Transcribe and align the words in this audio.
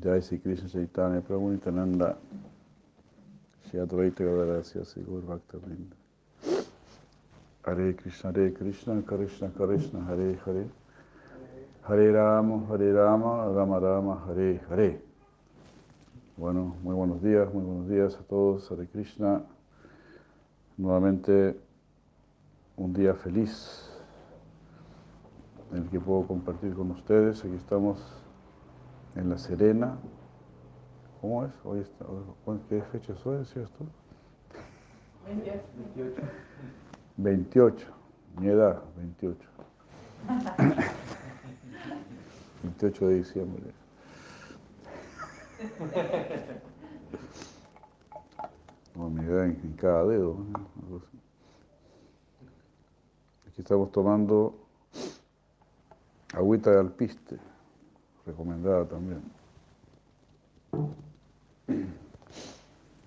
Jai 0.00 0.20
Sri 0.20 0.38
Krishna 0.38 0.68
Chaitanya 0.68 1.20
Prabhu 1.20 1.50
Nityananda. 1.50 2.16
Shri 3.66 3.80
Advaita 3.80 4.22
Gadadasya 4.22 4.86
Sri 4.86 5.02
Bhakta 5.02 5.58
Vrinda. 5.58 5.96
Hare 7.64 7.94
Krishna 7.94 8.30
Hare 8.30 8.50
Krishna 8.52 9.02
Krishna 9.02 9.48
Krishna 9.48 10.04
Hare 10.06 10.38
Hare. 10.44 10.70
Hare 11.82 12.12
Rama 12.12 12.64
Hare 12.68 12.92
Rama 12.92 13.50
Rama 13.52 13.78
Rama 13.80 14.22
Hare 14.28 14.60
Hare. 14.70 15.00
Bueno, 16.36 16.76
muy 16.84 16.94
buenos 16.94 17.20
días, 17.20 17.52
muy 17.52 17.64
buenos 17.64 17.88
días 17.88 18.14
a 18.14 18.22
todos, 18.22 18.70
Hare 18.70 18.86
Krishna. 18.86 19.42
Nuevamente 20.76 21.58
un 22.76 22.92
día 22.92 23.14
feliz 23.14 23.90
en 25.72 25.78
el 25.78 25.90
que 25.90 25.98
puedo 25.98 26.24
compartir 26.28 26.72
con 26.74 26.92
ustedes. 26.92 27.44
Aquí 27.44 27.56
estamos 27.56 27.98
en 29.18 29.30
La 29.30 29.38
Serena. 29.38 29.98
¿Cómo 31.20 31.44
es? 31.44 31.50
Hoy 31.64 31.80
está, 31.80 32.06
¿Qué 32.68 32.80
fecha 32.82 33.12
es 33.12 33.26
hoy, 33.26 33.38
decías 33.38 33.68
tú? 33.72 33.84
28. 35.26 36.22
28. 37.16 37.86
Mi 38.40 38.46
edad, 38.48 38.80
28. 38.96 39.48
28 42.62 43.08
de 43.08 43.14
diciembre. 43.14 43.62
No, 48.94 49.10
mi 49.10 49.24
edad 49.24 49.44
en, 49.44 49.72
cada 49.76 50.04
dedo. 50.06 50.38
Aquí 53.48 53.60
estamos 53.60 53.90
tomando 53.90 54.54
agüita 56.32 56.70
de 56.70 56.78
alpiste 56.78 57.47
recomendada 58.28 58.84
también. 58.84 59.22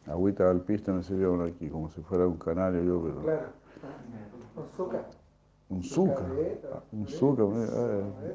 Agüita 0.08 0.50
al 0.50 0.62
pista 0.62 0.92
me 0.92 1.04
sirvió 1.04 1.42
aquí, 1.44 1.70
como 1.70 1.90
si 1.90 2.02
fuera 2.02 2.28
un 2.28 2.38
canario 2.38 2.84
yo, 2.84 3.02
pero... 3.02 3.22
Claro, 3.22 3.48
un 4.58 4.70
zuca. 4.76 5.06
Un 5.70 5.84
zuca, 5.84 6.28
un 6.92 7.08
zuca, 7.08 7.44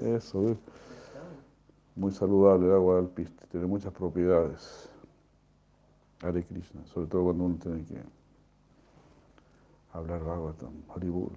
eso, 0.01 0.57
muy 1.95 2.11
saludable 2.13 2.67
el 2.67 2.73
agua 2.73 2.97
del 2.97 3.09
piste, 3.09 3.47
tiene 3.51 3.67
muchas 3.67 3.93
propiedades. 3.93 4.89
Hare 6.23 6.43
Krishna, 6.45 6.87
sobre 6.87 7.09
todo 7.09 7.25
cuando 7.25 7.45
uno 7.45 7.57
tiene 7.57 7.85
que 7.85 8.01
hablar 9.93 10.21
Bhagavatam, 10.21 10.73
Haribol. 10.89 11.33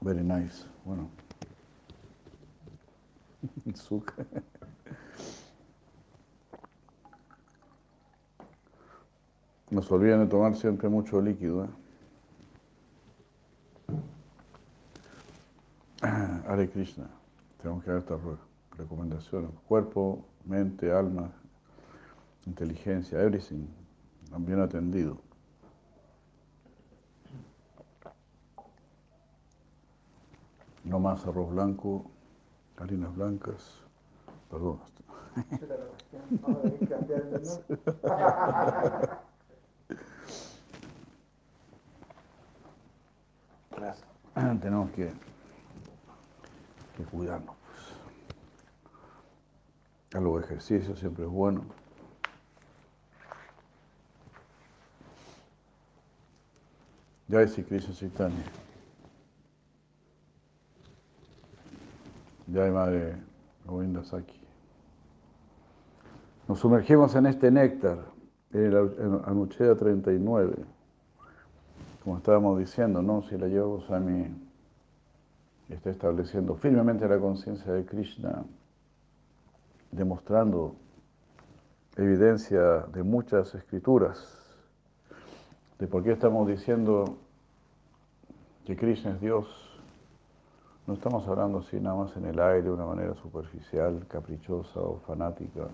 Very 0.00 0.22
nice. 0.22 0.64
Bueno. 0.84 1.10
Azúcar. 3.72 4.26
Nos 9.70 9.90
olvidan 9.92 10.20
de 10.20 10.26
tomar 10.26 10.56
siempre 10.56 10.88
mucho 10.88 11.20
líquido. 11.20 11.64
¿eh? 11.64 11.68
Hare 16.48 16.70
Krishna. 16.70 17.10
Tenemos 17.60 17.84
que 17.84 17.90
dar 17.90 17.98
estas 18.00 18.20
recomendaciones. 18.78 19.50
Cuerpo, 19.66 20.24
mente, 20.44 20.90
alma, 20.90 21.30
inteligencia, 22.46 23.20
everything. 23.20 23.66
Bien 24.38 24.60
atendido. 24.60 25.18
No 30.88 30.98
más 30.98 31.24
arroz 31.26 31.50
blanco, 31.50 32.10
harinas 32.78 33.14
blancas, 33.14 33.82
perdón. 34.50 34.78
Tenemos 44.62 44.90
que, 44.92 45.12
cuidarnos. 47.10 47.54
Pues. 47.54 47.66
Algo 50.14 50.38
de 50.38 50.46
ejercicio 50.46 50.96
siempre 50.96 51.24
es 51.24 51.30
bueno. 51.30 51.66
Ya 57.28 57.42
es 57.42 57.54
Krishna 57.54 57.94
Chaitanya. 57.94 58.44
Hay 62.54 62.70
Madre 62.70 63.16
Govinda 63.66 64.02
Saki. 64.04 64.40
Nos 66.48 66.60
sumergimos 66.60 67.14
en 67.14 67.26
este 67.26 67.50
néctar, 67.50 67.98
en 68.52 68.64
el 68.64 69.20
Anucheda 69.26 69.76
39. 69.76 70.56
Como 72.02 72.16
estábamos 72.16 72.58
diciendo, 72.58 73.02
¿no? 73.02 73.22
Si 73.22 73.36
la 73.36 73.48
Yoga 73.48 73.76
Goswami 73.76 74.26
está 75.68 75.90
estableciendo 75.90 76.54
firmemente 76.54 77.06
la 77.06 77.18
conciencia 77.18 77.70
de 77.72 77.84
Krishna, 77.84 78.44
demostrando 79.90 80.74
evidencia 81.96 82.86
de 82.92 83.02
muchas 83.02 83.54
escrituras 83.54 84.38
de 85.78 85.86
por 85.86 86.02
qué 86.02 86.12
estamos 86.12 86.48
diciendo 86.48 87.18
que 88.64 88.76
Krishna 88.76 89.12
es 89.12 89.20
Dios 89.20 89.67
no 90.88 90.94
estamos 90.94 91.28
hablando 91.28 91.58
así 91.58 91.78
nada 91.78 91.96
más 91.96 92.16
en 92.16 92.24
el 92.24 92.40
aire 92.40 92.62
de 92.62 92.70
una 92.70 92.86
manera 92.86 93.14
superficial, 93.16 94.06
caprichosa 94.08 94.80
o 94.80 94.98
fanática 95.06 95.68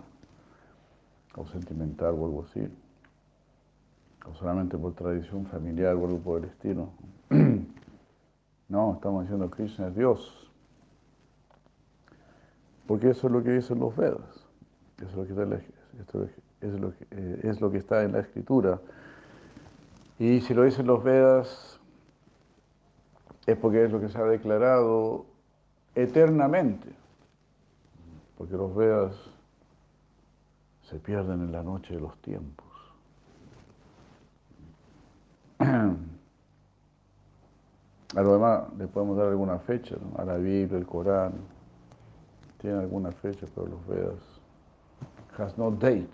o 1.37 1.47
sentimental 1.47 2.15
o 2.19 2.27
algo 2.27 2.43
así. 2.43 2.67
O 4.29 4.35
solamente 4.35 4.77
por 4.77 4.93
tradición 4.95 5.47
familiar 5.47 5.95
o 5.95 6.05
algo 6.05 6.19
por 6.19 6.43
el 6.43 6.51
estilo. 6.51 6.89
No, 8.67 8.95
estamos 8.95 9.23
diciendo 9.23 9.51
Krishna 9.51 9.89
es 9.89 9.95
Dios. 9.95 10.51
Porque 12.89 13.11
eso 13.11 13.27
es 13.27 13.33
lo 13.33 13.43
que 13.45 13.51
dicen 13.51 13.79
los 13.79 13.95
Vedas. 13.95 14.49
Eso 14.97 15.23
es 15.23 15.29
lo 15.29 15.37
que 15.37 15.47
la, 15.47 15.57
es 16.63 16.81
lo 16.81 16.91
que, 16.91 17.07
eh, 17.11 17.41
es 17.45 17.61
lo 17.61 17.71
que 17.71 17.77
está 17.77 18.03
en 18.03 18.13
la 18.13 18.21
escritura. 18.21 18.81
Y 20.19 20.41
si 20.41 20.55
lo 20.55 20.65
dicen 20.65 20.87
los 20.87 21.05
Vedas, 21.05 21.74
es 23.47 23.57
porque 23.57 23.85
es 23.85 23.93
lo 23.93 24.01
que 24.01 24.09
se 24.09 24.19
ha 24.19 24.25
declarado 24.25 25.27
eternamente. 25.95 26.89
Porque 28.39 28.57
los 28.57 28.75
Vedas 28.75 29.15
se 30.83 30.99
pierden 30.99 31.41
en 31.41 31.53
la 31.53 31.63
noche 31.63 31.95
de 31.95 32.01
los 32.01 32.17
tiempos. 32.19 32.67
A 38.17 38.23
lo 38.23 38.33
demás 38.35 38.65
le 38.79 38.87
podemos 38.87 39.17
dar 39.17 39.29
alguna 39.29 39.59
fecha, 39.59 39.97
a 40.17 40.25
la 40.25 40.37
Biblia, 40.37 40.79
el 40.79 40.87
Corán, 40.87 41.33
tiene 42.61 42.79
alguna 42.79 43.11
fecha, 43.11 43.47
pero 43.55 43.67
los 43.67 43.87
Vedas 43.87 44.21
has 45.37 45.59
no 45.59 45.71
date. 45.71 46.09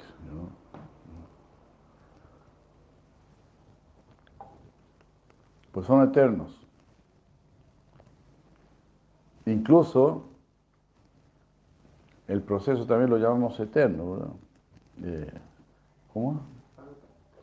Pues 5.72 5.86
son 5.86 6.08
eternos. 6.08 6.58
Incluso 9.46 10.24
el 12.28 12.42
proceso 12.42 12.86
también 12.86 13.10
lo 13.10 13.18
llamamos 13.18 13.58
eterno, 13.58 14.12
¿verdad? 14.12 14.30
Eh, 15.02 15.32
¿Cómo? 16.12 16.40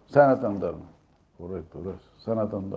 Sanatan 0.08 0.60
Dharma. 0.60 0.86
Correcto, 1.38 1.82
gracias. 1.84 2.10
Sanatan. 2.20 2.72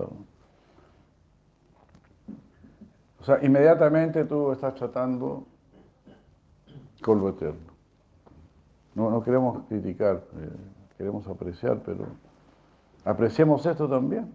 O 3.19 3.23
sea, 3.23 3.39
inmediatamente 3.43 4.25
tú 4.25 4.51
estás 4.51 4.75
tratando 4.75 5.45
con 7.01 7.19
lo 7.19 7.29
eterno. 7.29 7.71
No, 8.95 9.09
no 9.09 9.23
queremos 9.23 9.63
criticar, 9.67 10.23
eh, 10.37 10.49
queremos 10.97 11.27
apreciar, 11.27 11.81
pero 11.85 12.07
apreciemos 13.05 13.65
esto 13.65 13.87
también. 13.87 14.33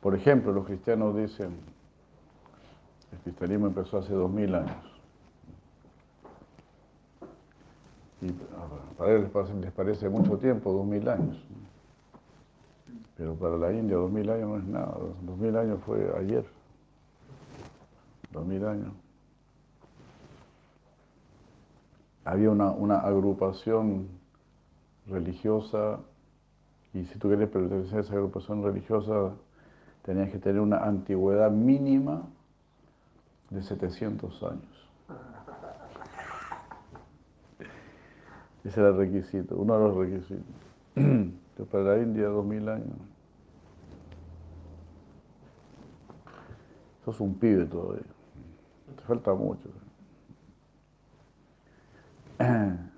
Por 0.00 0.14
ejemplo, 0.14 0.52
los 0.52 0.64
cristianos 0.64 1.16
dicen, 1.16 1.71
el 3.12 3.18
cristianismo 3.18 3.66
empezó 3.66 3.98
hace 3.98 4.12
dos 4.14 4.30
mil 4.30 4.54
años. 4.54 4.76
Y 8.20 8.30
para 8.96 9.12
ellos 9.12 9.30
les 9.60 9.72
parece, 9.72 10.08
mucho 10.08 10.38
tiempo, 10.38 10.72
dos 10.72 10.86
mil 10.86 11.08
años. 11.08 11.36
Pero 13.16 13.34
para 13.34 13.56
la 13.56 13.72
India 13.72 13.96
dos 13.96 14.10
mil 14.10 14.28
años 14.30 14.48
no 14.48 14.56
es 14.58 14.64
nada. 14.64 14.96
Dos 15.22 15.36
mil 15.38 15.56
años 15.56 15.80
fue 15.84 16.12
ayer. 16.18 16.44
Dos 18.30 18.46
mil 18.46 18.64
años. 18.64 18.92
Había 22.24 22.50
una, 22.50 22.70
una 22.70 22.98
agrupación 22.98 24.06
religiosa 25.06 25.98
y 26.94 27.04
si 27.06 27.18
tú 27.18 27.28
quieres 27.28 27.48
pertenecer 27.48 27.98
a 27.98 28.00
esa 28.02 28.14
agrupación 28.14 28.62
religiosa, 28.62 29.32
tenías 30.02 30.30
que 30.30 30.38
tener 30.38 30.60
una 30.60 30.78
antigüedad 30.78 31.50
mínima 31.50 32.22
de 33.52 33.62
700 33.62 34.42
años. 34.42 34.90
Ese 38.64 38.80
era 38.80 38.90
el 38.90 38.96
requisito, 38.96 39.56
uno 39.56 39.78
de 39.78 39.88
los 39.88 39.96
requisitos. 39.96 40.44
Para 41.70 41.96
la 41.96 42.02
India, 42.02 42.26
2000 42.26 42.68
años. 42.68 42.96
Sos 47.04 47.20
un 47.20 47.34
pibe 47.34 47.66
todavía. 47.66 48.02
Te 48.96 49.02
falta 49.02 49.34
mucho. 49.34 49.68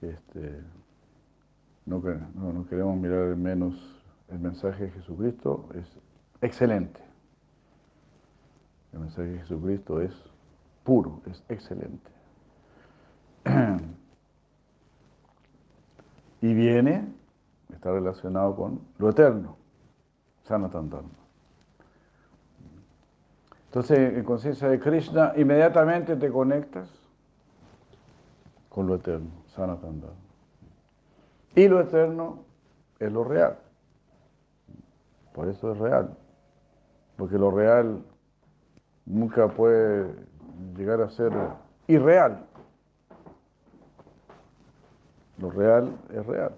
Este, 0.00 0.62
no, 1.86 2.00
no, 2.34 2.66
queremos 2.68 2.96
mirar 2.96 3.34
menos 3.34 3.74
el 4.28 4.38
mensaje 4.38 4.84
de 4.84 4.90
Jesucristo, 4.92 5.68
es 5.74 5.88
excelente. 6.40 7.07
El 8.92 9.00
mensaje 9.00 9.28
de 9.28 9.38
Jesucristo 9.38 10.00
es 10.00 10.12
puro, 10.84 11.20
es 11.26 11.42
excelente. 11.48 12.10
Y 16.40 16.54
viene, 16.54 17.04
está 17.74 17.90
relacionado 17.90 18.54
con 18.54 18.80
lo 18.98 19.10
eterno, 19.10 19.56
Sanatandana. 20.44 21.08
Entonces, 23.66 24.16
en 24.16 24.22
conciencia 24.22 24.68
de 24.68 24.78
Krishna, 24.78 25.32
inmediatamente 25.36 26.14
te 26.14 26.30
conectas 26.30 26.88
con 28.68 28.86
lo 28.86 28.94
eterno, 28.94 29.30
Sanatandana. 29.48 30.14
Y 31.54 31.66
lo 31.66 31.80
eterno 31.80 32.44
es 33.00 33.10
lo 33.10 33.24
real. 33.24 33.58
Por 35.34 35.48
eso 35.48 35.72
es 35.72 35.78
real. 35.78 36.16
Porque 37.16 37.36
lo 37.36 37.50
real 37.50 38.04
nunca 39.08 39.48
puede 39.48 40.14
llegar 40.76 41.00
a 41.00 41.08
ser 41.08 41.32
irreal. 41.86 42.44
Lo 45.38 45.50
real 45.50 45.96
es 46.10 46.26
real. 46.26 46.52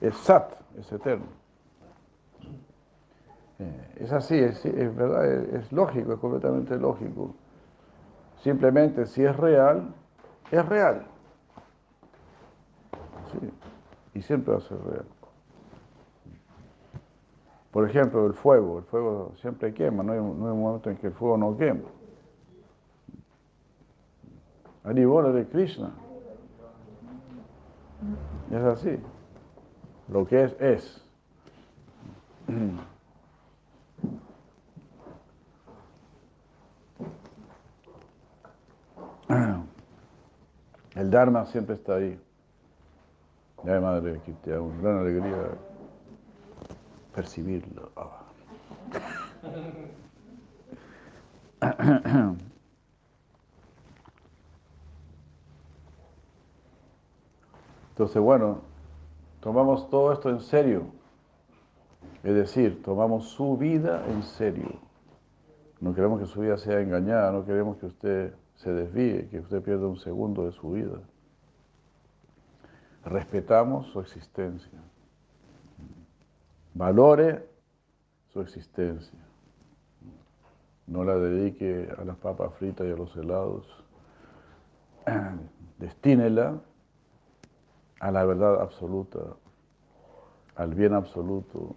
Es 0.00 0.16
sat, 0.16 0.52
es 0.78 0.90
eterno. 0.92 1.26
Eh, 3.58 3.94
es 4.00 4.12
así, 4.12 4.38
es, 4.38 4.62
verdad, 4.96 5.24
es, 5.54 5.70
lógico, 5.72 6.14
es 6.14 6.18
completamente 6.18 6.76
lógico. 6.76 7.34
Simplemente 8.42 9.06
si 9.06 9.24
es 9.24 9.36
real, 9.36 9.94
es 10.50 10.66
real. 10.66 11.06
y 14.14 14.20
siempre 14.20 14.52
va 14.52 14.58
a 14.58 14.62
ser 14.62 14.78
real. 14.84 15.06
Por 17.72 17.88
ejemplo, 17.88 18.26
el 18.26 18.34
fuego, 18.34 18.78
el 18.78 18.84
fuego 18.84 19.32
siempre 19.40 19.72
quema, 19.72 20.02
no 20.02 20.12
hay, 20.12 20.18
un 20.18 20.38
momento 20.60 20.90
en 20.90 20.98
que 20.98 21.06
el 21.06 21.14
fuego 21.14 21.38
no 21.38 21.56
quema. 21.56 21.88
Aribola 24.84 25.30
de 25.32 25.46
Krishna. 25.46 25.90
Es 28.50 28.62
así. 28.62 28.98
Lo 30.08 30.26
que 30.26 30.44
es, 30.44 30.56
es. 30.60 31.02
El 40.94 41.10
Dharma 41.10 41.46
siempre 41.46 41.76
está 41.76 41.94
ahí. 41.94 42.20
Ya, 43.64 43.80
madre, 43.80 44.20
que 44.26 44.32
te 44.32 44.50
da 44.50 44.60
una 44.60 44.82
gran 44.82 44.98
alegría 44.98 45.36
percibirlo. 47.14 47.90
Entonces, 57.90 58.22
bueno, 58.22 58.62
tomamos 59.40 59.88
todo 59.90 60.12
esto 60.12 60.30
en 60.30 60.40
serio. 60.40 60.86
Es 62.24 62.34
decir, 62.34 62.82
tomamos 62.82 63.28
su 63.28 63.56
vida 63.56 64.04
en 64.08 64.22
serio. 64.22 64.80
No 65.80 65.94
queremos 65.94 66.20
que 66.20 66.26
su 66.26 66.40
vida 66.40 66.56
sea 66.56 66.80
engañada, 66.80 67.32
no 67.32 67.44
queremos 67.44 67.76
que 67.78 67.86
usted 67.86 68.34
se 68.54 68.72
desvíe, 68.72 69.28
que 69.28 69.40
usted 69.40 69.62
pierda 69.62 69.86
un 69.86 69.98
segundo 69.98 70.46
de 70.46 70.52
su 70.52 70.70
vida. 70.70 71.00
Respetamos 73.04 73.88
su 73.88 74.00
existencia. 74.00 74.78
Valore 76.74 77.46
su 78.32 78.40
existencia. 78.40 79.18
No 80.86 81.04
la 81.04 81.16
dedique 81.16 81.88
a 81.96 82.04
las 82.04 82.16
papas 82.16 82.54
fritas 82.54 82.86
y 82.86 82.90
a 82.90 82.96
los 82.96 83.14
helados. 83.16 83.66
Destínela 85.78 86.60
a 88.00 88.10
la 88.10 88.24
verdad 88.24 88.60
absoluta, 88.60 89.20
al 90.56 90.74
bien 90.74 90.94
absoluto, 90.94 91.76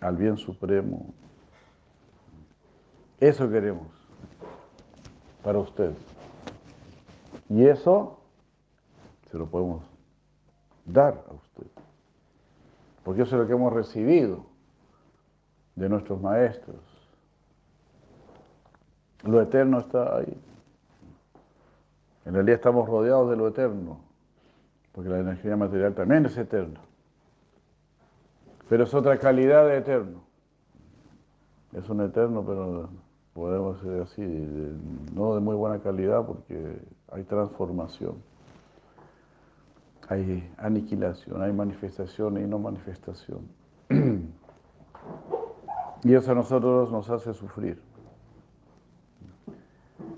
al 0.00 0.16
bien 0.16 0.36
supremo. 0.36 1.14
Eso 3.20 3.48
queremos 3.50 3.86
para 5.44 5.58
usted. 5.58 5.92
Y 7.48 7.66
eso 7.66 8.18
se 9.30 9.38
lo 9.38 9.46
podemos 9.46 9.84
dar 10.86 11.24
a 11.28 11.34
usted. 11.34 11.79
Porque 13.04 13.22
eso 13.22 13.36
es 13.36 13.42
lo 13.42 13.46
que 13.46 13.54
hemos 13.54 13.72
recibido 13.72 14.46
de 15.74 15.88
nuestros 15.88 16.20
maestros. 16.20 16.76
Lo 19.24 19.40
eterno 19.40 19.78
está 19.78 20.16
ahí. 20.16 20.40
En 22.24 22.34
realidad 22.34 22.56
estamos 22.56 22.88
rodeados 22.88 23.30
de 23.30 23.36
lo 23.36 23.48
eterno 23.48 24.10
porque 24.92 25.08
la 25.08 25.20
energía 25.20 25.56
material 25.56 25.94
también 25.94 26.26
es 26.26 26.36
eterna. 26.36 26.80
Pero 28.68 28.84
es 28.84 28.94
otra 28.94 29.18
calidad 29.18 29.66
de 29.66 29.78
eterno. 29.78 30.22
Es 31.72 31.88
un 31.88 32.00
eterno, 32.00 32.44
pero 32.44 32.88
podemos 33.32 33.82
decir 33.82 34.02
así, 34.02 34.72
no 35.14 35.34
de 35.34 35.40
muy 35.40 35.54
buena 35.54 35.78
calidad 35.78 36.26
porque 36.26 36.76
hay 37.12 37.22
transformación, 37.24 38.16
hay 40.10 40.52
aniquilación, 40.58 41.40
hay 41.40 41.52
manifestación 41.52 42.36
y 42.38 42.46
no 42.46 42.58
manifestación. 42.58 43.48
Y 46.02 46.14
eso 46.14 46.32
a 46.32 46.34
nosotros 46.34 46.90
nos 46.90 47.10
hace 47.10 47.34
sufrir. 47.34 47.78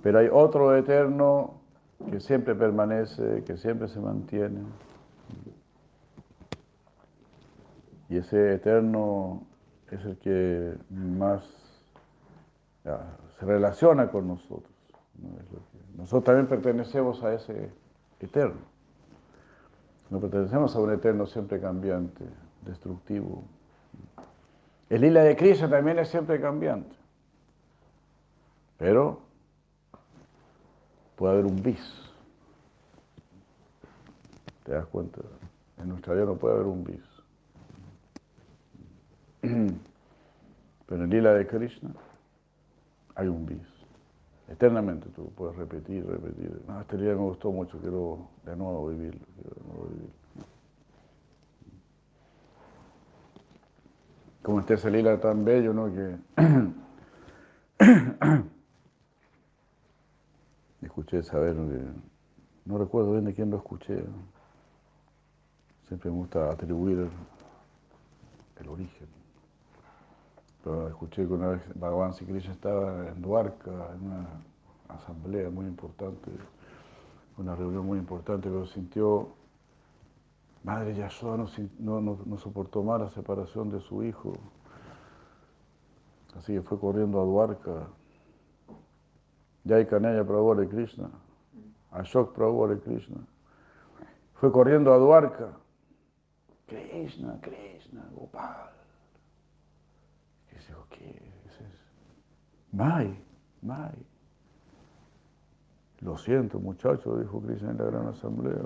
Pero 0.00 0.20
hay 0.20 0.28
otro 0.30 0.76
eterno 0.76 1.54
que 2.08 2.20
siempre 2.20 2.54
permanece, 2.54 3.42
que 3.42 3.56
siempre 3.56 3.88
se 3.88 3.98
mantiene. 3.98 4.60
Y 8.08 8.18
ese 8.18 8.54
eterno 8.54 9.42
es 9.90 10.04
el 10.04 10.18
que 10.18 10.76
más 10.88 11.44
se 12.84 13.44
relaciona 13.44 14.08
con 14.08 14.28
nosotros. 14.28 14.72
Nosotros 15.96 16.22
también 16.22 16.46
pertenecemos 16.46 17.24
a 17.24 17.34
ese 17.34 17.70
eterno. 18.20 18.71
No 20.12 20.20
pertenecemos 20.20 20.76
a 20.76 20.78
un 20.78 20.92
eterno 20.92 21.24
siempre 21.24 21.58
cambiante, 21.58 22.26
destructivo. 22.66 23.44
El 24.90 25.00
lila 25.00 25.22
de 25.22 25.34
Krishna 25.34 25.70
también 25.70 25.98
es 25.98 26.08
siempre 26.10 26.38
cambiante. 26.38 26.94
Pero 28.76 29.22
puede 31.16 31.32
haber 31.32 31.46
un 31.46 31.62
bis. 31.62 31.80
¿Te 34.64 34.72
das 34.72 34.84
cuenta? 34.84 35.22
En 35.78 35.88
nuestra 35.88 36.12
vida 36.12 36.26
no 36.26 36.34
puede 36.34 36.56
haber 36.56 36.66
un 36.66 36.84
bis. 36.84 37.22
Pero 39.40 39.76
en 40.90 41.02
el 41.04 41.08
lila 41.08 41.32
de 41.32 41.46
Krishna 41.46 41.90
hay 43.14 43.28
un 43.28 43.46
bis. 43.46 43.71
Eternamente 44.52 45.08
tú 45.16 45.32
puedes 45.34 45.56
repetir, 45.56 46.06
repetir. 46.06 46.62
No, 46.68 46.78
este 46.82 46.98
día 46.98 47.12
me 47.12 47.22
gustó 47.22 47.50
mucho, 47.50 47.78
quiero 47.78 48.28
de 48.44 48.54
nuevo 48.54 48.88
vivirlo. 48.88 49.24
Quiero 49.34 49.54
de 49.54 49.62
nuevo 49.66 49.86
vivirlo. 49.86 50.12
Como 54.42 54.60
este 54.60 54.90
lila 54.90 55.18
tan 55.18 55.42
bello, 55.42 55.72
¿no? 55.72 55.86
Que 55.86 56.18
escuché 60.82 61.22
saber, 61.22 61.56
no 62.66 62.76
recuerdo 62.76 63.12
bien 63.12 63.24
de 63.24 63.32
quién 63.32 63.50
lo 63.50 63.56
escuché, 63.56 64.04
siempre 65.88 66.10
me 66.10 66.18
gusta 66.18 66.50
atribuir 66.50 67.08
el 68.60 68.68
origen. 68.68 69.21
Escuché 70.88 71.26
que 71.26 71.32
una 71.32 71.48
vez 71.48 71.62
Bhagavan 71.74 72.12
Krishna 72.12 72.52
estaba 72.52 73.08
en 73.08 73.20
Duarca, 73.20 73.70
en 73.94 74.06
una 74.06 74.26
asamblea 74.88 75.50
muy 75.50 75.66
importante, 75.66 76.30
una 77.36 77.56
reunión 77.56 77.84
muy 77.84 77.98
importante, 77.98 78.48
pero 78.48 78.66
sintió, 78.66 79.28
Madre 80.62 80.94
Yashoda 80.94 81.36
no, 81.78 82.00
no, 82.00 82.18
no 82.24 82.38
soportó 82.38 82.84
más 82.84 83.00
la 83.00 83.10
separación 83.10 83.70
de 83.70 83.80
su 83.80 84.04
hijo 84.04 84.34
Así 86.38 86.54
que 86.54 86.62
fue 86.62 86.78
corriendo 86.78 87.20
a 87.20 87.24
Dwarka. 87.24 87.88
Jai 89.66 89.86
Kanaya 89.86 90.24
Prabhu 90.24 90.54
de 90.54 90.68
Krishna. 90.68 91.10
Ashok 91.92 92.34
Prabhu 92.34 92.68
de 92.68 92.80
Krishna. 92.80 93.18
Fue 94.34 94.50
corriendo 94.50 94.92
a 94.92 94.98
Dwarka. 94.98 95.52
Krishna, 96.66 97.38
Krishna, 97.42 98.08
Gopal. 98.14 98.81
Y 100.52 100.58
dijo, 100.58 100.86
¿qué 100.90 101.32
es 101.46 101.54
eso? 101.60 101.92
Mai, 102.72 103.18
Mai. 103.62 104.06
Lo 106.00 106.16
siento, 106.18 106.58
muchacho, 106.58 107.16
dijo 107.18 107.40
Krishna 107.40 107.70
en 107.70 107.78
la 107.78 107.84
gran 107.84 108.08
asamblea. 108.08 108.62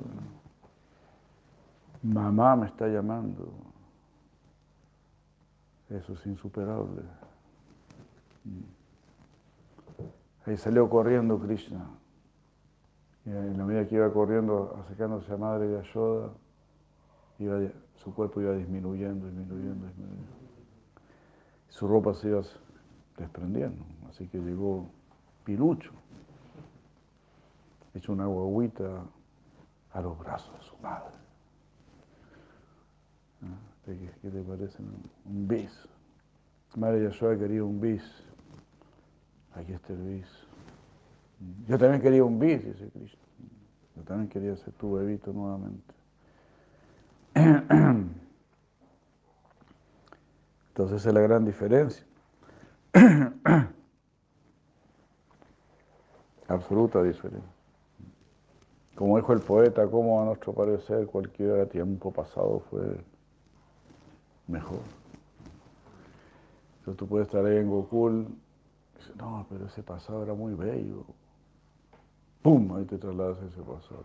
Mamá 2.02 2.56
me 2.56 2.66
está 2.66 2.88
llamando. 2.88 3.52
Eso 5.90 6.14
es 6.14 6.26
insuperable. 6.26 7.02
Ahí 10.46 10.56
salió 10.56 10.88
corriendo 10.88 11.38
Krishna. 11.38 11.86
Y 13.24 13.30
en 13.30 13.58
la 13.58 13.64
medida 13.64 13.86
que 13.86 13.96
iba 13.96 14.12
corriendo, 14.12 14.78
acercándose 14.84 15.32
a 15.32 15.36
Madre 15.36 15.72
Yashoda, 15.72 16.30
iba, 17.38 17.58
su 17.96 18.14
cuerpo 18.14 18.40
iba 18.40 18.52
disminuyendo, 18.52 19.26
disminuyendo, 19.26 19.86
disminuyendo. 19.88 20.35
Su 21.76 21.86
ropa 21.86 22.14
se 22.14 22.28
iba 22.28 22.40
desprendiendo. 23.18 23.84
Así 24.08 24.26
que 24.28 24.38
llegó 24.38 24.86
Pilucho, 25.44 25.90
hecho 27.92 28.12
una 28.12 28.24
guaguita 28.24 29.04
a 29.92 30.00
los 30.00 30.18
brazos 30.18 30.58
de 30.58 30.64
su 30.64 30.74
madre. 30.78 31.14
¿Qué, 33.84 34.10
qué 34.22 34.30
te 34.30 34.42
parece? 34.42 34.82
Un 35.26 35.46
bis. 35.46 35.86
Madre 36.76 37.04
Yashoda 37.04 37.36
quería 37.36 37.62
un 37.62 37.78
bis. 37.78 38.02
Aquí 39.54 39.74
está 39.74 39.92
el 39.92 40.02
bis. 40.02 40.46
Yo 41.68 41.76
también 41.76 42.00
quería 42.00 42.24
un 42.24 42.38
bis, 42.38 42.64
dice 42.64 42.88
Cristo. 42.88 43.18
Yo 43.96 44.02
también 44.02 44.30
quería 44.30 44.56
ser 44.56 44.72
tu 44.72 44.94
bebito 44.94 45.30
nuevamente. 45.30 45.94
Entonces 50.76 51.00
esa 51.00 51.08
es 51.08 51.14
la 51.14 51.22
gran 51.22 51.46
diferencia. 51.46 52.04
Absoluta 56.48 57.02
diferencia. 57.02 57.50
Como 58.94 59.16
dijo 59.16 59.32
el 59.32 59.40
poeta, 59.40 59.88
como 59.88 60.20
a 60.20 60.26
nuestro 60.26 60.52
parecer 60.52 61.06
cualquier 61.06 61.66
tiempo 61.70 62.12
pasado 62.12 62.60
fue 62.68 63.00
mejor. 64.48 64.80
Entonces 66.80 66.98
tú 66.98 67.06
puedes 67.08 67.26
estar 67.28 67.42
ahí 67.46 67.56
en 67.56 67.70
Gokul 67.70 68.26
no, 69.16 69.46
pero 69.48 69.64
ese 69.64 69.82
pasado 69.82 70.22
era 70.24 70.34
muy 70.34 70.52
bello. 70.52 71.06
¡Pum! 72.42 72.70
Ahí 72.76 72.84
te 72.84 72.98
trasladas 72.98 73.38
a 73.38 73.46
ese 73.46 73.62
pasado. 73.62 74.04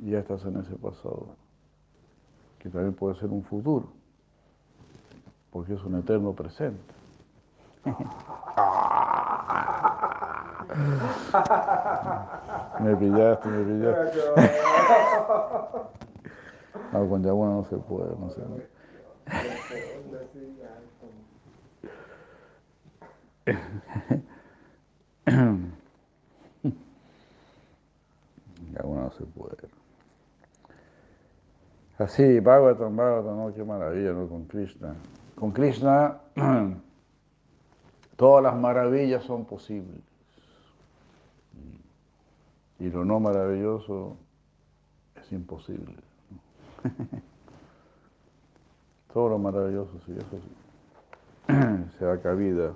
Y 0.00 0.10
ya 0.10 0.18
estás 0.18 0.44
en 0.44 0.56
ese 0.56 0.74
pasado, 0.74 1.36
que 2.58 2.68
también 2.68 2.94
puede 2.94 3.14
ser 3.14 3.30
un 3.30 3.44
futuro, 3.44 3.92
porque 5.50 5.74
es 5.74 5.82
un 5.82 5.96
eterno 5.96 6.32
presente. 6.32 6.94
me 12.80 12.96
pillaste, 12.96 13.48
me 13.48 13.64
pillaste. 13.64 14.20
No, 16.92 17.06
con 17.06 17.22
Yaguna 17.22 17.50
no 17.50 17.64
se 17.64 17.76
puede, 17.76 18.16
no 18.18 18.30
sé. 18.30 18.40
Yaguna 28.72 29.02
no 29.02 29.10
se 29.10 29.24
puede. 29.24 29.68
Así, 31.98 32.40
Bhagavatam, 32.40 32.96
Bhagavatam, 32.96 33.36
no, 33.36 33.52
qué 33.52 33.64
maravilla, 33.64 34.12
¿no? 34.12 34.28
Con 34.28 34.44
Krishna. 34.44 34.94
Con 35.38 35.52
Krishna, 35.52 36.18
todas 38.16 38.42
las 38.42 38.56
maravillas 38.56 39.22
son 39.22 39.44
posibles. 39.44 40.00
Y 42.80 42.90
lo 42.90 43.04
no 43.04 43.20
maravilloso 43.20 44.16
es 45.14 45.30
imposible. 45.30 45.94
Todo 49.12 49.28
lo 49.28 49.38
maravilloso, 49.38 49.92
sí, 50.06 50.12
eso 50.12 50.26
sí. 50.26 51.54
Se 51.98 52.04
da 52.04 52.20
cabida 52.20 52.72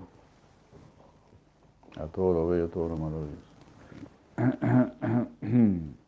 a 1.97 2.07
todo 2.07 2.33
lo 2.33 2.49
bello, 2.49 2.69
todo 2.69 2.89
lo 2.89 2.97
maravilloso. 2.97 3.53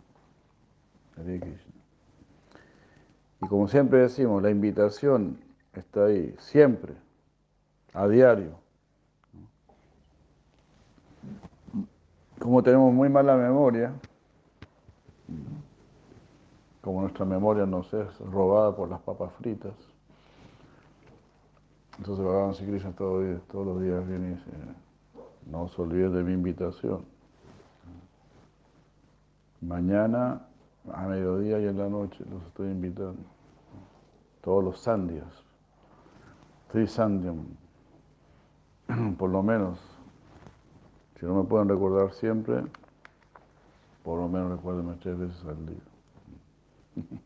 Y 3.42 3.46
como 3.46 3.68
siempre 3.68 3.98
decimos, 3.98 4.42
la 4.42 4.48
invitación 4.50 5.43
está 5.80 6.06
ahí, 6.06 6.34
siempre, 6.38 6.94
a 7.92 8.06
diario. 8.08 8.58
Como 12.38 12.62
tenemos 12.62 12.92
muy 12.92 13.08
mala 13.08 13.36
memoria, 13.36 13.92
como 16.82 17.00
nuestra 17.00 17.24
memoria 17.24 17.64
nos 17.64 17.92
es 17.94 18.18
robada 18.18 18.76
por 18.76 18.88
las 18.88 19.00
papas 19.00 19.32
fritas, 19.34 19.74
entonces 21.98 22.24
Bhagavan 22.24 22.54
Sri 22.54 22.66
Krishna 22.66 22.92
todos, 22.92 23.40
todos 23.48 23.66
los 23.66 23.82
días 23.82 24.06
viene 24.06 24.26
y 24.26 24.34
dice, 24.34 24.50
no 25.46 25.62
os 25.62 25.78
olvides 25.78 26.12
de 26.12 26.22
mi 26.24 26.32
invitación. 26.32 27.04
Mañana 29.60 30.46
a 30.92 31.06
mediodía 31.06 31.60
y 31.60 31.66
en 31.66 31.78
la 31.78 31.88
noche 31.88 32.24
los 32.30 32.42
estoy 32.44 32.68
invitando. 32.70 33.22
Todos 34.42 34.64
los 34.64 34.80
sandias. 34.80 35.43
Tri 36.74 36.88
sandiam. 36.88 37.46
Por 39.16 39.30
lo 39.30 39.44
menos. 39.44 39.78
Si 41.20 41.24
no 41.24 41.36
me 41.36 41.44
pueden 41.44 41.68
recordar 41.68 42.12
siempre, 42.12 42.64
por 44.02 44.18
lo 44.18 44.28
menos 44.28 44.50
recuérdenme 44.50 44.96
tres 45.00 45.16
veces 45.16 45.44
al 45.44 45.66
día. 45.66 45.78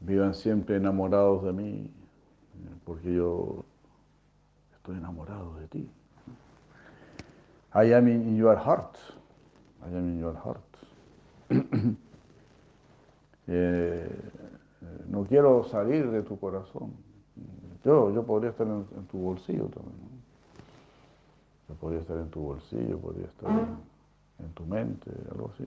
Vivan 0.00 0.32
siempre 0.32 0.76
enamorados 0.76 1.42
de 1.42 1.52
mí, 1.52 1.90
porque 2.84 3.14
yo 3.14 3.64
estoy 4.76 4.98
enamorado 4.98 5.56
de 5.56 5.66
ti. 5.66 5.90
I 7.74 7.92
am 7.94 8.06
in 8.06 8.36
your 8.36 8.56
heart. 8.56 8.96
I 9.82 9.88
am 9.88 10.08
in 10.08 10.20
your 10.20 10.36
heart. 10.36 10.62
Eh, 13.52 14.08
no 15.08 15.24
quiero 15.24 15.64
salir 15.64 16.10
de 16.10 16.22
tu 16.22 16.38
corazón. 16.38 16.92
Yo, 17.84 18.12
yo 18.12 18.24
podría 18.24 18.50
estar 18.50 18.66
en, 18.66 18.84
tu 19.10 19.18
bolsillo 19.18 19.64
también. 19.66 20.10
Yo 21.68 21.74
podría 21.76 22.00
estar 22.00 22.18
en 22.18 22.28
tu 22.30 22.40
bolsillo, 22.40 22.98
podría 22.98 23.26
estar 23.26 23.50
en, 23.50 23.76
en 24.44 24.52
tu 24.52 24.64
mente, 24.66 25.10
algo 25.30 25.50
así. 25.54 25.64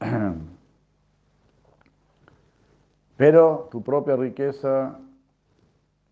Pero 3.16 3.68
tu 3.70 3.82
propia 3.82 4.16
riqueza 4.16 4.98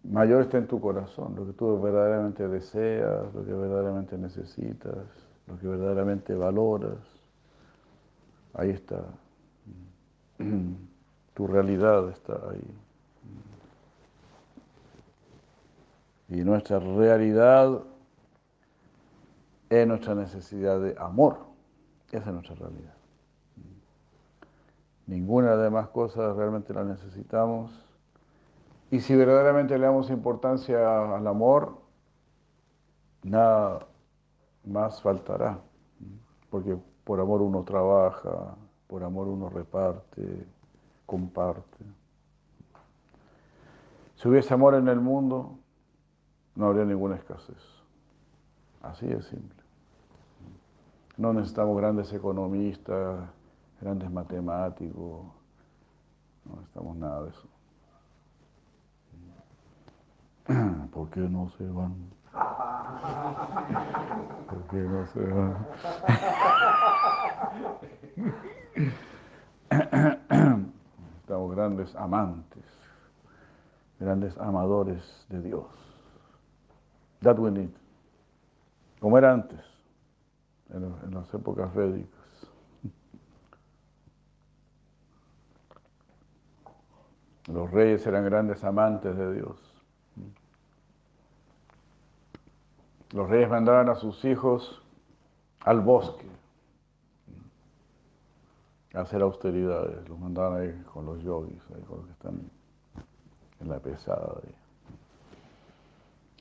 mayor 0.04 0.42
está 0.42 0.58
en 0.58 0.66
tu 0.66 0.80
corazón, 0.80 1.34
lo 1.36 1.46
que 1.46 1.52
tú 1.52 1.80
verdaderamente 1.80 2.48
deseas, 2.48 3.34
lo 3.34 3.44
que 3.44 3.52
verdaderamente 3.52 4.16
necesitas, 4.16 4.96
lo 5.46 5.58
que 5.58 5.66
verdaderamente 5.66 6.34
valoras. 6.34 6.98
Ahí 8.54 8.70
está. 8.70 9.04
Tu 11.34 11.46
realidad 11.46 12.08
está 12.10 12.34
ahí. 12.50 12.74
Y 16.28 16.44
nuestra 16.44 16.78
realidad 16.78 17.82
es 19.68 19.86
nuestra 19.86 20.14
necesidad 20.14 20.80
de 20.80 20.96
amor. 20.98 21.38
Esa 22.10 22.30
es 22.30 22.32
nuestra 22.32 22.54
realidad. 22.54 22.94
Ninguna 25.06 25.50
de 25.50 25.56
las 25.56 25.64
demás 25.64 25.88
cosas 25.88 26.36
realmente 26.36 26.72
la 26.72 26.84
necesitamos. 26.84 27.84
Y 28.90 29.00
si 29.00 29.14
verdaderamente 29.14 29.76
le 29.78 29.86
damos 29.86 30.08
importancia 30.10 31.16
al 31.16 31.26
amor, 31.26 31.76
nada 33.22 33.86
más 34.64 35.02
faltará. 35.02 35.58
Porque 36.48 36.76
por 37.04 37.20
amor 37.20 37.42
uno 37.42 37.64
trabaja, 37.64 38.56
por 38.86 39.02
amor 39.02 39.28
uno 39.28 39.50
reparte, 39.50 40.46
comparte. 41.06 41.84
Si 44.16 44.28
hubiese 44.28 44.54
amor 44.54 44.74
en 44.74 44.88
el 44.88 45.00
mundo, 45.00 45.58
no 46.54 46.66
habría 46.66 46.84
ninguna 46.84 47.16
escasez. 47.16 47.62
Así 48.82 49.06
es 49.10 49.26
simple. 49.26 49.62
No 51.16 51.32
necesitamos 51.32 51.76
grandes 51.76 52.12
economistas, 52.12 53.28
grandes 53.80 54.10
matemáticos, 54.10 55.26
no 56.44 56.56
necesitamos 56.56 56.96
nada 56.96 57.22
de 57.22 57.30
eso. 57.30 57.48
qué 61.14 61.20
no 61.20 61.48
se 61.56 61.64
van? 61.68 61.94
¿Por 64.48 64.62
qué 64.68 64.78
no 64.78 65.06
se 65.06 65.20
van? 65.20 65.66
Grandes 71.34 71.94
amantes, 71.96 72.64
grandes 73.98 74.36
amadores 74.38 75.26
de 75.28 75.42
Dios. 75.42 75.66
That 77.22 77.38
we 77.38 77.50
need. 77.50 77.70
Como 79.00 79.18
era 79.18 79.32
antes, 79.32 79.60
en, 80.70 81.14
las 81.14 81.32
épocas 81.34 81.74
védicas. 81.74 82.08
Los 87.46 87.70
reyes 87.70 88.06
eran 88.06 88.24
grandes 88.24 88.62
amantes 88.64 89.16
de 89.16 89.34
Dios. 89.34 89.56
Los 93.12 93.28
reyes 93.28 93.50
mandaban 93.50 93.88
a 93.88 93.96
sus 93.96 94.24
hijos 94.24 94.82
al 95.64 95.80
bosque 95.80 96.26
hacer 98.94 99.22
austeridades. 99.22 100.08
Los 100.08 100.18
mandaban 100.18 100.60
ahí 100.60 100.82
con 100.92 101.06
los 101.06 101.22
yogis, 101.22 101.62
ahí 101.74 101.82
con 101.82 101.98
los 101.98 102.06
que 102.06 102.12
están 102.12 102.50
en 103.60 103.68
la 103.68 103.78
pesada. 103.78 104.40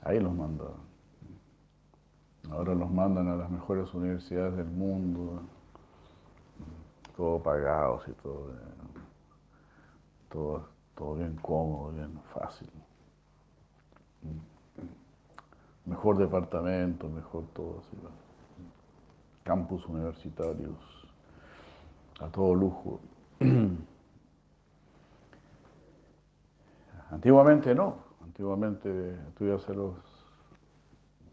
Ahí, 0.02 0.20
los 0.20 0.34
mandaban. 0.34 0.94
Ahora 2.50 2.74
los 2.74 2.90
mandan 2.90 3.28
a 3.28 3.36
las 3.36 3.50
mejores 3.50 3.92
universidades 3.94 4.56
del 4.56 4.66
mundo, 4.66 5.42
todo 7.16 7.42
pagados 7.42 8.06
y 8.06 8.12
todo, 8.12 8.50
todo, 10.30 10.68
todo 10.94 11.14
bien 11.14 11.36
cómodo, 11.36 11.92
bien 11.92 12.20
fácil. 12.34 12.68
Mejor 15.86 16.18
departamento, 16.18 17.08
mejor 17.08 17.44
todo, 17.54 17.80
así, 17.80 17.96
campus 19.42 19.86
universitarios, 19.86 21.03
a 22.20 22.28
todo 22.28 22.54
lujo. 22.54 23.00
Antiguamente 27.10 27.74
no, 27.74 27.96
antiguamente 28.22 29.16
tú 29.38 29.44
a 29.44 29.72
los 29.72 29.94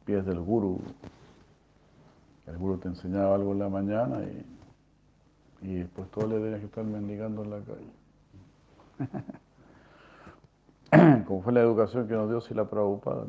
pies 0.05 0.25
del 0.25 0.39
guru. 0.39 0.79
El 2.45 2.57
guru 2.57 2.77
te 2.77 2.87
enseñaba 2.89 3.35
algo 3.35 3.53
en 3.53 3.59
la 3.59 3.69
mañana 3.69 4.23
y, 4.23 4.45
y 5.67 5.75
después 5.75 6.09
todo 6.11 6.27
le 6.27 6.39
tenías 6.39 6.59
que 6.59 6.65
estar 6.65 6.83
mendigando 6.83 7.43
en 7.43 7.49
la 7.49 7.59
calle. 7.61 7.91
Como 11.25 11.41
fue 11.41 11.53
la 11.53 11.61
educación 11.61 12.07
que 12.07 12.13
nos 12.13 12.29
dio 12.29 12.55
la 12.55 12.69
Prabhupada. 12.69 13.25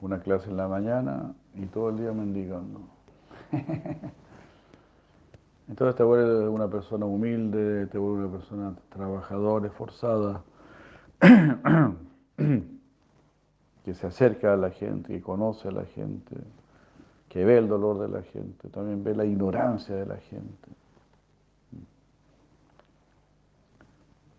Una 0.00 0.20
clase 0.20 0.48
en 0.48 0.56
la 0.56 0.68
mañana 0.68 1.34
y 1.54 1.66
todo 1.66 1.90
el 1.90 1.98
día 1.98 2.12
mendigando. 2.12 2.80
Entonces 5.72 5.96
te 5.96 6.02
vuelve 6.02 6.50
una 6.50 6.68
persona 6.68 7.06
humilde, 7.06 7.86
te 7.86 7.96
vuelve 7.96 8.26
una 8.26 8.36
persona 8.36 8.74
trabajadora, 8.90 9.68
esforzada. 9.68 10.42
que 13.82 13.94
se 13.94 14.06
acerca 14.06 14.52
a 14.52 14.56
la 14.58 14.68
gente, 14.68 15.14
que 15.14 15.22
conoce 15.22 15.68
a 15.68 15.70
la 15.70 15.86
gente, 15.86 16.36
que 17.30 17.42
ve 17.46 17.56
el 17.56 17.68
dolor 17.68 18.00
de 18.00 18.08
la 18.08 18.20
gente, 18.20 18.68
también 18.68 19.02
ve 19.02 19.14
la 19.14 19.24
ignorancia 19.24 19.96
de 19.96 20.04
la 20.04 20.18
gente. 20.18 20.68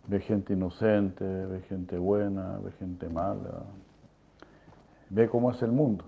Ve 0.06 0.20
gente 0.20 0.54
inocente, 0.54 1.26
ve 1.26 1.62
gente 1.62 1.98
buena, 1.98 2.60
ve 2.64 2.74
gente 2.74 3.10
mala, 3.10 3.64
ve 5.10 5.28
cómo 5.28 5.50
es 5.50 5.60
el 5.64 5.72
mundo. 5.72 6.06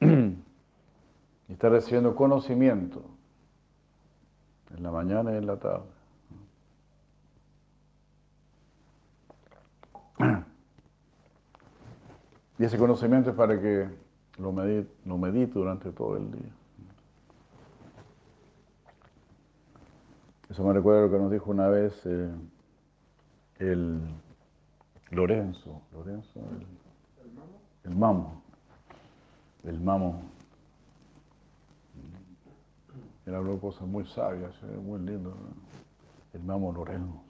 Y 1.48 1.52
está 1.52 1.68
recibiendo 1.68 2.16
conocimiento 2.16 3.15
en 4.74 4.82
la 4.82 4.90
mañana 4.90 5.32
y 5.32 5.36
en 5.36 5.46
la 5.46 5.56
tarde. 5.56 5.84
Y 12.58 12.64
ese 12.64 12.78
conocimiento 12.78 13.30
es 13.30 13.36
para 13.36 13.60
que 13.60 13.86
lo 14.38 14.50
medite, 14.52 14.90
lo 15.04 15.18
medite 15.18 15.52
durante 15.52 15.92
todo 15.92 16.16
el 16.16 16.30
día. 16.32 16.52
Eso 20.48 20.64
me 20.64 20.72
recuerda 20.72 21.02
lo 21.02 21.10
que 21.10 21.18
nos 21.18 21.30
dijo 21.30 21.50
una 21.50 21.68
vez 21.68 21.92
eh, 22.06 22.30
el 23.58 24.00
Lorenzo, 25.10 25.82
Lorenzo, 25.92 26.40
el, 26.40 27.90
el 27.90 27.96
mamo, 27.96 28.42
el 29.64 29.80
mamo. 29.80 30.35
Él 33.26 33.34
habló 33.34 33.60
cosas 33.60 33.86
muy 33.86 34.06
sabias, 34.06 34.54
eh, 34.62 34.78
muy 34.82 35.00
lindas. 35.00 35.34
El 36.32 36.42
mamo 36.42 36.72
Lorenzo. 36.72 37.20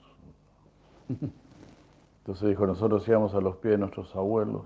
Entonces 2.19 2.49
dijo, 2.49 2.67
nosotros 2.67 3.05
íbamos 3.07 3.33
a 3.33 3.41
los 3.41 3.57
pies 3.57 3.73
de 3.73 3.77
nuestros 3.79 4.15
abuelos 4.15 4.65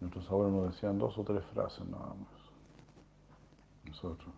Nuestros 0.00 0.30
abuelos 0.30 0.52
nos 0.52 0.72
decían 0.72 0.98
dos 0.98 1.18
o 1.18 1.24
tres 1.24 1.44
frases 1.46 1.84
nada 1.88 2.06
más. 2.06 2.16
Nosotros, 3.86 4.28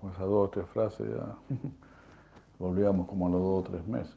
con 0.00 0.10
esas 0.10 0.26
dos 0.26 0.48
o 0.48 0.50
tres 0.50 0.66
frases 0.68 1.08
ya 1.08 1.34
volvíamos 2.58 3.08
como 3.08 3.28
a 3.28 3.30
los 3.30 3.40
dos 3.40 3.64
o 3.64 3.68
tres 3.70 3.86
meses. 3.86 4.16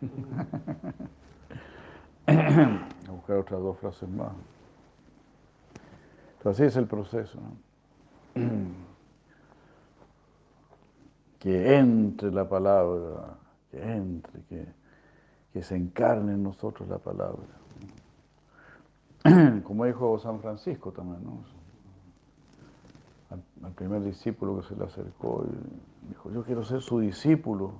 a 2.26 2.80
buscar 3.10 3.36
otras 3.36 3.60
dos 3.60 3.78
frases 3.78 4.08
más. 4.08 4.32
Así 6.44 6.64
es 6.64 6.76
el 6.76 6.86
proceso. 6.86 7.38
que 11.38 11.76
entre 11.76 12.30
la 12.32 12.48
palabra, 12.48 13.36
que 13.70 13.82
entre, 13.82 14.42
que, 14.42 14.66
que 15.52 15.62
se 15.62 15.76
encarne 15.76 16.32
en 16.32 16.42
nosotros 16.42 16.88
la 16.88 16.98
palabra. 16.98 17.58
como 19.64 19.84
dijo 19.84 20.18
San 20.18 20.40
Francisco 20.40 20.92
también, 20.92 21.24
¿no? 21.24 21.58
Al, 23.30 23.72
primer 23.72 24.02
discípulo 24.02 24.60
que 24.60 24.68
se 24.68 24.76
le 24.76 24.84
acercó 24.84 25.44
y 25.46 26.08
dijo, 26.08 26.30
yo 26.30 26.42
quiero 26.42 26.64
ser 26.64 26.80
su 26.80 27.00
discípulo. 27.00 27.72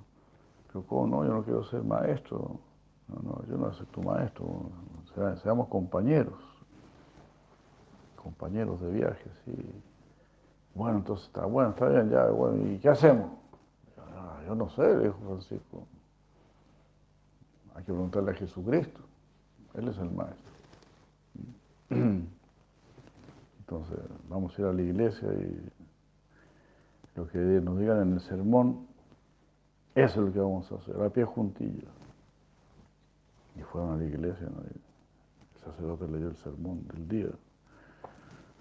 Pero 0.67 0.85
¿cómo 0.85 1.07
no? 1.07 1.25
Yo 1.25 1.33
no 1.33 1.43
quiero 1.43 1.65
ser 1.65 1.83
maestro. 1.83 2.61
No, 3.09 3.17
no, 3.23 3.43
yo 3.47 3.57
no 3.57 3.69
voy 3.69 3.87
tu 3.91 4.03
maestro. 4.03 4.71
seamos 5.43 5.69
compañeros. 5.69 6.39
Compañeros 8.17 8.81
de 8.83 8.91
viaje, 8.91 9.31
sí. 9.45 9.55
Bueno, 10.75 10.99
entonces 10.99 11.27
está 11.27 11.47
bueno, 11.47 11.71
está 11.71 11.89
bien, 11.89 12.11
ya, 12.11 12.27
bueno, 12.27 12.71
¿y 12.71 12.79
qué 12.79 12.91
hacemos? 12.91 13.31
Ah, 14.19 14.41
yo 14.47 14.55
no 14.55 14.69
sé, 14.71 14.99
dijo 14.99 15.17
Francisco. 15.25 15.87
Hay 17.75 17.85
que 17.85 17.93
preguntarle 17.93 18.33
a 18.33 18.35
Jesucristo. 18.35 19.01
Él 19.75 19.87
es 19.87 19.99
el 19.99 20.11
maestro. 20.11 20.53
Entonces, 23.61 23.99
vamos 24.29 24.59
a 24.59 24.63
ir 24.63 24.67
a 24.67 24.73
la 24.73 24.83
iglesia 24.83 25.29
y 25.33 25.71
lo 27.15 27.29
que 27.29 27.39
nos 27.39 27.79
digan 27.79 28.03
en 28.03 28.13
el 28.15 28.21
sermón, 28.21 28.87
eso 29.95 30.21
es 30.21 30.27
lo 30.27 30.33
que 30.33 30.41
vamos 30.41 30.71
a 30.73 30.77
hacer, 30.77 31.01
a 31.01 31.11
pie 31.11 31.25
juntillo. 31.25 31.89
Y 33.57 33.63
fueron 33.63 33.93
a 33.93 33.97
la 33.97 34.05
iglesia, 34.05 34.47
el 34.47 35.61
sacerdote 35.65 36.09
leyó 36.09 36.29
el 36.29 36.37
sermón 36.39 36.87
del 36.89 37.09
día, 37.09 37.31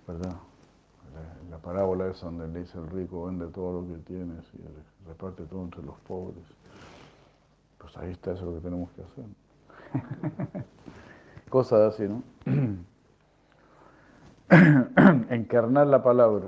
¿verdad? 0.08 0.38
La, 1.18 1.58
la 1.58 1.58
parábola 1.58 2.08
es 2.08 2.22
donde 2.22 2.48
le 2.48 2.60
dice 2.62 2.78
el 2.78 2.88
rico, 2.90 3.26
vende 3.26 3.48
todo 3.48 3.82
lo 3.82 3.88
que 3.88 4.00
tienes 4.02 4.44
y 4.54 5.08
reparte 5.08 5.44
todo 5.46 5.64
entre 5.64 5.84
los 5.84 5.98
pobres. 6.02 6.44
Pues 7.78 7.96
ahí 7.98 8.12
está 8.12 8.34
eso 8.34 8.46
lo 8.46 8.56
que 8.56 8.62
tenemos 8.62 8.90
que 8.92 9.02
hacer. 9.04 10.64
Cosas 11.50 11.94
así, 11.94 12.04
¿no? 12.08 12.24
encarnar 15.30 15.88
la 15.88 16.04
palabra, 16.04 16.48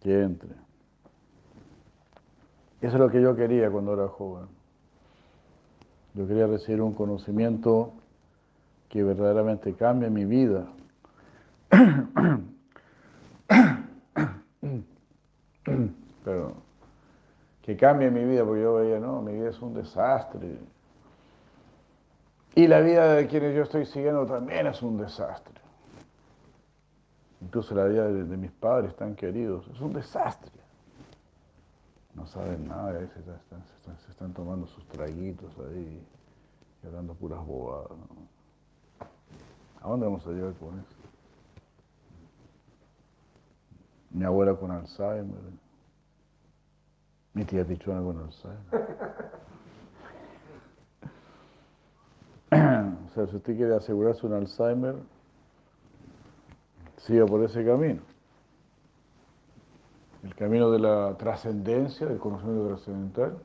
que 0.00 0.22
entre. 0.22 0.50
Eso 2.80 2.94
es 2.94 3.00
lo 3.00 3.10
que 3.10 3.22
yo 3.22 3.34
quería 3.34 3.70
cuando 3.70 3.94
era 3.94 4.08
joven. 4.08 4.46
Yo 6.14 6.26
quería 6.26 6.46
recibir 6.46 6.82
un 6.82 6.92
conocimiento 6.94 7.92
que 8.88 9.02
verdaderamente 9.02 9.74
cambie 9.74 10.10
mi 10.10 10.24
vida. 10.24 10.66
Pero 16.26 16.54
que 17.62 17.76
cambie 17.76 18.10
mi 18.10 18.24
vida, 18.24 18.44
porque 18.44 18.62
yo 18.62 18.74
veía, 18.74 18.98
no, 18.98 19.22
mi 19.22 19.32
vida 19.32 19.50
es 19.50 19.62
un 19.62 19.74
desastre. 19.74 20.58
Y 22.56 22.66
la 22.66 22.80
vida 22.80 23.14
de 23.14 23.28
quienes 23.28 23.54
yo 23.54 23.62
estoy 23.62 23.86
siguiendo 23.86 24.26
también 24.26 24.66
es 24.66 24.82
un 24.82 24.98
desastre. 24.98 25.54
Incluso 27.40 27.76
la 27.76 27.84
vida 27.84 28.08
de, 28.08 28.36
mis 28.36 28.50
padres 28.50 28.96
tan 28.96 29.14
queridos. 29.14 29.68
Es 29.68 29.80
un 29.80 29.92
desastre. 29.92 30.50
No 32.14 32.26
saben 32.26 32.66
nada, 32.66 32.98
se 32.98 33.20
están, 33.20 33.62
se 34.04 34.10
están, 34.10 34.32
tomando 34.32 34.66
sus 34.66 34.84
traguitos 34.88 35.56
ahí, 35.60 36.04
y 36.82 36.86
hablando 36.88 37.14
puras 37.14 37.46
bobadas. 37.46 37.92
¿A 39.80 39.88
dónde 39.88 40.06
vamos 40.06 40.26
a 40.26 40.30
llegar 40.30 40.54
con 40.54 40.76
eso? 40.80 40.96
Mi 44.10 44.24
abuela 44.24 44.56
con 44.56 44.72
Alzheimer. 44.72 45.65
Mi 47.36 47.44
tía 47.44 47.66
Pichuana 47.66 48.00
con 48.00 48.16
Alzheimer. 48.16 48.60
o 52.50 53.08
sea, 53.10 53.26
si 53.26 53.36
usted 53.36 53.56
quiere 53.56 53.76
asegurarse 53.76 54.24
un 54.24 54.32
Alzheimer, 54.32 54.94
siga 56.96 57.26
por 57.26 57.44
ese 57.44 57.62
camino. 57.62 58.00
El 60.22 60.34
camino 60.34 60.70
de 60.70 60.78
la 60.78 61.14
trascendencia, 61.18 62.06
del 62.06 62.16
conocimiento 62.16 62.68
trascendental, 62.68 63.36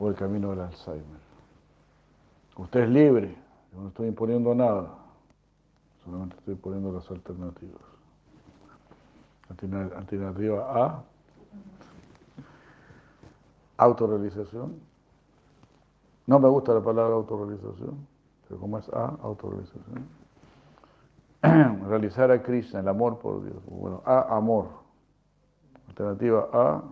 o 0.00 0.08
el 0.08 0.16
camino 0.16 0.50
del 0.50 0.62
Alzheimer. 0.62 1.20
Usted 2.56 2.80
es 2.80 2.88
libre, 2.88 3.36
yo 3.72 3.80
no 3.80 3.88
estoy 3.90 4.08
imponiendo 4.08 4.52
nada, 4.56 4.90
solamente 6.04 6.34
estoy 6.38 6.56
poniendo 6.56 6.90
las 6.90 7.08
alternativas. 7.08 7.80
Alternativa 9.96 10.84
A, 10.84 11.04
autorrealización. 13.76 14.80
No 16.26 16.38
me 16.38 16.48
gusta 16.48 16.72
la 16.72 16.80
palabra 16.80 17.14
autorrealización, 17.14 18.06
pero 18.48 18.60
como 18.60 18.78
es 18.78 18.88
A, 18.90 19.16
autorrealización. 19.22 20.08
Realizar 21.88 22.30
a 22.30 22.42
Krishna, 22.42 22.80
el 22.80 22.88
amor 22.88 23.18
por 23.18 23.42
Dios. 23.44 23.62
Bueno, 23.66 24.02
A, 24.04 24.36
amor. 24.36 24.68
Alternativa 25.88 26.48
A, 26.52 26.82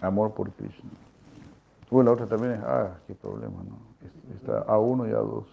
amor 0.00 0.34
por 0.34 0.50
Krishna. 0.52 0.90
Bueno, 1.90 2.10
la 2.10 2.14
otra 2.14 2.26
también 2.26 2.54
es 2.54 2.62
A, 2.64 2.98
qué 3.06 3.14
problema, 3.14 3.62
¿no? 3.62 3.78
Está 4.34 4.66
A1 4.66 5.08
y 5.08 5.12
A2. 5.12 5.44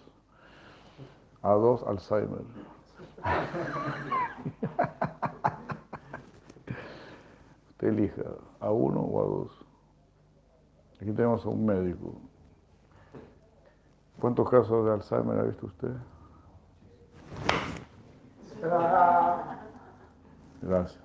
A2, 1.44 1.88
Alzheimer. 1.88 2.42
Usted 7.82 7.98
elija, 7.98 8.22
A1 8.60 8.96
o 8.96 9.48
A2. 9.48 9.50
Aquí 10.98 11.12
tenemos 11.14 11.44
a 11.44 11.50
un 11.50 11.66
médico. 11.66 12.14
¿Cuántos 14.20 14.48
casos 14.52 14.86
de 14.86 14.92
Alzheimer 14.92 15.40
ha 15.40 15.44
visto 15.46 15.66
usted? 15.66 15.92
Gracias. 20.62 21.04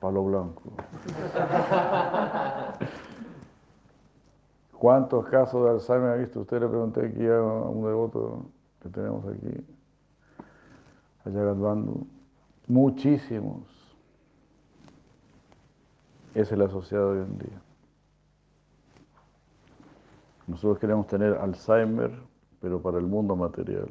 Palo 0.00 0.24
blanco. 0.24 0.62
¿Cuántos 4.76 5.24
casos 5.26 5.62
de 5.62 5.70
Alzheimer 5.70 6.10
ha 6.10 6.16
visto 6.16 6.40
usted? 6.40 6.62
Le 6.62 6.66
pregunté 6.66 7.06
aquí 7.06 7.28
a 7.28 7.40
un 7.40 7.84
devoto 7.84 8.46
que 8.82 8.88
tenemos 8.88 9.24
aquí, 9.24 9.64
allá 11.24 11.42
graduando. 11.42 12.00
Muchísimos. 12.66 13.75
Esa 16.36 16.54
es 16.54 16.58
la 16.58 16.68
sociedad 16.68 17.06
hoy 17.06 17.20
en 17.20 17.38
día. 17.38 17.62
Nosotros 20.46 20.78
queremos 20.78 21.06
tener 21.06 21.32
Alzheimer, 21.32 22.12
pero 22.60 22.82
para 22.82 22.98
el 22.98 23.06
mundo 23.06 23.34
material. 23.34 23.88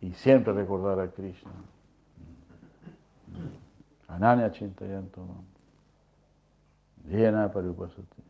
Y 0.00 0.12
siempre 0.14 0.52
recordar 0.52 0.98
a 0.98 1.12
Krishna. 1.12 1.52
Ananya 4.08 4.50
Parupasati. 7.52 8.22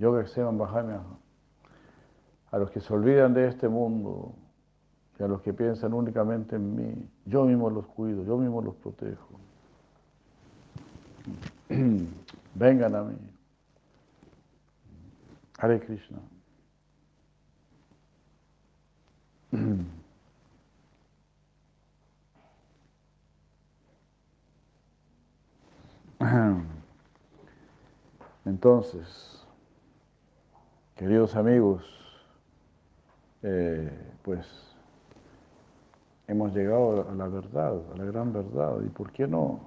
Yoga 0.00 0.26
Seman. 0.26 0.58
A 2.50 2.58
los 2.58 2.68
que 2.72 2.80
se 2.80 2.92
olvidan 2.92 3.32
de 3.32 3.46
este 3.46 3.68
mundo 3.68 4.34
y 5.18 5.22
a 5.22 5.28
los 5.28 5.40
que 5.42 5.52
piensan 5.52 5.92
únicamente 5.94 6.56
en 6.56 6.74
mí, 6.74 7.08
yo 7.24 7.44
mismo 7.44 7.70
los 7.70 7.86
cuido, 7.86 8.24
yo 8.24 8.36
mismo 8.36 8.60
los 8.60 8.74
protejo. 8.76 9.28
Vengan 12.54 12.94
a 12.94 13.02
mí. 13.02 13.16
Hare 15.58 15.80
Krishna. 15.80 16.18
Entonces, 28.44 29.44
queridos 30.96 31.34
amigos, 31.36 31.84
eh, 33.42 33.90
pues 34.22 34.73
hemos 36.26 36.54
llegado 36.54 37.08
a 37.08 37.14
la 37.14 37.28
verdad, 37.28 37.80
a 37.92 37.96
la 37.96 38.04
gran 38.04 38.32
verdad. 38.32 38.80
¿Y 38.84 38.88
por 38.88 39.12
qué 39.12 39.26
no? 39.26 39.60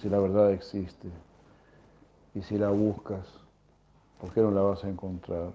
Si 0.00 0.08
la 0.08 0.18
verdad 0.18 0.52
existe 0.52 1.08
y 2.34 2.42
si 2.42 2.56
la 2.58 2.70
buscas, 2.70 3.26
¿por 4.20 4.32
qué 4.32 4.40
no 4.40 4.50
la 4.50 4.62
vas 4.62 4.84
a 4.84 4.88
encontrar? 4.88 5.52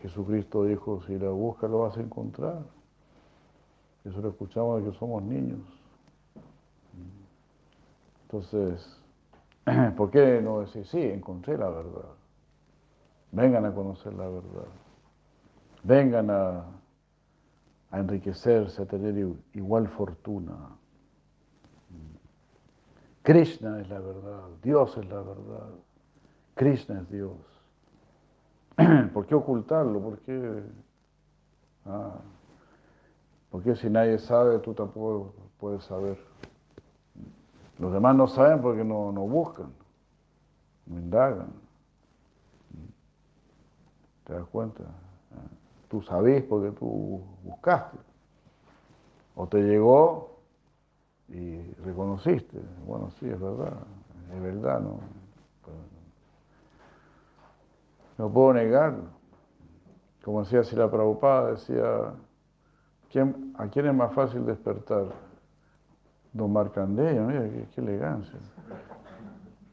Jesucristo 0.00 0.64
dijo, 0.64 1.02
si 1.06 1.18
la 1.18 1.30
buscas 1.30 1.70
lo 1.70 1.80
vas 1.80 1.96
a 1.96 2.00
encontrar. 2.00 2.62
Eso 4.04 4.20
lo 4.20 4.30
escuchamos 4.30 4.82
de 4.82 4.90
que 4.90 4.98
somos 4.98 5.22
niños. 5.22 5.60
Entonces, 8.22 8.98
¿Por 9.96 10.10
qué 10.10 10.40
no 10.40 10.60
decir, 10.60 10.86
sí, 10.86 11.00
encontré 11.00 11.56
la 11.56 11.68
verdad? 11.68 12.10
Vengan 13.32 13.66
a 13.66 13.74
conocer 13.74 14.12
la 14.14 14.28
verdad. 14.28 14.68
Vengan 15.82 16.30
a, 16.30 16.64
enriquecerse, 17.92 18.82
a 18.82 18.86
tener 18.86 19.16
igual 19.54 19.88
fortuna. 19.88 20.76
Krishna 23.22 23.80
es 23.80 23.88
la 23.88 24.00
verdad, 24.00 24.48
Dios 24.62 24.96
es 24.96 25.06
la 25.06 25.20
verdad, 25.20 25.68
Krishna 26.54 27.00
es 27.00 27.10
Dios. 27.10 27.36
¿Por 29.12 29.26
qué 29.26 29.34
ocultarlo? 29.34 30.00
¿Por 30.00 30.18
qué? 30.20 30.62
Ah, 31.84 32.20
porque 33.50 33.74
si 33.76 33.88
nadie 33.88 34.18
sabe, 34.18 34.58
tú 34.58 34.74
tampoco 34.74 35.34
puedes 35.58 35.84
saber. 35.84 36.18
Los 37.78 37.92
demás 37.92 38.16
no 38.16 38.26
saben 38.26 38.60
porque 38.60 38.84
no, 38.84 39.12
buscan, 39.12 39.72
no 40.86 40.98
indagan. 40.98 41.52
¿Te 44.24 44.34
das 44.34 44.46
cuenta? 44.46 44.84
Tú 45.88 46.02
sabes 46.02 46.42
porque 46.44 46.70
tú 46.72 47.22
buscaste. 47.42 47.96
O 49.34 49.46
te 49.46 49.62
llegó 49.62 50.38
y 51.28 51.72
reconociste. 51.84 52.58
Bueno, 52.86 53.10
sí, 53.18 53.28
es 53.28 53.40
verdad. 53.40 53.74
Es 54.34 54.42
verdad, 54.42 54.80
¿no? 54.80 55.00
No 58.18 58.28
puedo 58.30 58.52
negarlo. 58.52 59.04
Como 60.24 60.42
decía 60.42 60.62
la 60.76 60.90
Prabhupada, 60.90 61.52
decía, 61.52 62.12
¿quién, 63.10 63.54
¿a 63.56 63.68
quién 63.68 63.86
es 63.86 63.94
más 63.94 64.12
fácil 64.12 64.44
despertar? 64.44 65.06
Don 66.32 66.52
Marcandeya, 66.52 67.22
mira 67.22 67.48
qué, 67.74 67.80
elegancia. 67.80 68.38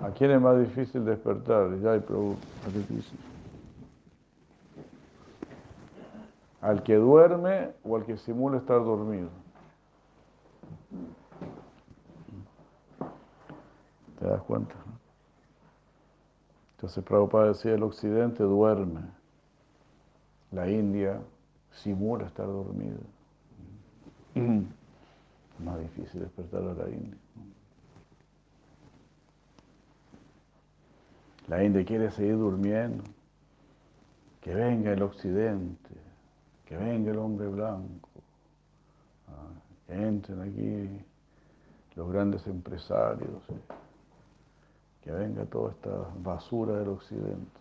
¿A 0.00 0.10
quién 0.16 0.30
es 0.30 0.40
más 0.40 0.58
difícil 0.60 1.04
despertar? 1.04 1.78
Ya 1.80 1.92
hay 1.92 2.00
¿Al 6.60 6.82
que 6.82 6.94
duerme 6.96 7.72
o 7.82 7.96
al 7.96 8.04
que 8.04 8.16
simula 8.16 8.58
estar 8.58 8.84
dormido? 8.84 9.30
¿Te 14.18 14.26
das 14.26 14.42
cuenta? 14.42 14.74
Entonces 16.76 17.02
Prabhupada 17.04 17.48
decía, 17.48 17.74
el 17.74 17.82
occidente 17.82 18.42
duerme, 18.42 19.02
la 20.50 20.68
India 20.68 21.20
simula 21.72 22.26
estar 22.26 22.46
dormida. 22.46 22.98
Más 25.58 25.78
difícil 25.80 26.20
despertar 26.20 26.62
a 26.62 26.74
la 26.74 26.88
India. 26.88 27.16
La 31.48 31.64
India 31.64 31.84
quiere 31.84 32.10
seguir 32.10 32.36
durmiendo. 32.36 33.04
Que 34.40 34.54
venga 34.54 34.92
el 34.92 35.02
occidente, 35.02 35.94
que 36.70 36.76
venga 36.76 37.10
el 37.10 37.18
hombre 37.18 37.48
blanco, 37.48 38.08
ah, 39.28 39.50
que 39.86 39.92
entren 39.92 40.40
aquí 40.40 41.04
los 41.96 42.10
grandes 42.10 42.46
empresarios, 42.46 43.42
eh, 43.50 43.74
que 45.02 45.10
venga 45.10 45.44
toda 45.44 45.72
esta 45.72 45.90
basura 46.22 46.78
del 46.78 46.88
occidente. 46.88 47.60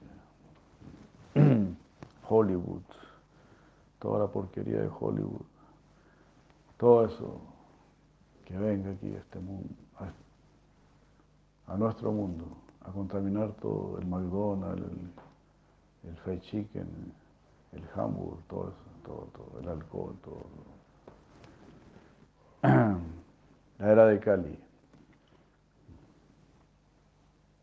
Hollywood, 2.29 2.83
toda 3.99 4.19
la 4.19 4.27
porquería 4.27 4.81
de 4.81 4.89
Hollywood 4.99 5.45
todo 6.79 7.05
eso 7.05 7.41
que 8.45 8.57
venga 8.57 8.91
aquí 8.91 9.13
a 9.13 9.19
este 9.19 9.37
mundo, 9.37 9.75
a 11.67 11.75
nuestro 11.75 12.11
mundo, 12.13 12.45
a 12.85 12.91
contaminar 12.91 13.51
todo, 13.61 13.97
el 13.99 14.07
McDonald's, 14.07 14.81
el, 16.03 16.09
el 16.09 16.17
fried 16.19 16.39
chicken, 16.39 16.87
el 17.73 17.83
hamburger, 17.93 18.41
todo 18.47 18.69
eso, 18.69 18.88
todo, 19.03 19.27
todo, 19.33 19.59
el 19.59 19.69
alcohol, 19.69 20.15
todo. 20.23 20.45
La 23.79 23.91
era 23.91 24.05
de 24.07 24.19
Cali. 24.19 24.59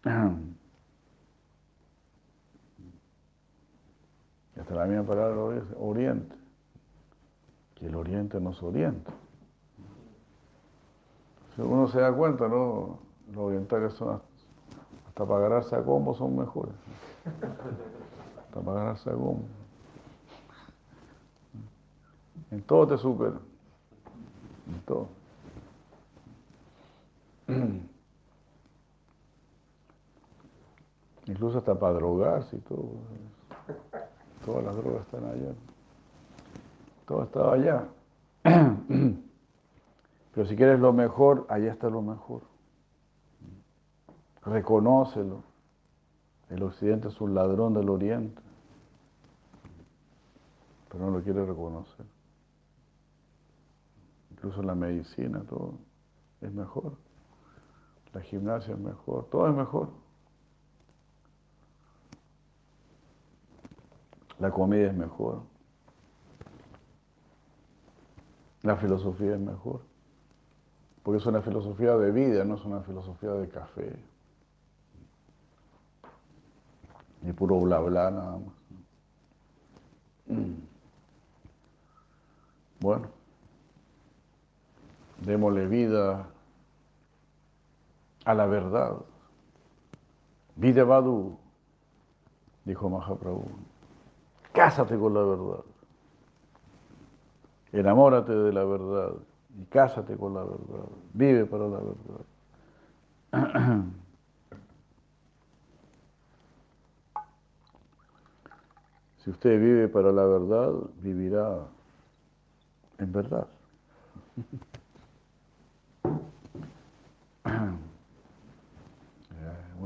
Y 0.05 0.09
hasta 4.61 4.75
la 4.75 4.87
misma 4.87 5.05
palabra 5.05 5.63
oriente, 5.79 6.35
que 7.75 7.87
el 7.87 7.95
oriente 7.95 8.41
nos 8.41 8.63
orienta. 8.63 9.13
Si 11.55 11.61
uno 11.63 11.89
se 11.89 12.01
da 12.01 12.13
cuenta, 12.13 12.49
¿no? 12.49 12.99
Los 13.29 13.39
orientales 13.39 13.95
son 13.95 14.21
hasta, 15.09 15.27
para 15.27 15.39
agarrarse 15.39 15.75
a 15.75 15.83
combo 15.83 16.15
son 16.15 16.37
mejores. 16.37 16.75
Hasta 18.39 18.61
para 18.61 18.81
agarrarse 18.81 19.11
a 19.11 19.15
combo. 19.15 19.43
En 22.57 22.63
todo 22.63 22.87
te 22.87 22.97
superan. 22.97 23.41
En 24.67 24.81
todo. 24.87 25.09
Incluso 31.27 31.59
hasta 31.59 31.79
para 31.79 31.93
drogarse 31.93 32.57
y 32.57 32.61
todo. 32.61 32.93
Todas 34.47 34.65
las 34.65 34.75
drogas 34.75 35.03
están 35.03 35.27
allá. 35.27 35.53
Todo 37.07 37.25
estaba 37.25 37.53
allá. 37.53 37.89
Pero 40.35 40.47
si 40.49 40.57
quieres 40.57 40.81
lo 40.81 40.95
mejor, 40.95 41.45
allá 41.51 41.71
está 41.71 41.91
lo 41.91 42.01
mejor. 42.01 42.41
Reconócelo. 44.47 45.43
El 46.49 46.63
occidente 46.63 47.09
es 47.09 47.21
un 47.21 47.35
ladrón 47.35 47.75
del 47.75 47.91
oriente. 47.91 48.41
Pero 50.89 51.05
no 51.05 51.11
lo 51.11 51.23
quiere 51.23 51.45
reconocer. 51.45 52.16
Incluso 54.47 54.63
la 54.63 54.77
medicina, 54.77 55.43
todo 55.43 55.75
es 56.41 56.53
mejor. 56.53 56.93
La 58.13 58.21
gimnasia 58.21 58.75
es 58.75 58.79
mejor. 58.81 59.29
Todo 59.29 59.49
es 59.49 59.57
mejor. 59.57 59.89
La 64.39 64.53
comida 64.53 64.87
es 64.87 64.95
mejor. 64.95 65.43
La 68.63 68.77
filosofía 68.77 69.35
es 69.35 69.41
mejor. 69.41 69.81
Porque 71.03 71.19
es 71.19 71.27
una 71.27 71.43
filosofía 71.43 71.97
de 71.97 72.13
vida, 72.13 72.45
no 72.45 72.55
es 72.55 72.65
una 72.65 72.83
filosofía 72.83 73.33
de 73.33 73.49
café. 73.49 73.99
Ni 77.21 77.33
puro 77.33 77.59
bla 77.63 77.81
bla 77.81 78.13
nada 78.13 78.39
más. 78.39 78.55
Mm. 80.29 80.55
Bueno, 82.79 83.26
démosle 85.21 85.67
vida 85.67 86.27
a 88.25 88.35
la 88.35 88.47
verdad. 88.47 88.97
Vida 90.57 90.85
Badu, 90.85 91.37
dijo 92.65 92.89
Mahaprabhu. 92.89 93.49
Cásate 94.53 94.99
con 94.99 95.15
la 95.15 95.23
verdad. 95.23 95.65
Enamórate 97.73 98.33
de 98.33 98.53
la 98.53 98.65
verdad 98.65 99.13
y 99.59 99.65
cásate 99.67 100.17
con 100.17 100.35
la 100.35 100.43
verdad. 100.43 100.89
Vive 101.13 101.47
para 101.47 101.69
la 101.69 101.81
verdad. 103.33 103.85
Si 109.27 109.31
usted 109.31 109.61
vive 109.61 109.89
para 109.89 110.13
la 110.13 110.25
verdad, 110.25 110.73
vivirá 111.03 111.67
en 112.99 113.11
verdad. 113.11 113.49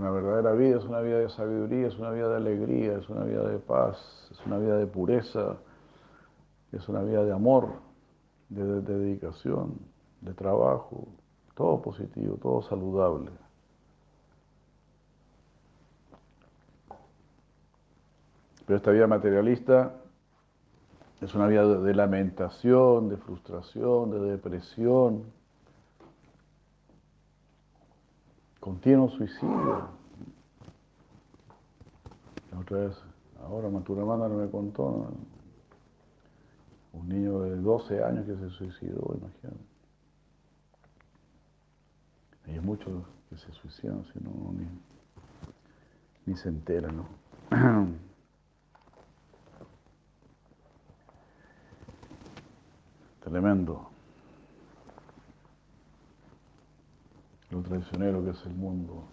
Una 0.00 0.12
verdadera 0.12 0.52
vida 0.52 0.78
es 0.78 0.84
una 0.84 1.02
vida 1.02 1.18
de 1.18 1.28
sabiduría, 1.28 1.88
es 1.88 1.98
una 1.98 2.10
vida 2.10 2.30
de 2.30 2.36
alegría, 2.36 2.96
es 2.96 3.06
una 3.10 3.22
vida 3.22 3.46
de 3.46 3.58
paz, 3.58 3.98
es 4.30 4.46
una 4.46 4.56
vida 4.56 4.78
de 4.78 4.86
pureza, 4.86 5.58
es 6.72 6.88
una 6.88 7.02
vida 7.02 7.22
de 7.22 7.32
amor, 7.32 7.68
de, 8.48 8.80
dedicación, 8.80 9.78
de 10.22 10.32
trabajo, 10.32 11.06
todo 11.54 11.82
positivo, 11.82 12.38
todo 12.40 12.62
saludable. 12.62 13.30
Pero 18.64 18.78
esta 18.78 18.92
vida 18.92 19.06
materialista 19.06 19.96
es 21.20 21.34
una 21.34 21.46
vida 21.46 21.66
de 21.66 21.94
lamentación, 21.94 23.10
de 23.10 23.18
frustración, 23.18 24.12
de 24.12 24.20
depresión, 24.30 25.24
continuo 28.60 29.08
suicidio. 29.08 29.88
La 32.52 32.58
otra 32.58 32.78
vez, 32.78 32.96
ahora 33.42 33.68
Maturamanda 33.68 34.28
no 34.28 34.36
me 34.36 34.50
contó, 34.50 35.08
un 36.92 37.08
niño 37.08 37.40
de 37.40 37.56
12 37.56 38.04
años 38.04 38.26
que 38.26 38.36
se 38.36 38.50
suicidó, 38.50 39.16
imagínate. 39.16 39.70
Hay 42.46 42.60
muchos 42.60 43.04
que 43.28 43.36
se 43.36 43.50
suicidan, 43.52 44.04
si 44.12 44.18
no, 44.20 44.52
ni, 44.52 44.66
ni 46.26 46.36
se 46.36 46.48
enteran, 46.48 46.96
¿no? 46.96 47.06
Tremendo. 53.20 53.89
Lo 57.68 58.24
que 58.24 58.30
es 58.30 58.46
el 58.46 58.54
mundo. 58.54 59.04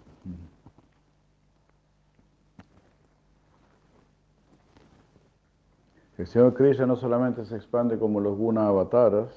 El 6.17 6.27
Señor 6.27 6.53
Krishna 6.55 6.85
no 6.87 6.95
solamente 6.95 7.45
se 7.45 7.55
expande 7.55 7.99
como 7.99 8.19
los 8.19 8.35
guna 8.37 8.67
avataras, 8.67 9.29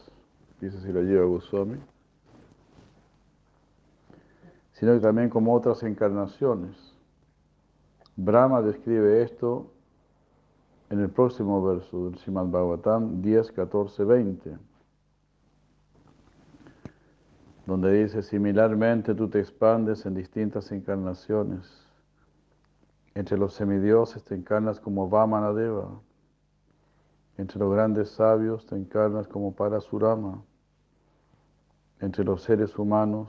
dice 0.60 0.80
si 0.80 0.92
lo 0.92 1.02
lleva 1.02 1.26
Goswami, 1.26 1.78
sino 4.72 4.94
que 4.94 5.00
también 5.00 5.28
como 5.28 5.54
otras 5.54 5.82
encarnaciones. 5.82 6.94
Brahma 8.16 8.62
describe 8.62 9.22
esto 9.22 9.70
en 10.88 11.00
el 11.00 11.10
próximo 11.10 11.62
verso 11.62 12.06
del 12.06 12.18
Srimad 12.18 12.46
Bhagavatam 12.46 13.20
10, 13.20 13.52
14, 13.52 14.04
20 14.04 14.69
donde 17.70 18.02
dice, 18.02 18.22
similarmente 18.22 19.14
tú 19.14 19.28
te 19.28 19.38
expandes 19.38 20.04
en 20.04 20.14
distintas 20.16 20.72
encarnaciones. 20.72 21.86
Entre 23.14 23.38
los 23.38 23.54
semidioses 23.54 24.24
te 24.24 24.34
encarnas 24.34 24.80
como 24.80 25.08
Vamanadeva. 25.08 26.00
Entre 27.36 27.60
los 27.60 27.72
grandes 27.72 28.10
sabios 28.10 28.66
te 28.66 28.74
encarnas 28.74 29.28
como 29.28 29.54
Parasurama. 29.54 30.42
Entre 32.00 32.24
los 32.24 32.42
seres 32.42 32.76
humanos 32.76 33.28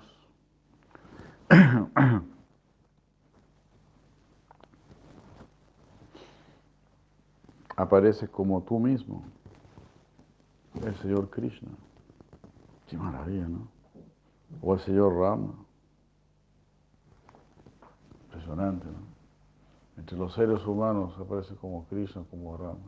apareces 7.75 8.27
como 8.31 8.63
tú 8.63 8.79
mismo, 8.79 9.23
el 10.83 10.95
Señor 10.95 11.29
Krishna. 11.29 11.69
Qué 12.87 12.97
maravilla, 12.97 13.47
¿no? 13.47 13.80
O 14.59 14.73
el 14.73 14.79
señor 14.81 15.13
Rama. 15.15 15.53
Impresionante, 18.25 18.85
¿no? 18.85 19.11
Entre 19.97 20.17
los 20.17 20.33
seres 20.33 20.65
humanos 20.65 21.13
aparece 21.19 21.55
como 21.55 21.85
Krishna, 21.85 22.23
como 22.29 22.57
Rama. 22.57 22.79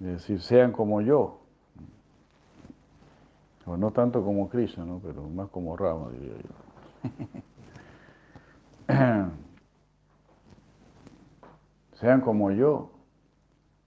Es 0.00 0.06
decir, 0.06 0.40
sean 0.40 0.72
como 0.72 1.00
yo. 1.00 1.40
O 3.64 3.76
no 3.76 3.90
tanto 3.92 4.22
como 4.22 4.48
Krishna, 4.48 4.84
¿no? 4.84 5.00
pero 5.00 5.22
más 5.28 5.48
como 5.50 5.76
Rama, 5.76 6.10
diría 6.10 6.34
yo. 6.36 6.50
sean 11.94 12.20
como 12.20 12.50
yo, 12.52 12.90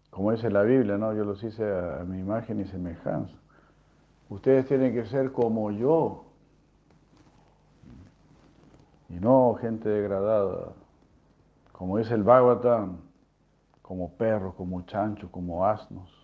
como 0.09 0.31
dice 0.31 0.49
la 0.49 0.63
Biblia, 0.63 0.97
¿no? 0.97 1.13
Yo 1.13 1.23
los 1.23 1.43
hice 1.43 1.63
a 1.63 2.03
mi 2.05 2.19
imagen 2.19 2.59
y 2.59 2.65
semejanza. 2.65 3.35
Ustedes 4.29 4.67
tienen 4.67 4.93
que 4.93 5.05
ser 5.05 5.31
como 5.31 5.71
yo. 5.71 6.25
Y 9.09 9.13
no 9.13 9.55
gente 9.59 9.89
degradada. 9.89 10.73
Como 11.71 11.97
dice 11.97 12.13
el 12.13 12.23
Bhagavatam, 12.23 12.97
como 13.81 14.11
perros, 14.11 14.53
como 14.53 14.83
chanchos, 14.83 15.29
como 15.31 15.65
asnos. 15.65 16.15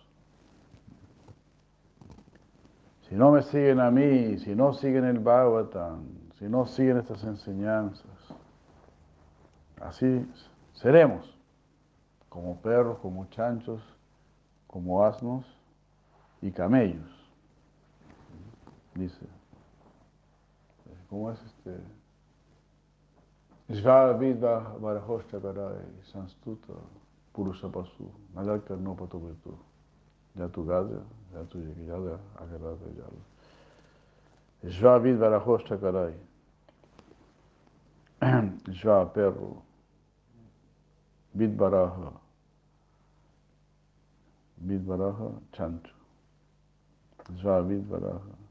Si 3.08 3.14
no 3.14 3.32
me 3.32 3.42
siguen 3.42 3.80
a 3.80 3.90
mí, 3.90 4.38
si 4.38 4.54
no 4.54 4.72
siguen 4.72 5.04
el 5.04 5.18
Bhagavatam, 5.18 6.04
si 6.38 6.48
no 6.48 6.66
siguen 6.66 6.98
estas 6.98 7.24
enseñanzas, 7.24 8.34
así 9.80 10.28
seremos, 10.74 11.36
como 12.28 12.56
perros, 12.60 12.98
como 12.98 13.26
chanchos, 13.26 13.82
como 14.66 15.04
asnos 15.04 15.46
y 16.42 16.50
camellos. 16.50 17.15
Dice, 18.96 19.26
¿cómo 21.10 21.30
es 21.30 21.38
este? 21.42 21.76
Shvavidva 23.68 24.78
Barahoshchakarai 24.80 25.84
Sanstuta 26.10 26.72
Purusapasu 27.34 28.10
Nalakta 28.34 28.74
no 28.76 28.94
Patuvirtu 28.94 29.54
Yatu 30.38 30.64
Gadya 30.64 31.02
Yatu 31.34 31.58
Yagada 31.58 32.18
Agarada 32.38 32.86
Yala 32.96 33.22
Shvavid 34.72 35.18
Barahoshchakarai 35.18 36.14
Shva 38.70 39.12
perro 39.12 39.62
Vidbaraha 41.36 42.12
Vidbaraha 44.64 45.32
chancho. 45.52 45.92
Shva 47.34 47.62
Vidbaraha 47.62 48.20
Vidbaraha 48.20 48.45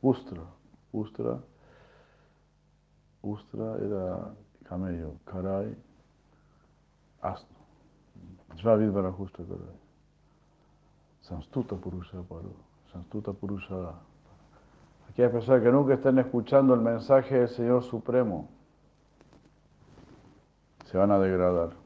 Ustra 0.00 0.42
Ustra, 0.92 1.38
Ustra 3.22 3.76
era 3.78 4.34
camello, 4.64 5.16
Karai, 5.24 5.76
asno. 7.20 7.58
Svavid 8.56 8.92
Justa 9.12 9.44
Karai. 9.44 9.78
Sanstuta 11.20 11.76
Purusha 11.76 12.22
Paru. 12.22 12.54
Sanstuta 12.90 13.32
Purusha. 13.32 13.94
Aquellas 15.10 15.32
personas 15.32 15.62
que 15.62 15.70
nunca 15.70 15.94
estén 15.94 16.18
escuchando 16.18 16.74
el 16.74 16.80
mensaje 16.80 17.40
del 17.40 17.48
Señor 17.48 17.82
Supremo 17.82 18.48
se 20.86 20.96
van 20.96 21.10
a 21.10 21.18
degradar. 21.18 21.76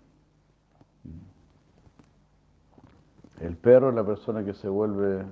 El 3.40 3.56
perro 3.56 3.88
es 3.88 3.96
la 3.96 4.04
persona 4.04 4.44
que 4.44 4.54
se 4.54 4.68
vuelve 4.68 5.26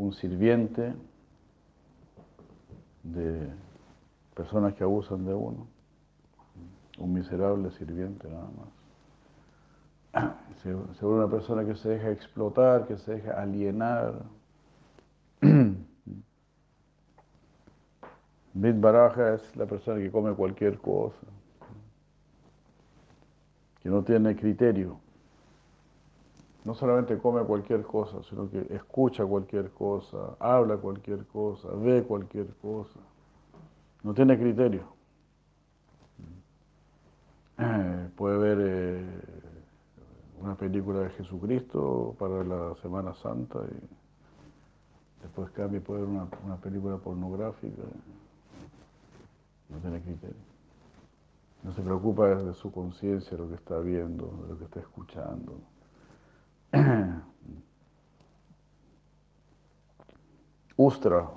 un 0.00 0.14
sirviente 0.14 0.94
de 3.02 3.50
personas 4.34 4.72
que 4.74 4.82
abusan 4.82 5.26
de 5.26 5.34
uno, 5.34 5.66
un 6.98 7.12
miserable 7.12 7.70
sirviente 7.72 8.26
nada 8.30 8.48
más. 8.56 8.68
Se, 10.62 10.72
vuelve 10.72 11.24
una 11.24 11.30
persona 11.30 11.66
que 11.66 11.74
se 11.76 11.90
deja 11.90 12.10
explotar, 12.10 12.86
que 12.86 12.96
se 12.98 13.16
deja 13.16 13.40
alienar. 13.40 14.22
Bit 18.54 18.80
Baraja 18.80 19.34
es 19.34 19.56
la 19.56 19.66
persona 19.66 20.00
que 20.00 20.10
come 20.10 20.34
cualquier 20.34 20.78
cosa, 20.78 21.26
que 23.82 23.88
no 23.88 24.02
tiene 24.02 24.34
criterio. 24.34 24.98
No 26.64 26.74
solamente 26.74 27.16
come 27.18 27.42
cualquier 27.44 27.82
cosa, 27.82 28.22
sino 28.22 28.50
que 28.50 28.66
escucha 28.74 29.24
cualquier 29.24 29.70
cosa, 29.70 30.36
habla 30.38 30.76
cualquier 30.76 31.26
cosa, 31.26 31.68
ve 31.74 32.02
cualquier 32.02 32.48
cosa. 32.60 33.00
No 34.02 34.12
tiene 34.12 34.38
criterio. 34.38 34.82
Eh, 37.58 38.08
puede 38.16 38.38
ver 38.38 38.58
eh, 38.60 39.04
una 40.40 40.54
película 40.54 41.00
de 41.00 41.10
Jesucristo 41.10 42.14
para 42.18 42.42
la 42.44 42.74
Semana 42.82 43.14
Santa 43.14 43.58
y 43.60 45.22
después 45.22 45.50
cambia 45.50 45.78
y 45.78 45.80
puede 45.80 46.00
ver 46.00 46.08
una, 46.08 46.26
una 46.44 46.56
película 46.56 46.96
pornográfica. 46.96 47.82
No 49.68 49.78
tiene 49.78 50.00
criterio. 50.00 50.50
No 51.62 51.72
se 51.72 51.82
preocupa 51.82 52.26
de 52.28 52.54
su 52.54 52.72
conciencia, 52.72 53.32
de 53.36 53.42
lo 53.42 53.48
que 53.48 53.56
está 53.56 53.78
viendo, 53.80 54.26
de 54.42 54.48
lo 54.48 54.58
que 54.58 54.64
está 54.64 54.80
escuchando. 54.80 55.58
Ustra. 60.76 61.30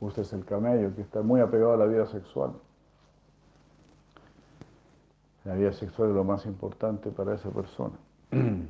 Ustra 0.00 0.22
es 0.22 0.32
el 0.32 0.44
camello 0.44 0.94
que 0.94 1.02
está 1.02 1.22
muy 1.22 1.40
apegado 1.40 1.74
a 1.74 1.76
la 1.76 1.86
vida 1.86 2.06
sexual. 2.06 2.52
La 5.44 5.54
vida 5.54 5.72
sexual 5.72 6.10
es 6.10 6.14
lo 6.14 6.24
más 6.24 6.46
importante 6.46 7.10
para 7.10 7.34
esa 7.34 7.50
persona. 7.50 7.96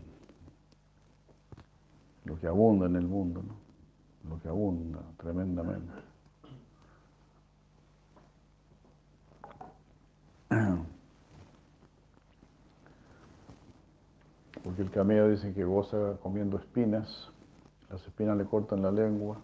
Lo 2.24 2.38
que 2.38 2.46
abunda 2.46 2.86
en 2.86 2.94
el 2.94 3.08
mundo, 3.08 3.42
¿no? 3.42 3.56
Lo 4.30 4.40
que 4.40 4.48
abunda 4.48 5.00
tremendamente. 5.16 5.92
Porque 14.72 14.84
el 14.84 14.90
camello 14.90 15.28
dice 15.28 15.52
que 15.52 15.64
goza 15.64 16.16
comiendo 16.22 16.56
espinas, 16.56 17.30
las 17.90 18.02
espinas 18.06 18.38
le 18.38 18.46
cortan 18.46 18.80
la 18.80 18.90
lengua 18.90 19.36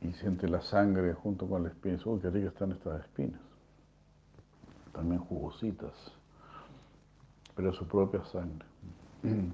y 0.00 0.10
siente 0.14 0.48
la 0.48 0.62
sangre 0.62 1.12
junto 1.12 1.46
con 1.46 1.64
las 1.64 1.72
espinas. 1.72 2.06
Uy, 2.06 2.18
qué 2.20 2.30
ricas 2.30 2.54
están 2.54 2.72
estas 2.72 3.02
espinas. 3.02 3.42
También 4.94 5.20
jugositas, 5.20 5.92
pero 7.54 7.74
su 7.74 7.86
propia 7.86 8.24
sangre. 8.24 8.64
Entonces 9.22 9.52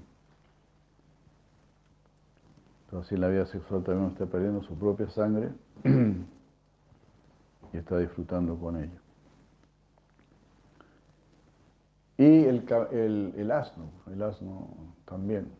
así 2.93 3.17
la 3.17 3.27
vida 3.27 3.45
sexual 3.47 3.83
también 3.83 4.11
está 4.11 4.27
perdiendo 4.27 4.63
su 4.63 4.75
propia 4.75 5.09
sangre 5.09 5.51
y 5.83 7.77
está 7.77 7.97
disfrutando 7.97 8.55
con 8.55 8.77
ella. 8.77 9.01
Y 12.21 12.45
el, 12.45 12.63
el, 13.35 13.49
asno, 13.49 13.89
el 14.05 14.21
asno 14.21 14.67
también 15.05 15.51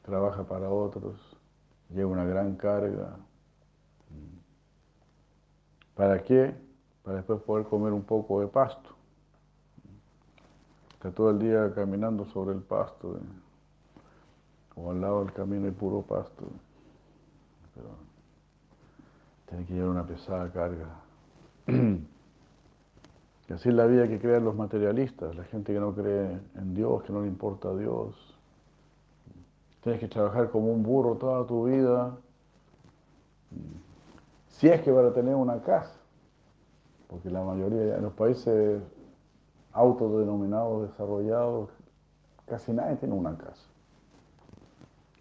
trabaja 0.00 0.42
para 0.42 0.70
otros, 0.70 1.20
lleva 1.90 2.12
una 2.12 2.24
gran 2.24 2.56
carga. 2.56 3.18
¿Para 5.94 6.22
qué? 6.22 6.54
Para 7.02 7.18
después 7.18 7.42
poder 7.42 7.66
comer 7.66 7.92
un 7.92 8.04
poco 8.04 8.40
de 8.40 8.46
pasto. 8.46 8.88
Está 10.94 11.10
todo 11.10 11.28
el 11.28 11.40
día 11.40 11.70
caminando 11.74 12.24
sobre 12.24 12.54
el 12.54 12.62
pasto, 12.62 13.18
o 14.76 14.90
al 14.90 15.02
lado 15.02 15.24
del 15.24 15.34
camino 15.34 15.66
hay 15.66 15.72
puro 15.72 16.00
pasto. 16.00 16.46
Pero 17.74 17.88
tiene 19.50 19.66
que 19.66 19.74
llevar 19.74 19.90
una 19.90 20.06
pesada 20.06 20.50
carga. 20.50 20.88
Y 23.48 23.52
así 23.52 23.68
es 23.68 23.74
la 23.74 23.86
vida 23.86 24.08
que 24.08 24.18
crean 24.18 24.44
los 24.44 24.56
materialistas, 24.56 25.34
la 25.36 25.44
gente 25.44 25.72
que 25.72 25.78
no 25.78 25.94
cree 25.94 26.40
en 26.56 26.74
Dios, 26.74 27.02
que 27.04 27.12
no 27.12 27.22
le 27.22 27.28
importa 27.28 27.68
a 27.68 27.76
Dios. 27.76 28.16
Tienes 29.82 30.00
que 30.00 30.08
trabajar 30.08 30.50
como 30.50 30.72
un 30.72 30.82
burro 30.82 31.14
toda 31.14 31.46
tu 31.46 31.66
vida, 31.66 32.16
si 34.48 34.68
es 34.68 34.80
que 34.80 34.92
para 34.92 35.12
tener 35.12 35.34
una 35.34 35.60
casa, 35.60 35.94
porque 37.08 37.30
la 37.30 37.44
mayoría 37.44 37.78
de 37.78 38.00
los 38.00 38.12
países 38.14 38.82
autodenominados 39.72 40.90
desarrollados, 40.90 41.70
casi 42.46 42.72
nadie 42.72 42.96
tiene 42.96 43.14
una 43.14 43.36
casa. 43.36 43.62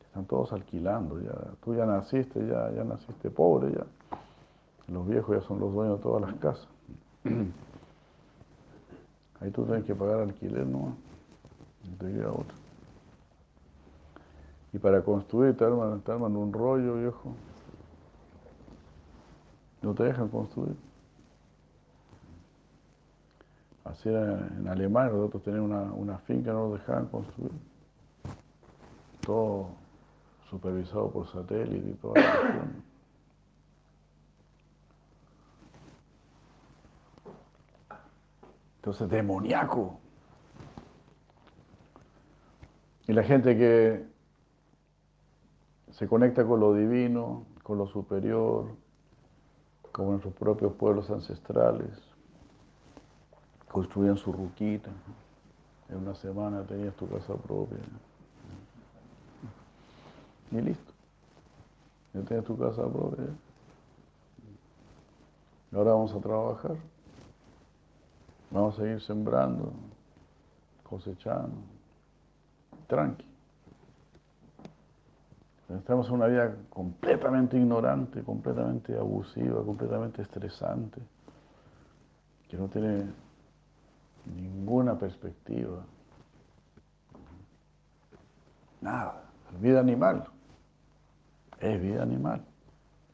Están 0.05 0.25
todos 0.25 0.53
alquilando, 0.53 1.19
ya. 1.19 1.33
tú 1.63 1.75
ya 1.75 1.85
naciste, 1.85 2.47
ya, 2.47 2.71
ya 2.71 2.83
naciste 2.85 3.29
pobre, 3.29 3.73
ya. 3.73 3.85
Los 4.87 5.05
viejos 5.07 5.35
ya 5.35 5.41
son 5.45 5.59
los 5.59 5.73
dueños 5.73 5.97
de 5.97 6.03
todas 6.03 6.21
las 6.21 6.33
casas. 6.39 6.67
Ahí 9.45 9.51
tú 9.51 9.63
tienes 9.63 9.85
que 9.85 9.93
pagar 9.93 10.21
alquiler, 10.21 10.65
¿no? 10.65 10.97
No 11.83 11.97
te 11.99 12.11
queda 12.11 12.31
otro. 12.31 12.55
Y 14.73 14.79
para 14.79 15.03
construir 15.03 15.55
te 15.55 15.63
arman, 15.63 16.01
te 16.01 16.11
arman 16.11 16.35
un 16.35 16.51
rollo, 16.51 16.95
viejo. 16.95 17.35
No 19.83 19.93
te 19.93 20.05
dejan 20.05 20.29
construir. 20.29 20.75
Así 23.83 24.09
era 24.09 24.47
en 24.57 24.67
Alemania, 24.67 25.13
nosotros 25.13 25.43
teníamos 25.43 25.69
una, 25.69 25.93
una 25.93 26.17
finca, 26.17 26.51
no 26.51 26.69
nos 26.69 26.79
dejaban 26.79 27.05
construir. 27.05 27.51
Todo 29.23 29.67
supervisado 30.49 31.11
por 31.11 31.27
satélite 31.27 31.87
y 31.87 31.93
toda 31.93 32.19
la 32.19 32.31
cuestión. 32.31 32.94
Entonces, 38.85 39.09
demoníaco. 39.09 39.97
Y 43.07 43.13
la 43.13 43.23
gente 43.23 43.57
que 43.57 44.05
se 45.89 46.07
conecta 46.07 46.45
con 46.45 46.59
lo 46.59 46.71
divino, 46.75 47.47
con 47.63 47.79
lo 47.79 47.87
superior, 47.87 48.67
como 49.91 50.11
nuestros 50.11 50.35
propios 50.35 50.73
pueblos 50.73 51.09
ancestrales, 51.09 51.97
construían 53.71 54.17
su 54.17 54.31
ruquita. 54.31 54.91
En 55.89 55.97
una 55.97 56.13
semana 56.13 56.61
tenías 56.61 56.95
tu 56.95 57.09
casa 57.09 57.33
propia. 57.33 57.79
Y 60.51 60.61
listo. 60.61 60.93
Ya 62.13 62.21
tienes 62.21 62.45
tu 62.45 62.55
casa 62.55 62.87
propia. 62.87 63.25
Ahora 65.73 65.93
vamos 65.93 66.13
a 66.13 66.19
trabajar. 66.19 66.94
Vamos 68.55 68.79
a 68.79 68.83
seguir 68.83 69.01
sembrando, 69.01 69.73
cosechando. 70.81 71.57
Tranqui. 72.87 73.27
Estamos 75.77 76.07
en 76.07 76.13
una 76.13 76.27
vida 76.27 76.55
completamente 76.69 77.57
ignorante, 77.57 78.23
completamente 78.23 78.97
abusiva, 78.97 79.61
completamente 79.61 80.21
estresante, 80.21 81.01
que 82.47 82.55
no 82.55 82.69
tiene 82.69 83.07
ninguna 84.37 84.97
perspectiva. 84.97 85.83
Nada. 88.79 89.21
Vida 89.59 89.81
animal. 89.81 90.29
Es 91.59 91.81
vida 91.81 92.03
animal. 92.03 92.41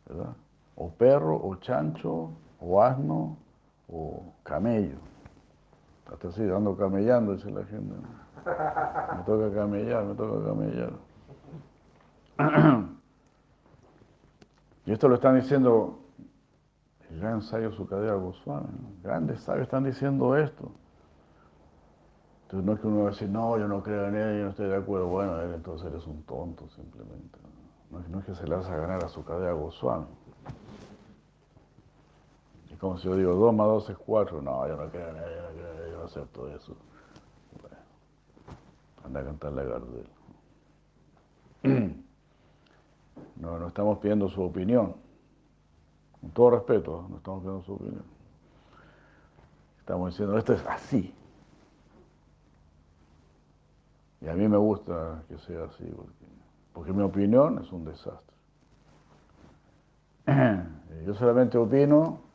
¿Verdad? 0.07 0.35
O 0.75 0.91
perro, 0.91 1.35
o 1.43 1.55
chancho, 1.55 2.29
o 2.59 2.79
asno, 2.79 3.37
o 3.87 4.33
camello. 4.43 5.10
Hasta 6.11 6.27
así, 6.27 6.41
ando 6.43 6.75
camellando, 6.75 7.33
dice 7.33 7.51
la 7.51 7.63
gente. 7.65 7.95
Me 8.45 9.23
toca 9.25 9.53
camellar, 9.53 10.03
me 10.05 10.15
toca 10.15 10.45
camellar. 10.47 10.91
Y 14.83 14.91
esto 14.91 15.07
lo 15.07 15.15
están 15.15 15.39
diciendo 15.39 15.99
el 17.11 17.19
gran 17.19 17.41
sabio 17.41 17.71
Sukadeva 17.71 18.15
Goswami. 18.15 18.67
Grandes 19.03 19.41
sabios 19.41 19.65
están 19.65 19.83
diciendo 19.83 20.35
esto. 20.35 20.71
Entonces 22.43 22.65
no 22.65 22.73
es 22.73 22.79
que 22.79 22.87
uno 22.87 23.03
va 23.03 23.07
a 23.07 23.11
decir, 23.11 23.29
no, 23.29 23.57
yo 23.57 23.67
no 23.67 23.83
creo 23.83 24.07
en 24.07 24.15
él, 24.15 24.39
yo 24.39 24.43
no 24.45 24.49
estoy 24.49 24.67
de 24.67 24.75
acuerdo. 24.75 25.07
Bueno, 25.07 25.39
él 25.39 25.53
entonces 25.53 25.87
eres 25.87 26.05
un 26.07 26.23
tonto 26.23 26.67
simplemente. 26.69 27.37
No, 27.91 27.99
no 28.09 28.19
es 28.19 28.25
que 28.25 28.35
se 28.35 28.47
le 28.47 28.55
vas 28.55 28.67
a 28.67 28.75
ganar 28.75 29.03
a 29.03 29.07
Sukadeva 29.07 29.53
Goswami. 29.53 30.07
Es 32.71 32.79
como 32.79 32.97
si 32.97 33.07
yo 33.07 33.15
digo, 33.15 33.33
2 33.35 33.53
más 33.53 33.67
2 33.67 33.89
es 33.91 33.97
4. 33.97 34.41
No, 34.41 34.67
yo 34.67 34.75
no 34.75 34.89
creo 34.89 35.09
en 35.09 35.17
él, 35.17 35.23
yo 35.35 35.41
no 35.43 35.49
creo 35.49 35.71
en 35.71 35.77
él, 35.77 35.80
no 36.15 36.21
acepto 36.21 36.47
eso. 36.55 36.75
Anda 39.03 39.21
a 39.21 39.23
cantarle 39.23 39.61
a 39.61 39.65
Gardel. 39.65 40.09
No, 43.37 43.57
no 43.57 43.67
estamos 43.67 43.97
pidiendo 43.99 44.29
su 44.29 44.41
opinión. 44.41 44.95
Con 46.19 46.29
todo 46.31 46.51
respeto, 46.51 47.07
no 47.09 47.17
estamos 47.17 47.41
pidiendo 47.41 47.63
su 47.63 47.73
opinión. 47.73 48.03
Estamos 49.79 50.11
diciendo, 50.11 50.37
esto 50.37 50.53
es 50.53 50.65
así. 50.67 51.13
Y 54.21 54.27
a 54.27 54.33
mí 54.35 54.47
me 54.47 54.57
gusta 54.57 55.23
que 55.27 55.37
sea 55.39 55.63
así, 55.63 55.91
porque 56.73 56.93
mi 56.93 57.01
opinión 57.01 57.59
es 57.63 57.71
un 57.71 57.85
desastre. 57.85 58.35
Yo 61.05 61.15
solamente 61.15 61.57
opino 61.57 62.30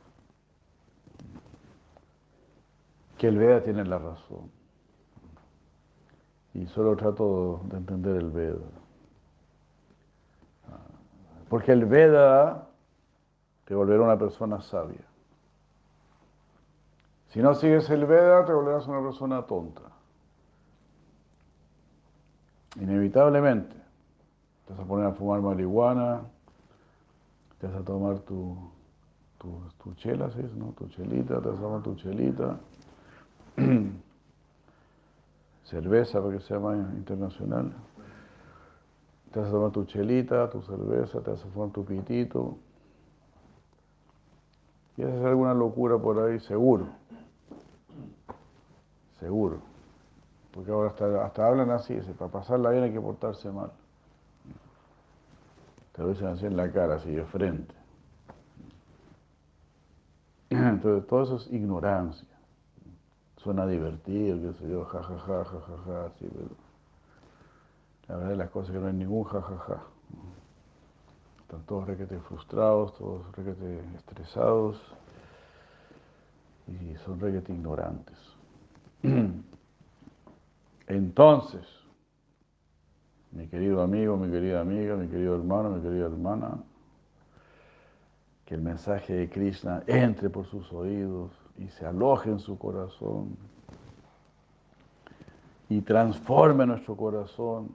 que 3.18 3.28
el 3.28 3.38
Veda 3.38 3.62
tiene 3.62 3.84
la 3.84 3.98
razón. 3.98 4.50
Y 6.54 6.66
solo 6.66 6.96
trato 6.96 7.60
de 7.64 7.76
entender 7.76 8.16
el 8.16 8.30
Veda. 8.30 8.66
Porque 11.48 11.72
el 11.72 11.84
Veda 11.84 12.68
te 13.64 13.74
volverá 13.74 14.02
una 14.02 14.18
persona 14.18 14.60
sabia. 14.60 15.04
Si 17.28 17.40
no 17.40 17.54
sigues 17.54 17.88
el 17.90 18.06
Veda, 18.06 18.44
te 18.44 18.52
volverás 18.52 18.86
una 18.86 19.02
persona 19.02 19.42
tonta. 19.42 19.82
Inevitablemente. 22.80 23.76
Te 24.66 24.72
vas 24.72 24.82
a 24.82 24.84
poner 24.84 25.06
a 25.06 25.12
fumar 25.12 25.40
marihuana, 25.40 26.22
te 27.60 27.68
vas 27.68 27.76
a 27.76 27.84
tomar 27.84 28.18
tu, 28.20 28.56
tu, 29.38 29.60
tu 29.82 29.94
chela, 29.94 30.30
¿sí? 30.30 30.40
¿no? 30.56 30.72
Tu 30.72 30.88
chelita, 30.88 31.40
te 31.40 31.48
vas 31.48 31.58
a 31.58 31.62
tomar 31.62 31.82
tu 31.82 31.94
chelita. 31.94 32.58
Cerveza, 35.64 36.20
porque 36.20 36.40
se 36.40 36.54
llama 36.54 36.74
internacional 36.96 37.72
te 39.36 39.40
vas 39.40 39.50
a 39.50 39.52
tomar 39.52 39.70
tu 39.70 39.84
chelita, 39.84 40.48
tu 40.48 40.62
cerveza, 40.62 41.20
te 41.20 41.30
vas 41.30 41.44
a 41.44 41.46
fumar 41.48 41.68
tu 41.68 41.84
pitito. 41.84 42.56
Y 44.96 45.02
haces 45.02 45.22
alguna 45.26 45.52
locura 45.52 45.98
por 45.98 46.18
ahí, 46.20 46.40
seguro. 46.40 46.86
Seguro. 49.20 49.58
Porque 50.52 50.70
ahora 50.70 50.88
hasta, 50.88 51.22
hasta 51.22 51.46
hablan 51.46 51.70
así, 51.70 51.96
dice, 51.96 52.14
para 52.14 52.30
pasarla 52.30 52.70
bien 52.70 52.84
hay 52.84 52.92
que 52.94 53.00
portarse 53.00 53.50
mal. 53.50 53.72
Te 55.92 56.00
lo 56.00 56.08
dicen 56.08 56.28
así 56.28 56.46
en 56.46 56.56
la 56.56 56.72
cara, 56.72 56.94
así 56.94 57.10
de 57.10 57.24
frente. 57.26 57.74
Entonces, 60.48 61.06
todo 61.06 61.24
eso 61.24 61.36
es 61.36 61.52
ignorancia. 61.52 62.35
Suena 63.46 63.64
divertido, 63.64 64.40
qué 64.40 64.58
sé 64.58 64.68
yo, 64.68 64.84
jajaja, 64.86 65.18
jajaja, 65.18 65.60
ja, 65.60 65.76
ja, 65.86 65.92
ja, 65.92 66.06
así, 66.06 66.26
pero 66.34 66.48
la 68.08 68.16
verdad 68.16 68.30
de 68.30 68.36
las 68.38 68.50
cosas 68.50 68.72
que 68.72 68.78
no 68.80 68.88
hay 68.88 68.92
ningún 68.92 69.22
jajaja. 69.22 69.84
Están 71.42 71.62
todos 71.62 71.86
requete 71.86 72.18
frustrados, 72.18 72.98
todos 72.98 73.24
requete 73.36 73.82
estresados 73.98 74.82
y 76.66 76.96
son 77.04 77.20
requete 77.20 77.52
ignorantes. 77.52 78.18
Entonces, 80.88 81.64
mi 83.30 83.46
querido 83.46 83.80
amigo, 83.80 84.16
mi 84.16 84.28
querida 84.28 84.60
amiga, 84.60 84.96
mi 84.96 85.06
querido 85.06 85.36
hermano, 85.36 85.70
mi 85.70 85.82
querida 85.82 86.06
hermana, 86.06 86.58
que 88.44 88.56
el 88.56 88.62
mensaje 88.62 89.14
de 89.14 89.30
Krishna 89.30 89.84
entre 89.86 90.30
por 90.30 90.46
sus 90.46 90.72
oídos 90.72 91.45
y 91.58 91.68
se 91.68 91.86
aloje 91.86 92.30
en 92.30 92.38
su 92.38 92.58
corazón 92.58 93.36
y 95.68 95.80
transforme 95.80 96.66
nuestro 96.66 96.96
corazón 96.96 97.70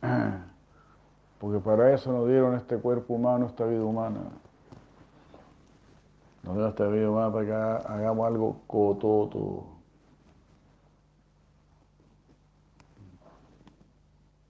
porque 1.38 1.58
para 1.58 1.92
eso 1.92 2.12
nos 2.12 2.28
dieron 2.28 2.54
este 2.54 2.78
cuerpo 2.78 3.14
humano, 3.14 3.46
esta 3.46 3.64
vida 3.64 3.84
humana. 3.84 4.20
Nos 6.42 6.54
dieron 6.54 6.70
esta 6.70 6.86
vida 6.86 7.10
humana 7.10 7.32
para 7.32 7.44
que 7.44 7.52
hagamos 7.52 8.26
algo 8.26 8.60
cototo. 8.66 9.66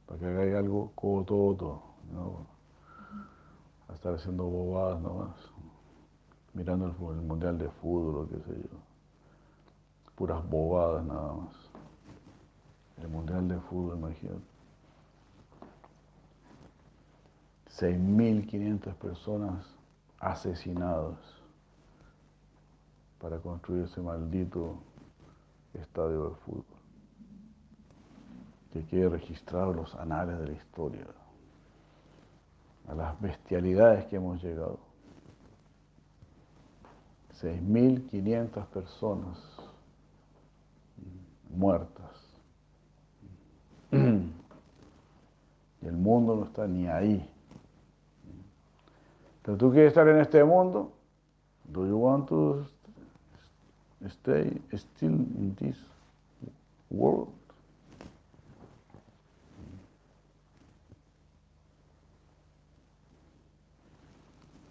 Para 0.06 0.20
que 0.20 0.26
hagáis 0.26 0.54
algo 0.54 0.92
cototo. 0.94 1.82
¿no? 2.12 2.46
A 3.88 3.94
estar 3.94 4.14
haciendo 4.14 4.44
bobadas 4.44 5.00
nomás. 5.00 5.51
Mirando 6.54 6.86
el, 6.86 7.22
mundial 7.22 7.58
de 7.58 7.68
fútbol 7.68 8.16
o 8.16 8.28
qué 8.28 8.36
sé 8.36 8.60
yo. 8.60 8.78
Puras 10.14 10.46
bobadas 10.48 11.04
nada 11.04 11.32
más. 11.32 11.54
El 12.98 13.08
mundial 13.08 13.48
de 13.48 13.58
fútbol, 13.60 13.98
imagínate. 13.98 14.52
6.500 17.78 18.94
personas 18.94 19.66
asesinadas 20.18 21.18
para 23.18 23.38
construir 23.38 23.84
ese 23.84 24.00
maldito 24.00 24.76
estadio 25.74 26.30
de 26.30 26.34
fútbol 26.36 26.82
que 28.72 28.84
quede 28.86 29.08
registrado 29.08 29.72
los 29.74 29.94
anales 29.96 30.38
de 30.38 30.46
la 30.46 30.52
historia, 30.52 31.06
a 32.88 32.94
las 32.94 33.20
bestialidades 33.20 34.06
que 34.06 34.16
hemos 34.16 34.42
llegado. 34.42 34.78
6.500 37.42 38.66
personas 38.66 39.38
muertas. 41.50 42.10
Y 43.90 45.86
el 45.86 45.96
mundo 45.96 46.36
no 46.36 46.44
está 46.44 46.66
ni 46.66 46.86
ahí. 46.86 47.28
Pero 49.42 49.58
tú 49.58 49.70
quieres 49.72 49.88
estar 49.88 50.06
en 50.08 50.18
este 50.18 50.44
mundo. 50.44 50.92
Do 51.64 51.86
you 51.86 51.98
want 51.98 52.28
to 52.28 52.64
stay 54.08 54.60
still 54.72 55.10
in 55.10 55.56
this 55.58 55.76
world? 56.90 57.28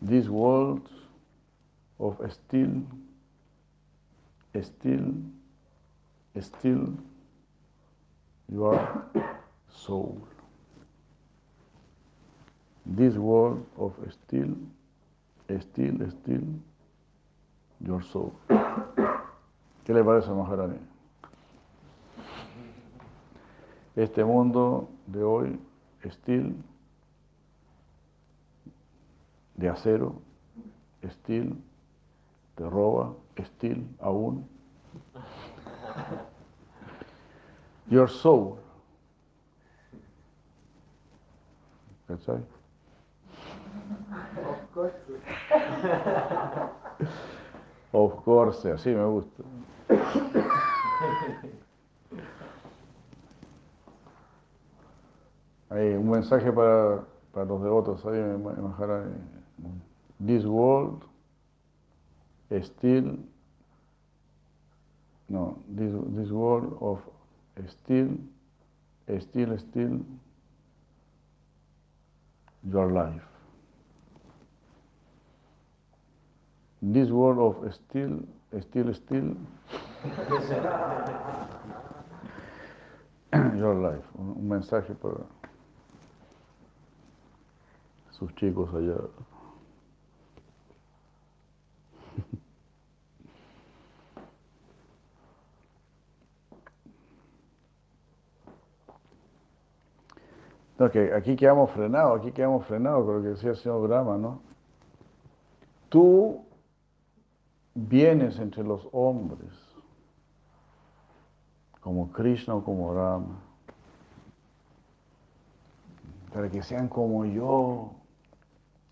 This 0.01 0.27
world 0.29 0.81
of 2.01 2.17
still, 2.31 2.81
still, 4.61 5.13
still 6.41 6.97
your 8.49 9.05
soul 9.69 10.21
this 12.85 13.15
world 13.15 13.65
of 13.77 13.93
still, 14.09 14.55
still, 15.59 16.09
still, 16.09 16.47
your 17.85 18.03
soul. 18.03 18.33
¿Qué 19.85 19.93
le 19.93 20.03
parece, 20.03 20.29
Maharani? 20.29 20.77
Este 23.95 24.23
mundo 24.23 24.89
de 25.07 25.23
hoy, 25.23 25.59
still, 26.09 26.55
de 29.55 29.69
acero, 29.69 30.15
steel, 31.03 31.55
te 32.61 32.69
roba, 32.69 33.11
steel, 33.43 33.83
aún. 33.99 34.47
Your 37.89 38.07
soul. 38.07 38.59
¿Cachai? 42.07 42.43
Of 44.45 44.73
course. 44.73 44.93
Of 47.93 48.23
course, 48.23 48.71
así 48.71 48.91
me 48.91 49.05
gusta. 49.05 49.43
Hay 55.71 55.95
un 55.95 56.11
mensaje 56.11 56.51
para, 56.51 57.03
para 57.33 57.45
los 57.45 57.63
devotos 57.63 58.05
ahí, 58.05 58.21
Maharaj. 58.61 59.07
This 60.23 60.45
world 60.45 61.10
still, 62.59 63.17
no, 65.29 65.57
this, 65.69 65.93
this 66.17 66.29
world 66.29 66.77
of 66.81 66.99
still, 67.69 68.09
still, 69.19 69.57
still, 69.57 70.01
your 72.69 72.91
life. 72.91 73.21
This 76.81 77.09
world 77.09 77.39
of 77.39 77.73
still, 77.73 78.19
still, 78.59 78.93
still, 78.93 79.37
your 83.55 83.75
life. 83.75 84.03
Un, 84.17 84.35
un 84.37 84.49
mensaje 84.49 84.93
para 84.95 85.25
sus 88.11 88.35
chicos 88.35 88.73
allá. 88.73 88.97
No, 100.81 100.89
que 100.89 101.13
aquí 101.13 101.35
quedamos 101.35 101.69
frenados, 101.69 102.19
aquí 102.19 102.31
quedamos 102.31 102.65
frenados 102.65 103.05
con 103.05 103.17
lo 103.17 103.21
que 103.21 103.27
decía 103.27 103.51
el 103.51 103.55
señor 103.55 103.87
Brahma, 103.87 104.17
¿no? 104.17 104.41
Tú 105.89 106.43
vienes 107.75 108.39
entre 108.39 108.63
los 108.63 108.89
hombres, 108.91 109.53
como 111.81 112.11
Krishna 112.11 112.55
o 112.55 112.63
como 112.63 112.95
Rama, 112.95 113.39
para 116.33 116.49
que 116.49 116.63
sean 116.63 116.87
como 116.87 117.25
yo. 117.25 117.91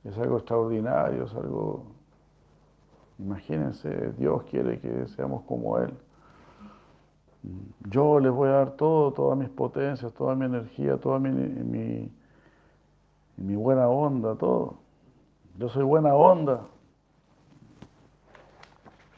Es 0.04 0.16
algo 0.20 0.38
extraordinario, 0.38 1.24
es 1.24 1.34
algo... 1.34 1.88
Imagínense, 3.18 4.12
Dios 4.12 4.44
quiere 4.44 4.80
que 4.80 5.08
seamos 5.08 5.42
como 5.46 5.80
Él. 5.80 5.98
Yo 7.90 8.20
les 8.20 8.32
voy 8.32 8.50
a 8.50 8.54
dar 8.54 8.72
todo, 8.72 9.12
todas 9.14 9.38
mis 9.38 9.50
potencias, 9.50 10.14
toda 10.14 10.36
mi 10.36 10.46
energía, 10.46 10.98
toda 10.98 11.20
mi, 11.20 12.12
buena 13.38 13.88
onda, 13.88 14.36
todo. 14.36 14.76
Yo 15.58 15.70
soy 15.70 15.84
buena 15.84 16.14
onda. 16.14 16.66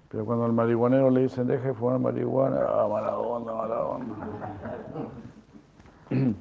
Pero 0.10 0.26
cuando 0.26 0.46
al 0.46 0.54
marihuanero 0.54 1.10
le 1.10 1.22
dicen, 1.22 1.48
deje 1.48 1.70
de 1.70 1.74
fumar 1.74 1.98
marihuana, 1.98 2.60
ah, 2.68 2.88
mala 2.88 3.18
onda, 3.18 3.54
mala 3.56 3.86
onda. 3.86 4.16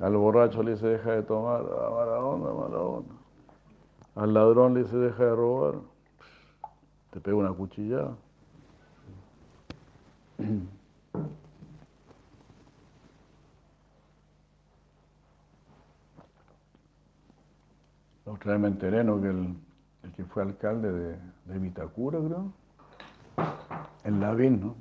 Al 0.00 0.16
borracho 0.16 0.62
le 0.62 0.72
dice, 0.72 0.86
deja 0.86 1.12
de 1.12 1.22
tomar, 1.22 1.60
ah, 1.62 1.90
mala 1.90 2.24
onda, 2.24 2.52
mala 2.52 2.78
onda. 2.78 3.14
Al 4.14 4.34
ladrón 4.34 4.74
le 4.74 4.82
dice, 4.82 4.96
deja 4.96 5.24
de 5.24 5.34
robar, 5.34 5.74
te 7.10 7.20
pega 7.20 7.36
una 7.36 7.52
cuchillada. 7.52 8.16
La 18.26 18.32
otra 18.32 18.56
vez 18.56 18.72
me. 18.72 18.78
Que 18.78 18.86
el, 18.86 19.56
el 20.04 20.12
que 20.12 20.24
fue 20.24 20.42
alcalde 20.42 20.92
de, 20.92 21.18
de 21.46 21.58
Vitacura, 21.58 22.18
creo, 22.18 22.52
en 24.04 24.20
Lavín, 24.20 24.60
¿no? 24.60 24.74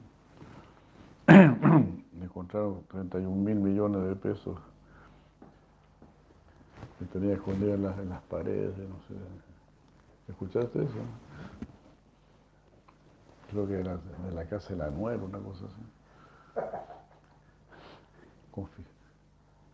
Encontraron 2.21 2.83
31 2.89 3.35
mil 3.35 3.55
millones 3.55 4.07
de 4.07 4.15
pesos 4.15 4.57
que 6.99 7.05
tenía 7.05 7.33
escondido 7.33 7.73
en 7.75 7.83
las, 7.83 7.97
en 7.97 8.09
las 8.09 8.21
paredes, 8.23 8.77
no 8.77 8.97
sé. 9.07 9.15
¿Escuchaste 10.29 10.83
eso? 10.83 10.99
Creo 13.49 13.67
que 13.67 13.79
era 13.79 13.97
de 13.97 14.31
la 14.33 14.45
casa 14.45 14.69
de 14.73 14.77
la 14.79 14.89
nuera, 14.89 15.23
una 15.23 15.39
cosa 15.39 15.65
así. 15.65 15.81
Confi- 18.53 18.85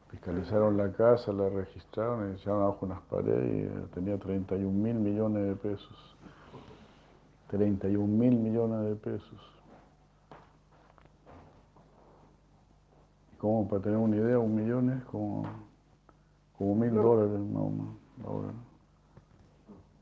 Fiscalizaron 0.10 0.78
la 0.78 0.92
casa, 0.92 1.34
la 1.34 1.50
registraron 1.50 2.32
y 2.32 2.36
echaron 2.36 2.62
abajo 2.62 2.86
unas 2.86 3.02
paredes 3.02 3.52
y 3.52 3.60
eh, 3.66 3.86
tenía 3.96 4.18
31 4.20 4.72
mil 4.72 4.94
millones 4.96 5.48
de 5.48 5.56
pesos. 5.56 6.16
31 7.50 8.06
mil 8.08 8.36
millones 8.36 8.90
de 8.90 8.96
pesos. 8.96 9.40
Como 13.40 13.68
para 13.68 13.82
tener 13.82 13.98
una 13.98 14.16
idea, 14.16 14.40
un 14.40 14.56
millón 14.56 14.92
es 14.92 15.04
como, 15.06 15.44
como 16.58 16.76
mil 16.76 16.94
dólares 16.94 17.40
más 17.40 17.64
o 17.64 17.70
menos. 17.70 17.96
ahora. 18.26 18.48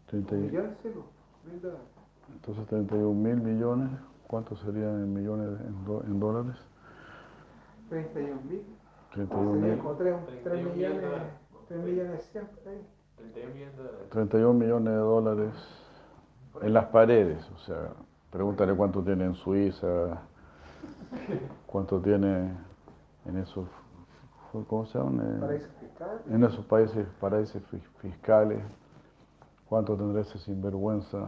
30 0.07 0.36
y- 0.36 0.39
Millón, 0.39 0.76
sí, 0.84 0.89
po. 0.89 1.03
Mil 1.49 1.61
dólares. 1.61 1.88
Entonces 2.34 2.65
31 2.67 3.13
mil 3.13 3.36
millones, 3.41 3.89
¿cuántos 4.27 4.59
serían 4.59 5.01
en 5.03 5.13
millones 5.13 5.59
en, 5.61 5.86
do- 5.86 6.03
en 6.05 6.19
dólares? 6.19 6.55
31 7.89 8.41
mil. 8.49 8.63
31 9.13 9.51
Sería 9.53 9.67
mil. 9.75 9.77
como 9.84 9.93
3, 9.95 10.15
31 10.43 10.69
millones, 10.75 10.95
millones. 10.97 11.23
3 11.67 11.84
millones 11.84 12.29
100 12.32 12.45
por 12.47 12.67
ahí. 12.69 12.88
31 13.17 13.53
millones 13.53 13.77
de 13.77 13.84
dólares. 13.84 14.09
31 14.09 14.53
millones 14.53 14.93
de 14.93 14.99
dólares 14.99 15.53
en 16.61 16.73
las 16.73 16.86
paredes, 16.86 17.49
o 17.51 17.57
sea, 17.59 17.89
pregúntale 18.29 18.73
cuánto 18.75 19.01
tiene 19.03 19.25
en 19.25 19.36
Suiza, 19.36 20.21
cuánto 21.65 21.99
tiene 22.01 22.51
en 23.25 23.38
esos, 23.38 23.67
¿cómo 24.67 24.86
se? 24.86 24.97
Eh, 24.99 25.67
fiscal. 25.79 26.21
En 26.29 26.43
esos 26.43 26.65
países, 26.65 27.07
paraísos 27.19 27.61
fi- 27.71 27.82
fiscales, 28.01 28.61
cuánto 29.69 29.95
tendrá 29.95 30.21
ese 30.21 30.38
sinvergüenza. 30.39 31.27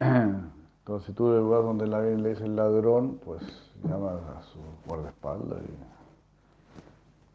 Entonces, 0.00 1.14
tú 1.14 1.48
vas 1.48 1.62
donde 1.62 1.86
la 1.86 2.00
le 2.00 2.30
dice 2.30 2.44
el 2.44 2.56
ladrón, 2.56 3.20
pues 3.24 3.42
llama 3.84 4.12
a 4.38 4.42
su 4.42 4.58
guardaespaldas 4.86 5.60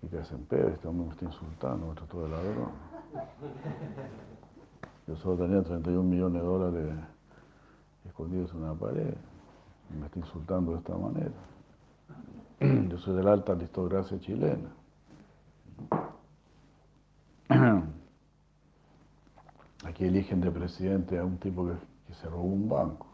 y, 0.02 0.06
y 0.06 0.10
te 0.10 0.20
hacen 0.20 0.44
pedo, 0.46 0.70
este 0.70 0.88
hombre 0.88 1.08
me 1.08 1.14
está 1.14 1.26
insultando, 1.26 1.88
me 1.88 1.96
trató 1.96 2.24
de 2.24 2.30
ladrón. 2.30 2.72
Yo 5.08 5.16
solo 5.18 5.46
tenía 5.46 5.62
31 5.64 6.04
millones 6.04 6.42
de 6.42 6.48
dólares 6.48 6.94
escondidos 8.06 8.52
en 8.52 8.64
una 8.64 8.74
pared 8.74 9.14
me 10.00 10.06
está 10.08 10.20
insultando 10.20 10.72
de 10.72 10.78
esta 10.80 10.96
manera. 10.96 11.32
Yo 12.90 12.98
soy 12.98 13.16
de 13.16 13.24
la 13.24 13.34
alta 13.34 13.54
aristocracia 13.54 14.20
chilena. 14.20 14.70
Aquí 19.86 20.06
eligen 20.06 20.42
de 20.42 20.50
presidente 20.52 21.20
a 21.20 21.26
un 21.26 21.38
tipo 21.38 21.68
que 21.68 21.74
se 22.16 22.30
robó 22.30 22.44
un 22.44 22.70
banco. 22.70 23.08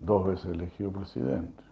Dos 0.00 0.26
veces 0.26 0.46
elegido 0.46 0.90
presidente. 0.90 1.62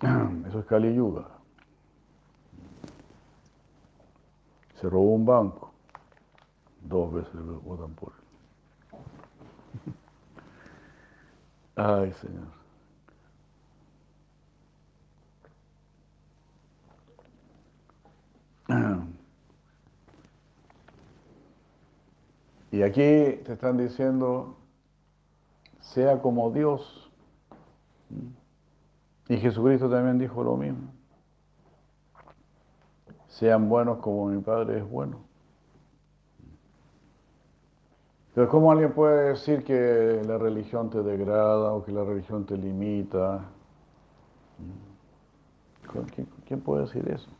Eso 0.48 0.58
es 0.58 0.66
Kali 0.66 0.94
Yuga. 0.94 1.28
Se 4.80 4.88
robó 4.88 5.14
un 5.14 5.24
banco. 5.24 5.72
Dos 6.82 7.12
veces 7.12 7.32
votan 7.62 7.94
por 7.94 8.12
él. 8.12 8.24
Ay, 11.76 12.12
Señor. 12.12 12.48
Y 22.74 22.82
aquí 22.82 23.38
te 23.44 23.52
están 23.52 23.76
diciendo, 23.76 24.56
sea 25.78 26.20
como 26.20 26.50
Dios. 26.50 27.08
Y 29.28 29.36
Jesucristo 29.36 29.88
también 29.88 30.18
dijo 30.18 30.42
lo 30.42 30.56
mismo. 30.56 30.88
Sean 33.28 33.68
buenos 33.68 33.98
como 33.98 34.26
mi 34.26 34.42
Padre 34.42 34.78
es 34.78 34.90
bueno. 34.90 35.20
Pero 38.34 38.48
¿cómo 38.48 38.72
alguien 38.72 38.92
puede 38.92 39.28
decir 39.28 39.62
que 39.62 40.20
la 40.26 40.36
religión 40.36 40.90
te 40.90 41.00
degrada 41.04 41.74
o 41.74 41.84
que 41.84 41.92
la 41.92 42.02
religión 42.02 42.44
te 42.44 42.56
limita? 42.56 43.44
¿Quién, 46.12 46.26
quién 46.44 46.60
puede 46.60 46.86
decir 46.86 47.08
eso? 47.08 47.30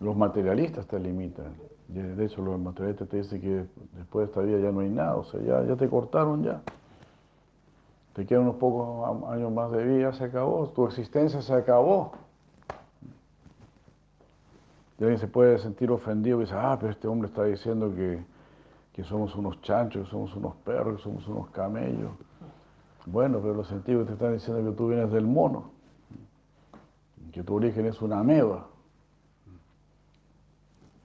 Los 0.00 0.16
materialistas 0.16 0.88
te 0.88 0.98
limitan. 0.98 1.54
De 1.88 2.24
hecho, 2.24 2.42
los 2.42 2.58
materialistas 2.58 3.08
te 3.08 3.16
dicen 3.18 3.40
que 3.40 3.64
después 3.96 4.26
de 4.26 4.30
esta 4.30 4.40
vida 4.40 4.58
ya 4.58 4.72
no 4.72 4.80
hay 4.80 4.88
nada, 4.88 5.16
o 5.16 5.24
sea, 5.24 5.40
ya, 5.40 5.62
ya 5.62 5.76
te 5.76 5.88
cortaron 5.88 6.42
ya. 6.42 6.60
Te 8.12 8.26
quedan 8.26 8.42
unos 8.42 8.56
pocos 8.56 9.30
años 9.30 9.52
más 9.52 9.70
de 9.70 9.84
vida, 9.84 10.12
se 10.12 10.24
acabó, 10.24 10.68
tu 10.70 10.86
existencia 10.86 11.40
se 11.42 11.52
acabó. 11.52 12.12
Y 14.98 15.02
alguien 15.04 15.20
se 15.20 15.28
puede 15.28 15.58
sentir 15.58 15.90
ofendido 15.90 16.38
y 16.38 16.44
dice, 16.44 16.54
ah, 16.56 16.76
pero 16.80 16.90
este 16.90 17.06
hombre 17.06 17.28
está 17.28 17.44
diciendo 17.44 17.94
que, 17.94 18.24
que 18.92 19.04
somos 19.04 19.36
unos 19.36 19.60
chanchos, 19.60 20.04
que 20.04 20.10
somos 20.10 20.34
unos 20.34 20.56
perros, 20.56 20.96
que 20.96 21.02
somos 21.02 21.28
unos 21.28 21.50
camellos. 21.50 22.12
Bueno, 23.04 23.38
pero 23.40 23.54
los 23.54 23.68
sentidos 23.68 24.06
te 24.06 24.14
están 24.14 24.32
diciendo 24.32 24.68
que 24.68 24.76
tú 24.76 24.88
vienes 24.88 25.12
del 25.12 25.26
mono, 25.26 25.70
que 27.30 27.44
tu 27.44 27.54
origen 27.54 27.86
es 27.86 28.00
una 28.00 28.18
ameba. 28.20 28.66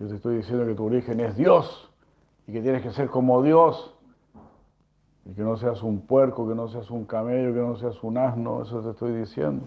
Yo 0.01 0.07
te 0.07 0.15
estoy 0.15 0.37
diciendo 0.37 0.65
que 0.65 0.73
tu 0.73 0.85
origen 0.85 1.19
es 1.19 1.37
Dios 1.37 1.87
y 2.47 2.53
que 2.53 2.61
tienes 2.61 2.81
que 2.81 2.89
ser 2.91 3.07
como 3.07 3.43
Dios. 3.43 3.93
Y 5.25 5.33
que 5.33 5.43
no 5.43 5.55
seas 5.57 5.83
un 5.83 6.01
puerco, 6.01 6.47
que 6.47 6.55
no 6.55 6.67
seas 6.69 6.89
un 6.89 7.05
camello, 7.05 7.53
que 7.53 7.59
no 7.59 7.75
seas 7.75 8.03
un 8.03 8.17
asno, 8.17 8.63
eso 8.63 8.81
te 8.81 8.89
estoy 8.89 9.13
diciendo. 9.13 9.63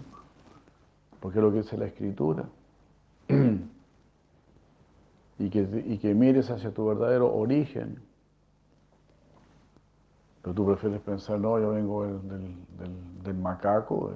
Porque 1.21 1.39
es 1.39 1.43
lo 1.43 1.51
que 1.53 1.59
dice 1.59 1.77
la 1.77 1.85
Escritura. 1.85 2.43
y, 5.39 5.49
que, 5.49 5.83
y 5.85 5.97
que 5.99 6.13
mires 6.13 6.51
hacia 6.51 6.73
tu 6.73 6.85
verdadero 6.85 7.33
origen. 7.33 8.01
Pero 10.41 10.53
tú 10.53 10.65
prefieres 10.65 10.99
pensar, 10.99 11.39
no, 11.39 11.57
yo 11.61 11.69
vengo 11.69 12.03
del, 12.03 12.57
del 13.23 13.35
macaco 13.35 14.11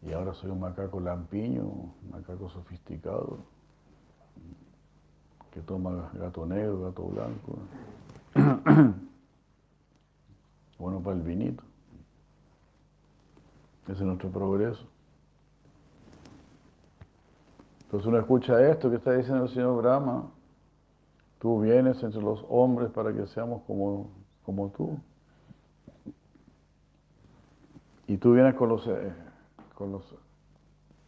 y 0.00 0.12
ahora 0.12 0.32
soy 0.32 0.52
un 0.52 0.60
macaco 0.60 1.00
lampiño, 1.00 1.62
un 1.62 1.92
macaco 2.12 2.48
sofisticado 2.48 3.55
que 5.56 5.62
toma 5.62 6.10
gato 6.12 6.44
negro, 6.44 6.82
gato 6.82 7.02
blanco. 7.04 7.58
bueno 10.78 11.00
para 11.00 11.16
el 11.16 11.22
vinito. 11.22 11.64
Ese 13.84 13.92
es 13.92 14.00
nuestro 14.02 14.28
progreso. 14.28 14.86
Entonces 17.84 18.06
uno 18.06 18.18
escucha 18.18 18.68
esto 18.70 18.90
que 18.90 18.96
está 18.96 19.14
diciendo 19.14 19.44
el 19.44 19.48
señor 19.48 19.80
Brahma. 19.80 20.30
Tú 21.38 21.62
vienes 21.62 22.02
entre 22.02 22.20
los 22.20 22.44
hombres 22.50 22.90
para 22.90 23.14
que 23.14 23.26
seamos 23.26 23.62
como, 23.62 24.10
como 24.44 24.68
tú. 24.72 24.98
Y 28.08 28.18
tú 28.18 28.34
vienes 28.34 28.54
con 28.56 28.68
los, 28.68 28.86
eh, 28.88 29.14
con 29.74 29.90
los 29.90 30.04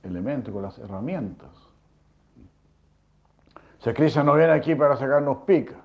elementos, 0.02 0.54
con 0.54 0.62
las 0.62 0.78
herramientas. 0.78 1.67
O 3.78 3.82
sea, 3.82 3.94
Krishna 3.94 4.24
no 4.24 4.34
viene 4.34 4.52
aquí 4.52 4.74
para 4.74 4.96
sacarnos 4.96 5.38
pica. 5.46 5.76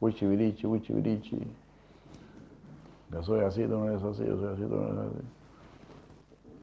Wichi 0.00 0.26
virichi, 0.26 0.66
wichi 0.66 0.92
virichi. 0.92 1.38
Yo 3.10 3.22
soy 3.22 3.44
así, 3.44 3.62
tú 3.62 3.78
no 3.78 3.88
eres 3.88 4.02
así, 4.02 4.26
yo 4.26 4.36
soy 4.38 4.52
así, 4.52 4.62
tú 4.62 4.74
no 4.74 4.88
eres 4.88 4.98
así. 4.98 5.24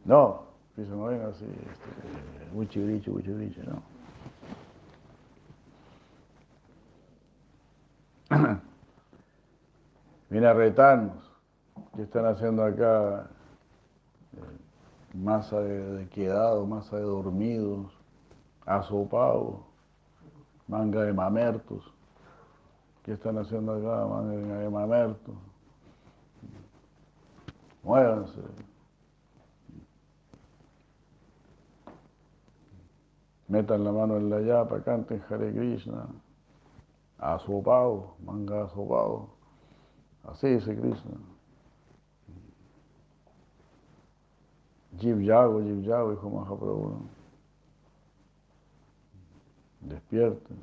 No, 0.04 0.44
Krishna 0.76 0.96
no 0.96 1.08
viene 1.08 1.24
así, 1.24 1.46
este, 1.46 2.54
wichi 2.54 2.80
virichi, 2.82 3.10
wichi 3.10 3.32
virichi, 3.32 3.62
no. 3.62 3.82
Viene 10.30 10.48
a 10.48 10.54
retarnos. 10.54 11.32
¿Qué 11.96 12.04
están 12.04 12.26
haciendo 12.26 12.64
acá? 12.64 13.30
Eh, 14.38 15.18
masa 15.18 15.60
de, 15.60 15.92
de 15.98 16.08
quedados, 16.08 16.66
masa 16.68 16.96
de 16.96 17.04
dormidos 17.04 18.01
asopado, 18.66 19.64
manga 20.68 21.04
de 21.04 21.14
mamertos. 21.14 21.84
¿Qué 23.04 23.14
están 23.14 23.38
haciendo 23.38 23.74
acá? 23.74 24.06
Manga 24.06 24.58
de 24.58 24.70
mamertos. 24.70 25.36
Muévanse. 27.84 28.42
Metan 33.48 33.84
la 33.84 33.92
mano 33.92 34.18
en 34.18 34.30
la 34.30 34.40
yapa, 34.42 34.82
canten 34.84 35.22
Hare 35.30 35.52
Krishna. 35.52 36.08
Asopado, 37.18 38.16
manga 38.24 38.64
asopado. 38.64 39.30
Así 40.24 40.48
dice 40.48 40.76
Krishna. 40.76 41.18
Jiv 45.00 45.20
Yago, 45.22 45.62
Jiv 45.62 45.82
Yago, 45.82 46.14
hijo 46.14 46.30
Mahaprabhu 46.30 47.10
despierten, 49.82 50.58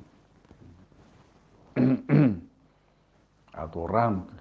atorrante. 3.52 4.32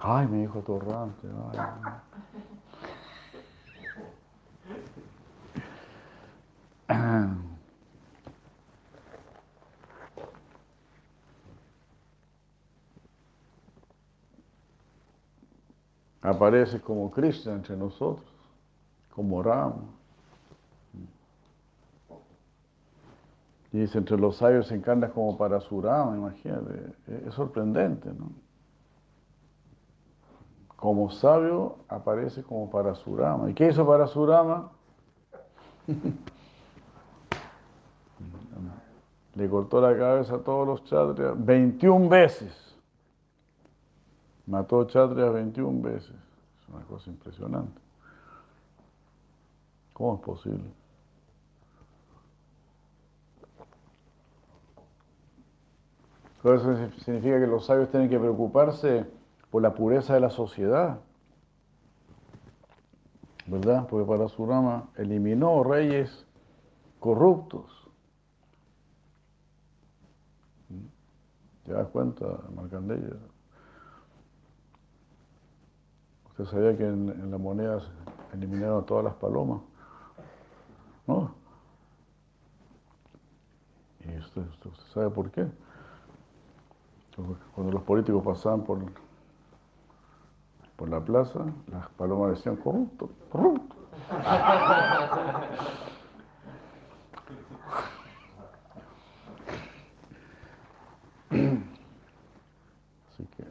Ay, 0.00 0.26
me 0.26 0.38
dijo 0.40 0.58
atorrante. 0.58 1.28
Aparece 16.22 16.80
como 16.80 17.10
Cristo 17.10 17.52
entre 17.52 17.76
nosotros, 17.76 18.26
como 19.14 19.42
Rama. 19.42 19.84
Y 23.74 23.78
dice, 23.78 23.98
entre 23.98 24.16
los 24.16 24.36
sabios 24.36 24.68
se 24.68 24.76
encarna 24.76 25.10
como 25.10 25.36
para 25.36 25.60
Surama, 25.60 26.16
imagínate. 26.16 26.92
Es 27.26 27.34
sorprendente, 27.34 28.08
¿no? 28.12 28.30
Como 30.76 31.10
sabio 31.10 31.78
aparece 31.88 32.44
como 32.44 32.70
para 32.70 32.94
Surama. 32.94 33.50
¿Y 33.50 33.54
qué 33.54 33.70
hizo 33.70 33.84
para 33.84 34.06
Surama? 34.06 34.70
Le 39.34 39.50
cortó 39.50 39.80
la 39.80 39.98
cabeza 39.98 40.36
a 40.36 40.38
todos 40.38 40.68
los 40.68 40.84
chatrias 40.84 41.34
21 41.36 42.08
veces. 42.08 42.76
Mató 44.46 44.84
chatrias 44.84 45.32
21 45.32 45.82
veces. 45.82 46.14
Es 46.14 46.68
una 46.68 46.84
cosa 46.84 47.10
impresionante. 47.10 47.80
¿Cómo 49.92 50.14
es 50.14 50.20
posible? 50.20 50.83
Eso 56.52 56.76
significa 56.98 57.40
que 57.40 57.46
los 57.46 57.64
sabios 57.64 57.88
tienen 57.88 58.10
que 58.10 58.18
preocuparse 58.18 59.06
por 59.50 59.62
la 59.62 59.72
pureza 59.72 60.12
de 60.12 60.20
la 60.20 60.28
sociedad. 60.28 61.00
¿Verdad? 63.46 63.86
Porque 63.88 64.06
para 64.06 64.28
Surama 64.28 64.88
eliminó 64.96 65.64
reyes 65.64 66.26
corruptos. 67.00 67.88
¿Te 71.64 71.72
das 71.72 71.88
cuenta, 71.88 72.26
Marcandella? 72.54 73.16
¿Usted 76.28 76.44
sabía 76.44 76.76
que 76.76 76.84
en, 76.84 77.30
la 77.30 77.38
moneda 77.38 77.80
eliminaron 78.34 78.84
todas 78.84 79.04
las 79.04 79.14
palomas? 79.14 79.62
¿No? 81.06 81.34
¿Y 84.00 84.18
usted 84.18 84.42
sabe 84.92 85.08
por 85.08 85.30
qué? 85.30 85.46
Cuando 87.54 87.72
los 87.72 87.82
políticos 87.82 88.24
pasaban 88.24 88.64
por, 88.64 88.80
por 90.76 90.88
la 90.88 91.00
plaza, 91.00 91.44
las 91.70 91.88
palomas 91.90 92.30
decían 92.30 92.56
corrupto, 92.56 93.08
corrupto. 93.30 93.76
Así 103.08 103.24
que 103.36 103.44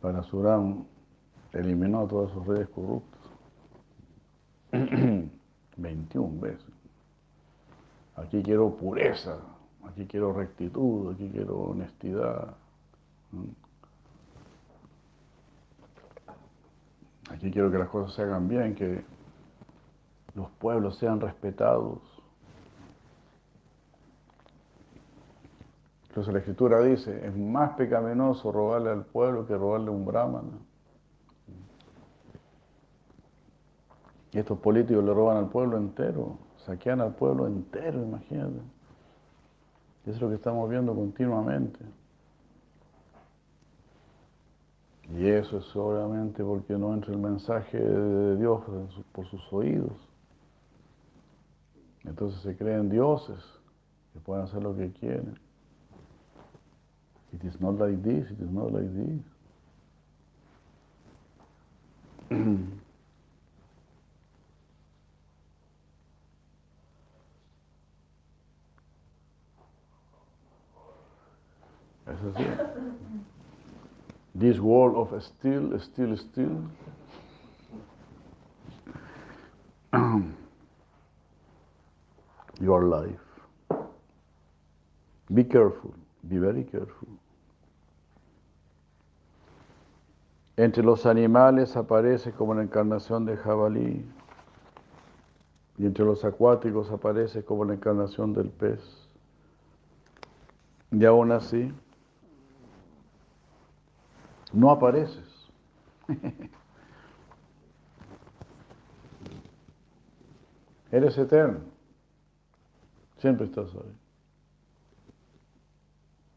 Parasuram 0.00 0.84
eliminó 1.52 2.02
a 2.02 2.08
todos 2.08 2.30
esos 2.30 2.46
reyes 2.46 2.68
corruptos 2.68 3.20
21 5.76 6.40
veces. 6.40 6.83
Aquí 8.16 8.42
quiero 8.42 8.76
pureza, 8.76 9.38
aquí 9.88 10.06
quiero 10.06 10.32
rectitud, 10.32 11.12
aquí 11.12 11.30
quiero 11.30 11.58
honestidad. 11.58 12.54
Mm. 13.32 13.64
Aquí 17.30 17.50
quiero 17.50 17.70
que 17.70 17.78
las 17.78 17.88
cosas 17.88 18.14
se 18.14 18.22
hagan 18.22 18.48
bien, 18.48 18.74
que 18.74 19.04
los 20.34 20.48
pueblos 20.50 20.98
sean 20.98 21.20
respetados. 21.20 21.98
Entonces 26.08 26.32
la 26.32 26.38
escritura 26.38 26.80
dice, 26.80 27.26
es 27.26 27.36
más 27.36 27.72
pecaminoso 27.72 28.52
robarle 28.52 28.90
al 28.90 29.04
pueblo 29.04 29.46
que 29.46 29.56
robarle 29.56 29.88
a 29.88 29.90
un 29.90 30.04
brahmana. 30.04 30.58
Y 34.30 34.38
estos 34.38 34.58
políticos 34.58 35.02
le 35.02 35.12
roban 35.12 35.38
al 35.38 35.48
pueblo 35.48 35.76
entero 35.76 36.38
saquean 36.66 37.00
al 37.00 37.14
pueblo 37.14 37.46
entero, 37.46 38.02
imagínate. 38.02 38.60
Es 40.06 40.20
lo 40.20 40.28
que 40.28 40.34
estamos 40.36 40.68
viendo 40.68 40.94
continuamente. 40.94 41.78
Y 45.12 45.26
eso 45.28 45.58
es 45.58 45.64
solamente 45.66 46.42
porque 46.42 46.76
no 46.76 46.94
entra 46.94 47.12
el 47.12 47.18
mensaje 47.18 47.78
de 47.78 48.36
Dios 48.36 48.62
por 49.12 49.26
sus 49.26 49.52
oídos. 49.52 49.92
Entonces 52.04 52.40
se 52.42 52.56
creen 52.56 52.88
dioses 52.90 53.38
que 54.12 54.20
pueden 54.20 54.44
hacer 54.44 54.62
lo 54.62 54.74
que 54.76 54.90
quieren. 54.92 55.38
It 57.32 57.44
is 57.44 57.60
not 57.60 57.78
like 57.78 58.02
this, 58.02 58.30
it 58.30 58.40
is 58.40 58.50
not 58.50 58.72
like 58.72 58.88
this. 58.88 59.20
Es 72.06 72.36
así. 72.36 72.44
This 74.34 74.58
world 74.60 74.96
of 74.96 75.12
still, 75.22 75.78
still, 75.80 76.16
still. 76.16 76.68
Your 82.60 82.84
life. 82.84 83.20
Be 85.32 85.44
careful, 85.44 85.94
be 86.28 86.38
very 86.38 86.64
careful. 86.64 87.08
Entre 90.56 90.84
los 90.84 91.06
animales 91.06 91.76
aparece 91.76 92.32
como 92.32 92.54
la 92.54 92.62
encarnación 92.62 93.24
de 93.24 93.36
jabalí 93.36 94.04
y 95.78 95.86
entre 95.86 96.04
los 96.04 96.24
acuáticos 96.24 96.90
aparece 96.90 97.44
como 97.44 97.64
la 97.64 97.74
encarnación 97.74 98.32
del 98.34 98.50
pez. 98.50 99.08
Y 100.92 101.04
aún 101.04 101.32
así, 101.32 101.72
no 104.54 104.70
apareces. 104.70 105.50
Eres 110.90 111.18
eterno. 111.18 111.60
Siempre 113.18 113.46
estás 113.46 113.74
ahí. 113.74 113.96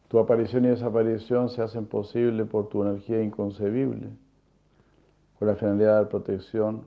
Tu 0.07 0.17
aparición 0.17 0.65
y 0.65 0.69
desaparición 0.69 1.49
se 1.49 1.61
hacen 1.61 1.85
posible 1.85 2.45
por 2.45 2.69
tu 2.69 2.81
energía 2.81 3.21
inconcebible, 3.21 4.09
con 5.37 5.49
la 5.49 5.55
finalidad 5.55 5.99
de 5.99 6.05
protección 6.05 6.85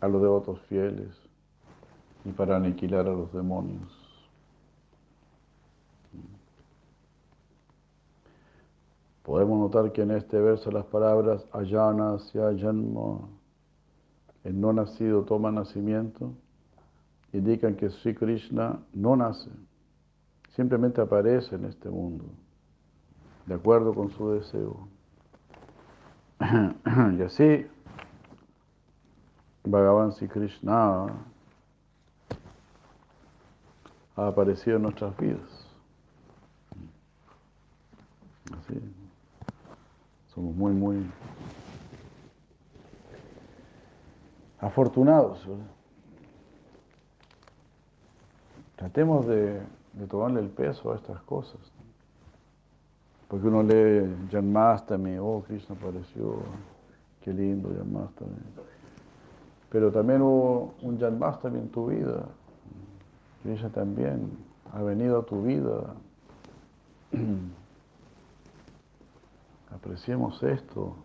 a 0.00 0.08
los 0.08 0.22
devotos 0.22 0.60
fieles 0.62 1.14
y 2.24 2.30
para 2.30 2.56
aniquilar 2.56 3.06
a 3.06 3.12
los 3.12 3.32
demonios. 3.32 3.97
Podemos 9.28 9.58
notar 9.58 9.92
que 9.92 10.00
en 10.00 10.12
este 10.12 10.40
verso 10.40 10.70
las 10.70 10.86
palabras 10.86 11.46
ayana, 11.52 12.16
janma, 12.32 13.28
el 14.42 14.58
no 14.58 14.72
nacido 14.72 15.22
toma 15.24 15.52
nacimiento, 15.52 16.32
indican 17.34 17.76
que 17.76 17.90
Sri 17.90 18.14
Krishna 18.14 18.80
no 18.94 19.16
nace, 19.16 19.50
simplemente 20.56 21.02
aparece 21.02 21.56
en 21.56 21.66
este 21.66 21.90
mundo, 21.90 22.24
de 23.44 23.52
acuerdo 23.52 23.92
con 23.92 24.10
su 24.12 24.30
deseo. 24.30 24.88
y 27.18 27.20
así, 27.20 27.66
Bhagavan 29.62 30.12
Sri 30.12 30.28
Krishna 30.28 31.04
ha 34.16 34.26
aparecido 34.26 34.76
en 34.76 34.84
nuestras 34.84 35.14
vidas. 35.18 35.68
Así. 38.58 38.97
Somos 40.38 40.54
muy, 40.54 40.72
muy 40.72 40.96
afortunados. 44.60 45.44
Tratemos 48.76 49.26
de, 49.26 49.60
de, 49.94 50.06
tomarle 50.06 50.38
el 50.38 50.48
peso 50.48 50.92
a 50.92 50.94
estas 50.94 51.20
cosas. 51.22 51.58
Porque 53.26 53.48
uno 53.48 53.64
lee 53.64 54.14
Janmastami, 54.30 55.18
oh, 55.18 55.42
Krishna 55.44 55.74
apareció, 55.74 56.36
qué 57.20 57.32
lindo 57.32 57.70
Janmastami. 57.76 58.36
Pero 59.70 59.90
también 59.90 60.22
hubo 60.22 60.74
un 60.82 61.00
Janmastami 61.00 61.58
en 61.58 61.68
tu 61.68 61.88
vida. 61.88 62.26
Krishna 63.42 63.70
también 63.70 64.38
ha 64.72 64.82
venido 64.82 65.18
a 65.18 65.26
tu 65.26 65.42
vida. 65.42 65.96
Apreciemos 69.70 70.42
esto, 70.42 70.96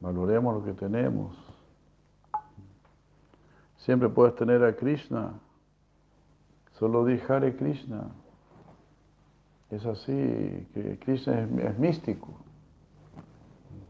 valoremos 0.00 0.54
lo 0.54 0.64
que 0.64 0.72
tenemos. 0.72 1.36
Siempre 3.78 4.08
puedes 4.10 4.34
tener 4.34 4.62
a 4.62 4.76
Krishna, 4.76 5.32
solo 6.78 7.04
di 7.06 7.18
Hare 7.26 7.56
Krishna. 7.56 8.08
Es 9.70 9.86
así, 9.86 10.68
que 10.74 10.98
Krishna 10.98 11.40
es, 11.40 11.78
místico. 11.78 12.28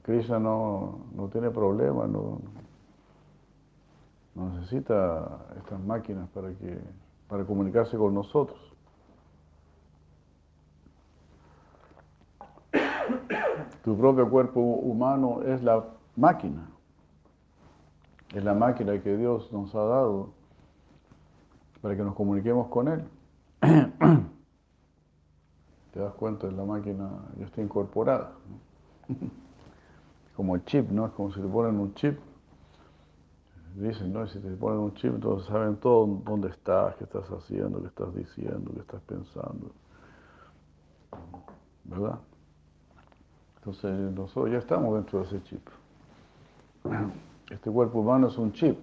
Krishna 0.02 0.38
no, 0.38 1.00
no 1.14 1.28
tiene 1.28 1.50
problema, 1.50 2.06
no, 2.06 2.40
no 4.34 4.50
necesita 4.50 5.46
estas 5.56 5.80
máquinas 5.80 6.28
para, 6.30 6.52
que, 6.52 6.78
para 7.28 7.44
comunicarse 7.44 7.96
con 7.96 8.14
nosotros. 8.14 8.69
Tu 13.84 13.96
propio 13.96 14.28
cuerpo 14.28 14.60
humano 14.60 15.42
es 15.42 15.62
la 15.62 15.84
máquina. 16.16 16.68
Es 18.34 18.44
la 18.44 18.54
máquina 18.54 19.00
que 19.02 19.16
Dios 19.16 19.50
nos 19.52 19.74
ha 19.74 19.82
dado 19.82 20.30
para 21.80 21.96
que 21.96 22.02
nos 22.02 22.14
comuniquemos 22.14 22.68
con 22.68 22.88
Él. 22.88 23.04
Te 25.92 25.98
das 25.98 26.14
cuenta, 26.14 26.50
la 26.50 26.64
máquina 26.64 27.10
ya 27.38 27.46
está 27.46 27.62
incorporada. 27.62 28.32
Como 30.36 30.54
el 30.54 30.64
chip, 30.64 30.90
¿no? 30.90 31.06
Es 31.06 31.12
como 31.12 31.32
si 31.32 31.40
te 31.40 31.46
ponen 31.46 31.78
un 31.78 31.92
chip. 31.92 32.18
Dicen, 33.74 34.10
¿no? 34.10 34.26
Si 34.26 34.38
te 34.38 34.48
ponen 34.52 34.78
un 34.78 34.94
chip, 34.94 35.12
entonces 35.14 35.46
saben 35.48 35.76
todo 35.76 36.06
dónde 36.24 36.48
estás, 36.48 36.96
qué 36.96 37.04
estás 37.04 37.28
haciendo, 37.28 37.78
qué 37.82 37.88
estás 37.88 38.14
diciendo, 38.14 38.70
qué 38.72 38.80
estás 38.80 39.02
pensando. 39.02 39.70
¿Verdad? 41.84 42.20
Entonces 43.60 43.92
nosotros 44.14 44.50
ya 44.50 44.58
estamos 44.58 44.94
dentro 44.94 45.20
de 45.20 45.26
ese 45.26 45.42
chip. 45.42 45.68
Este 47.50 47.70
cuerpo 47.70 48.00
humano 48.00 48.28
es 48.28 48.38
un 48.38 48.52
chip. 48.52 48.78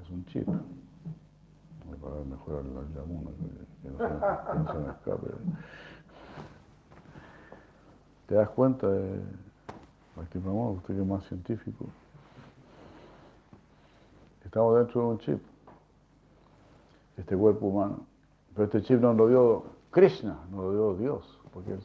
Es 0.00 0.10
un 0.10 0.24
chip. 0.26 0.46
Para 2.00 2.24
mejorar 2.24 2.64
la 2.64 2.82
laguna, 2.94 3.30
que 3.82 3.90
no, 3.90 3.98
se, 3.98 4.52
que 4.52 4.58
no 4.58 4.72
se 4.72 4.78
me 4.78 4.90
escape. 4.92 5.26
¿Te 8.28 8.34
das 8.36 8.48
cuenta 8.50 8.88
de, 8.88 9.20
aquí 10.22 10.38
usted 10.38 10.94
que 10.94 11.00
es 11.00 11.06
más 11.06 11.24
científico? 11.24 11.86
Estamos 14.44 14.76
dentro 14.76 15.00
de 15.00 15.06
un 15.08 15.18
chip. 15.18 15.42
Este 17.16 17.36
cuerpo 17.36 17.66
humano. 17.66 18.06
Pero 18.54 18.66
este 18.66 18.82
chip 18.82 19.00
nos 19.00 19.16
lo 19.16 19.26
dio 19.26 19.64
Krishna, 19.90 20.38
nos 20.52 20.60
lo 20.60 20.72
dio 20.72 20.94
Dios 20.94 21.38
porque 21.58 21.76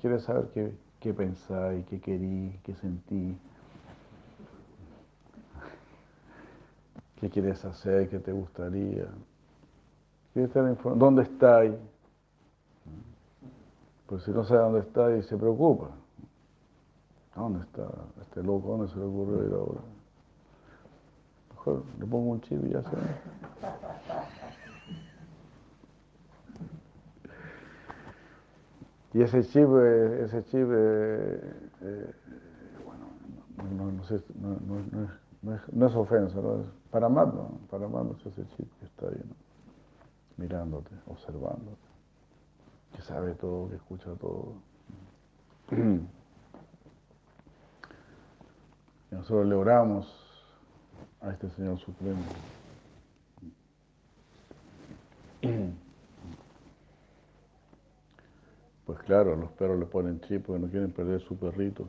quiere 0.00 0.20
saber 0.20 0.48
qué, 0.52 0.72
qué 1.00 1.14
pensáis, 1.14 1.86
qué 1.86 2.00
querí, 2.00 2.58
qué 2.62 2.74
sentí, 2.74 3.36
qué 7.20 7.30
quieres 7.30 7.64
hacer, 7.64 8.08
qué 8.08 8.18
te 8.18 8.32
gustaría. 8.32 9.06
Quiere 10.32 10.48
estar 10.48 10.98
¿Dónde 10.98 11.22
estáis? 11.22 11.72
Pues 14.06 14.22
si 14.22 14.30
no 14.30 14.44
sabe 14.44 14.60
dónde 14.60 14.80
está 14.80 15.16
y 15.16 15.22
se 15.22 15.36
preocupa. 15.36 15.90
¿Dónde 17.34 17.60
está 17.60 17.88
este 18.22 18.42
loco? 18.42 18.76
¿Dónde 18.76 18.88
se 18.88 18.98
le 18.98 19.04
ocurrió 19.04 19.46
ir 19.46 19.52
ahora? 19.52 19.80
Mejor 21.50 21.82
le 21.98 22.06
pongo 22.06 22.30
un 22.30 22.40
chip 22.40 22.64
y 22.64 22.70
ya 22.70 22.82
se 22.82 22.88
Y 29.16 29.22
ese 29.22 29.42
chip, 29.44 29.68
eh, 29.78 30.24
ese 30.24 30.44
chip 30.44 30.68
eh, 30.70 31.40
eh, 31.80 32.14
bueno, 32.84 33.06
no, 33.74 33.90
no, 33.92 34.04
sé, 34.04 34.22
no, 34.34 34.52
es, 34.52 34.60
no, 35.72 35.86
es, 35.86 35.94
ofensa, 35.94 36.38
¿no? 36.38 36.60
Es 36.60 36.66
para 36.90 37.06
amarnos, 37.06 37.46
para 37.70 37.86
amarnos 37.86 38.18
ese 38.26 38.46
chip 38.48 38.70
que 38.78 38.84
está 38.84 39.06
ahí, 39.06 39.22
mirándote, 40.36 40.90
observándote, 41.06 41.78
que 42.94 43.00
sabe 43.00 43.34
todo, 43.36 43.70
que 43.70 43.76
escucha 43.76 44.10
todo. 44.20 44.52
Y 45.70 46.02
nosotros 49.14 49.46
le 49.46 49.54
oramos 49.54 50.12
a 51.22 51.30
este 51.30 51.48
Señor 51.48 51.78
Supremo. 51.78 52.20
Pues 58.86 58.98
claro, 59.00 59.34
los 59.34 59.50
perros 59.52 59.78
le 59.80 59.86
ponen 59.86 60.20
chip 60.20 60.46
porque 60.46 60.62
no 60.62 60.70
quieren 60.70 60.92
perder 60.92 61.20
su 61.20 61.36
perrito. 61.36 61.88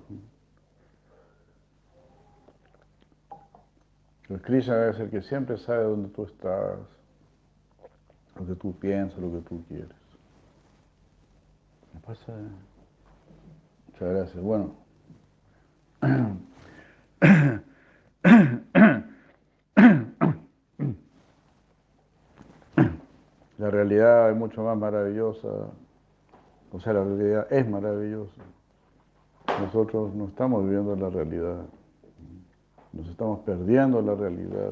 El 4.29 4.41
Krishna 4.41 4.89
es 4.89 4.99
el 4.99 5.11
que 5.11 5.21
siempre 5.21 5.57
sabe 5.57 5.83
dónde 5.83 6.09
tú 6.09 6.23
estás, 6.25 6.79
lo 8.35 8.45
que 8.47 8.55
tú 8.55 8.77
piensas, 8.77 9.19
lo 9.19 9.31
que 9.31 9.41
tú 9.47 9.63
quieres. 9.67 9.87
¿Me 11.93 11.99
pasa? 12.01 12.33
Muchas 13.87 14.09
gracias. 14.09 14.43
Bueno. 14.43 14.75
La 23.57 23.71
realidad 23.71 24.29
es 24.29 24.37
mucho 24.37 24.63
más 24.63 24.77
maravillosa, 24.77 25.47
o 26.72 26.80
sea, 26.80 26.93
la 26.93 27.03
realidad 27.03 27.47
es 27.51 27.68
maravillosa. 27.70 28.41
Nosotros 29.59 30.13
no 30.13 30.26
estamos 30.26 30.63
viviendo 30.63 30.95
la 30.95 31.09
realidad, 31.09 31.65
nos 32.93 33.07
estamos 33.07 33.39
perdiendo 33.39 34.01
la 34.01 34.13
realidad, 34.13 34.72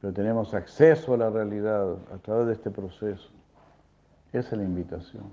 pero 0.00 0.12
tenemos 0.12 0.52
acceso 0.54 1.14
a 1.14 1.16
la 1.16 1.30
realidad 1.30 1.96
a 2.12 2.18
través 2.18 2.46
de 2.48 2.52
este 2.54 2.70
proceso. 2.70 3.30
Esa 4.32 4.50
es 4.50 4.58
la 4.58 4.64
invitación. 4.64 5.24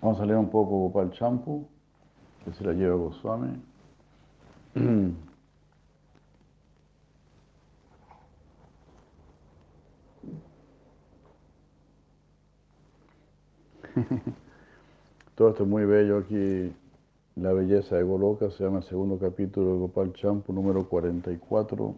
Vamos 0.00 0.20
a 0.20 0.26
leer 0.26 0.38
un 0.38 0.50
poco 0.50 0.78
Gopal 0.80 1.10
Champu, 1.12 1.66
que 2.44 2.52
se 2.52 2.64
la 2.64 2.72
lleva 2.72 2.94
Goswami. 2.94 3.62
Todo 15.36 15.50
esto 15.50 15.62
es 15.64 15.68
muy 15.68 15.84
bello 15.84 16.18
aquí. 16.18 16.72
La 17.36 17.52
belleza 17.52 17.96
de 17.96 18.02
Goloka 18.02 18.50
se 18.50 18.64
llama 18.64 18.78
el 18.78 18.84
segundo 18.84 19.18
capítulo 19.18 19.72
de 19.72 19.78
Gopal 19.80 20.12
Champu, 20.14 20.52
número 20.52 20.88
44. 20.88 21.94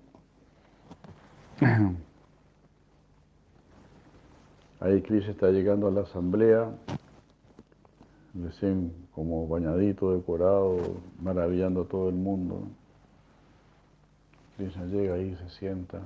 Ahí 4.81 5.03
Krishna 5.03 5.33
está 5.33 5.51
llegando 5.51 5.89
a 5.89 5.91
la 5.91 6.03
asamblea, 6.03 6.71
recién 8.35 8.93
como 9.15 9.49
bañadito, 9.49 10.13
decorado, 10.15 10.79
maravillando 11.21 11.83
a 11.83 11.85
todo 11.87 12.11
el 12.11 12.15
mundo. 12.15 12.69
Krishna 14.57 14.85
llega 14.85 15.15
ahí, 15.15 15.35
se 15.37 15.49
sienta 15.51 16.03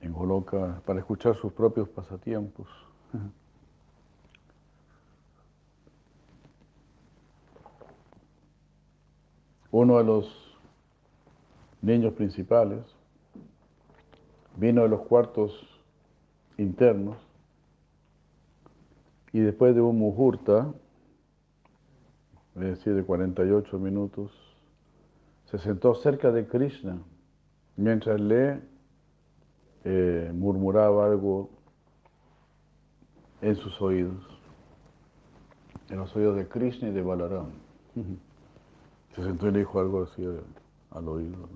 en 0.00 0.12
Goloka 0.12 0.80
para 0.84 0.98
escuchar 1.00 1.36
sus 1.36 1.52
propios 1.52 1.88
pasatiempos. 1.88 2.68
Uno 9.70 9.98
de 9.98 10.04
los 10.04 10.58
niños 11.82 12.14
principales 12.14 12.80
vino 14.56 14.82
de 14.82 14.88
los 14.88 15.02
cuartos 15.02 15.52
internos 16.56 17.16
y 19.32 19.40
después 19.40 19.74
de 19.74 19.80
un 19.80 19.98
muhurta, 19.98 20.72
es 22.56 22.62
decir, 22.62 22.94
de 22.94 23.04
48 23.04 23.78
minutos, 23.78 24.32
se 25.44 25.58
sentó 25.58 25.94
cerca 25.94 26.32
de 26.32 26.46
Krishna 26.46 26.98
mientras 27.76 28.20
le 28.20 28.60
eh, 29.84 30.32
murmuraba 30.34 31.06
algo 31.06 31.50
en 33.40 33.56
sus 33.56 33.80
oídos, 33.80 34.26
en 35.90 35.98
los 35.98 36.14
oídos 36.16 36.36
de 36.36 36.48
Krishna 36.48 36.88
y 36.88 36.92
de 36.92 37.02
Balaram. 37.02 37.46
Se 39.14 39.22
sentó 39.22 39.48
y 39.48 39.52
le 39.52 39.60
dijo 39.60 39.80
algo 39.80 40.02
así 40.02 40.24
al 40.90 41.08
oído, 41.08 41.48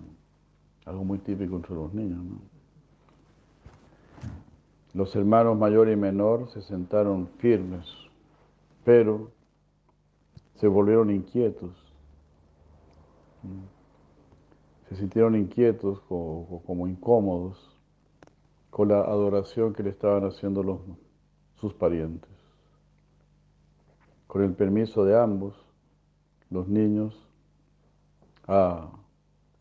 algo 0.85 1.05
muy 1.05 1.19
típico 1.19 1.57
entre 1.57 1.75
los 1.75 1.93
niños. 1.93 2.25
Los 4.95 5.17
hermanos 5.17 5.57
mayor 5.57 5.89
y 5.89 5.97
menor 5.97 6.51
se 6.51 6.61
sentaron 6.63 7.29
firmes, 7.39 7.87
pero 8.85 9.31
se 10.57 10.69
volvieron 10.69 11.11
inquietos. 11.11 11.71
Se 14.89 14.97
sintieron 14.97 15.35
inquietos, 15.35 16.01
como, 16.03 16.63
como 16.67 16.87
incómodos, 16.87 17.77
con 18.71 18.89
la 18.89 19.01
adoración 19.01 19.73
que 19.73 19.83
le 19.83 19.91
estaban 19.91 20.25
haciendo 20.25 20.63
los, 20.63 20.81
sus 21.63 21.73
parientes. 21.75 22.29
Con 24.27 24.43
el 24.43 24.53
permiso 24.53 25.05
de 25.05 25.17
ambos, 25.17 25.55
los 26.51 26.67
niños 26.67 27.15
ah, 28.49 28.91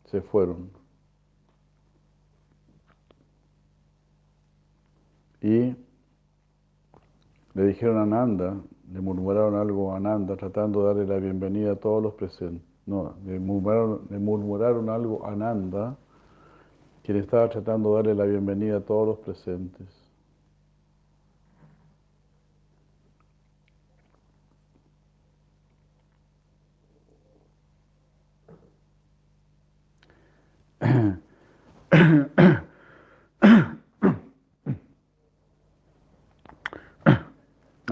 se 0.06 0.20
fueron. 0.20 0.70
Y 5.40 5.76
le 7.54 7.66
dijeron 7.66 7.98
a 7.98 8.06
Nanda, 8.06 8.56
le 8.92 9.00
murmuraron 9.00 9.54
algo 9.54 9.94
a 9.94 10.00
Nanda, 10.00 10.36
tratando 10.36 10.80
de 10.80 10.86
darle 10.86 11.06
la 11.06 11.20
bienvenida 11.20 11.72
a 11.72 11.76
todos 11.76 12.02
los 12.02 12.14
presentes. 12.14 12.66
No, 12.84 13.14
le 13.24 13.38
murmuraron, 13.38 14.00
le 14.10 14.18
murmuraron 14.18 14.88
algo 14.88 15.24
a 15.24 15.36
Nanda, 15.36 15.96
quien 17.04 17.18
estaba 17.18 17.48
tratando 17.48 17.90
de 17.90 17.96
darle 17.96 18.14
la 18.16 18.24
bienvenida 18.24 18.78
a 18.78 18.80
todos 18.80 19.06
los 19.06 19.18
presentes. 19.18 20.01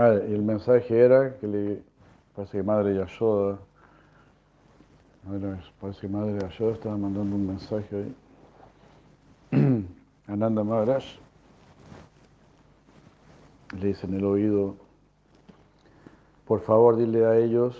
Ah, 0.02 0.14
y 0.14 0.32
el 0.32 0.40
mensaje 0.40 0.98
era 0.98 1.36
que 1.36 1.46
le 1.46 1.82
parece 2.34 2.56
que 2.56 2.62
Madre 2.62 2.94
Yashoda, 2.94 3.58
parece 5.78 6.00
que 6.00 6.08
Madre 6.08 6.40
Yashoda 6.40 6.72
estaba 6.72 6.96
mandando 6.96 7.36
un 7.36 7.46
mensaje 7.46 8.14
ahí. 9.52 9.86
Ananda 10.26 10.64
Maharaj 10.64 11.04
le 13.78 13.88
dice 13.88 14.06
en 14.06 14.14
el 14.14 14.24
oído, 14.24 14.76
por 16.46 16.60
favor 16.62 16.96
dile 16.96 17.26
a 17.26 17.36
ellos 17.36 17.76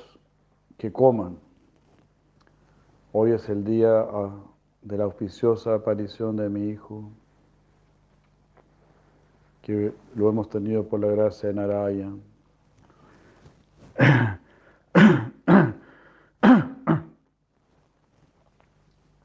que 0.76 0.92
coman. 0.92 1.38
Hoy 3.14 3.32
es 3.32 3.48
el 3.48 3.64
día 3.64 3.98
ah, 3.98 4.36
de 4.82 4.98
la 4.98 5.04
auspiciosa 5.04 5.74
aparición 5.74 6.36
de 6.36 6.50
mi 6.50 6.68
hijo 6.68 7.10
que 9.62 9.92
lo 10.14 10.28
hemos 10.28 10.48
tenido 10.48 10.84
por 10.88 11.00
la 11.00 11.08
gracia 11.08 11.48
de 11.48 11.54
Narayan. 11.54 12.22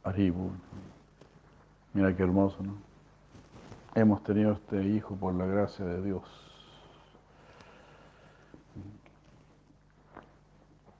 Aribu. 0.03 0.51
Mira 1.93 2.15
qué 2.15 2.23
hermoso, 2.23 2.61
¿no? 2.61 2.75
Hemos 3.95 4.23
tenido 4.23 4.51
este 4.51 4.83
hijo 4.83 5.15
por 5.15 5.33
la 5.33 5.45
gracia 5.45 5.85
de 5.85 6.01
Dios. 6.01 6.23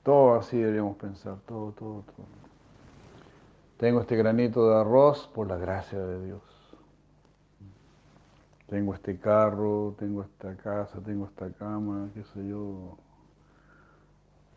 Todo 0.04 0.36
así 0.36 0.58
deberíamos 0.58 0.98
pensar, 0.98 1.38
todo, 1.46 1.72
todo, 1.72 2.04
todo. 2.04 2.26
Tengo 3.78 4.02
este 4.02 4.16
granito 4.16 4.70
de 4.70 4.76
arroz 4.78 5.28
por 5.34 5.48
la 5.48 5.58
gracia 5.58 6.00
de 6.00 6.26
Dios. 6.26 6.42
Tengo 8.68 8.93
este 8.95 9.20
carro, 9.20 9.95
tengo 9.99 10.24
esta 10.24 10.55
casa, 10.55 10.99
tengo 11.01 11.26
esta 11.26 11.51
cama, 11.51 12.09
qué 12.13 12.24
sé 12.24 12.47
yo. 12.47 12.97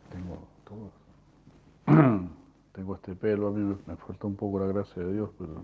Tengo 0.09 0.47
todo. 0.63 0.91
tengo 2.73 2.95
este 2.95 3.13
pelo, 3.15 3.47
a 3.49 3.51
mí 3.51 3.77
me 3.85 3.95
falta 3.97 4.25
un 4.25 4.35
poco 4.35 4.59
la 4.59 4.65
gracia 4.67 5.03
de 5.03 5.13
Dios, 5.13 5.29
pero 5.37 5.61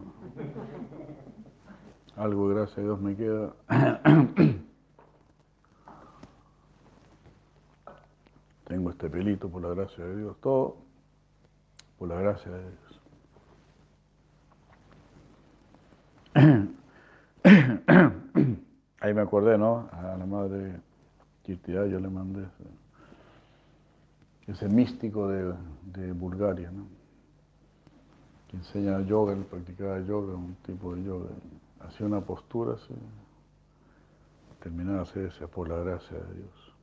algo 2.17 2.49
de 2.49 2.55
gracia 2.55 2.75
de 2.77 2.83
Dios 2.83 3.01
me 3.01 3.15
queda. 3.15 3.53
tengo 8.65 8.89
este 8.91 9.09
pelito 9.09 9.49
por 9.49 9.63
la 9.63 9.69
gracia 9.69 10.05
de 10.05 10.17
Dios, 10.17 10.37
todo 10.41 10.77
por 11.97 12.09
la 12.09 12.19
gracia 12.19 12.51
de 12.51 12.61
Dios. 12.61 13.01
Ahí 19.05 19.13
me 19.13 19.21
acordé, 19.21 19.55
¿no? 19.55 19.87
A 19.91 20.17
la 20.17 20.25
madre 20.25 20.81
Kirtia 21.43 21.85
yo 21.85 21.99
le 21.99 22.09
mandé. 22.09 22.43
ese 24.47 24.67
místico 24.67 25.27
de, 25.27 26.11
Bulgaria, 26.13 26.71
¿no? 26.71 26.87
que 28.47 28.57
enseña 28.57 28.99
yoga, 29.01 29.35
practicaba 29.47 29.99
yoga, 29.99 30.33
un 30.33 30.55
tipo 30.65 30.95
de 30.95 31.03
yoga. 31.03 31.29
Hacía 31.81 32.07
una 32.07 32.21
postura 32.21 32.73
así, 32.73 32.95
terminaba 34.59 34.97
de 34.97 35.03
hacer 35.03 35.25
ese, 35.25 35.47
por 35.47 35.69
la 35.69 35.77
gracia 35.77 36.17
de 36.17 36.33
Dios. 36.33 36.73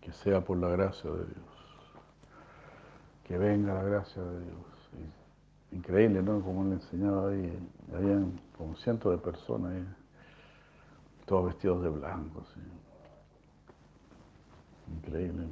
Que 0.00 0.10
sea 0.10 0.40
por 0.40 0.56
la 0.56 0.68
gracia 0.68 1.10
de 1.10 1.18
Dios. 1.26 1.54
Que 3.24 3.36
venga 3.36 3.74
la 3.74 3.82
gracia 3.82 4.22
de 4.22 4.40
Dios. 4.40 4.66
Increíble, 5.72 6.22
¿no? 6.22 6.40
Como 6.40 6.62
él 6.62 6.72
enseñaba 6.72 7.28
ahí, 7.28 7.58
habían 7.94 8.40
como 8.56 8.74
cientos 8.76 9.12
de 9.12 9.18
personas 9.18 9.72
ahí, 9.72 9.86
todos 11.26 11.46
vestidos 11.46 11.82
de 11.82 11.90
blanco, 11.90 12.40
así. 12.40 12.60
Increíble. 14.96 15.46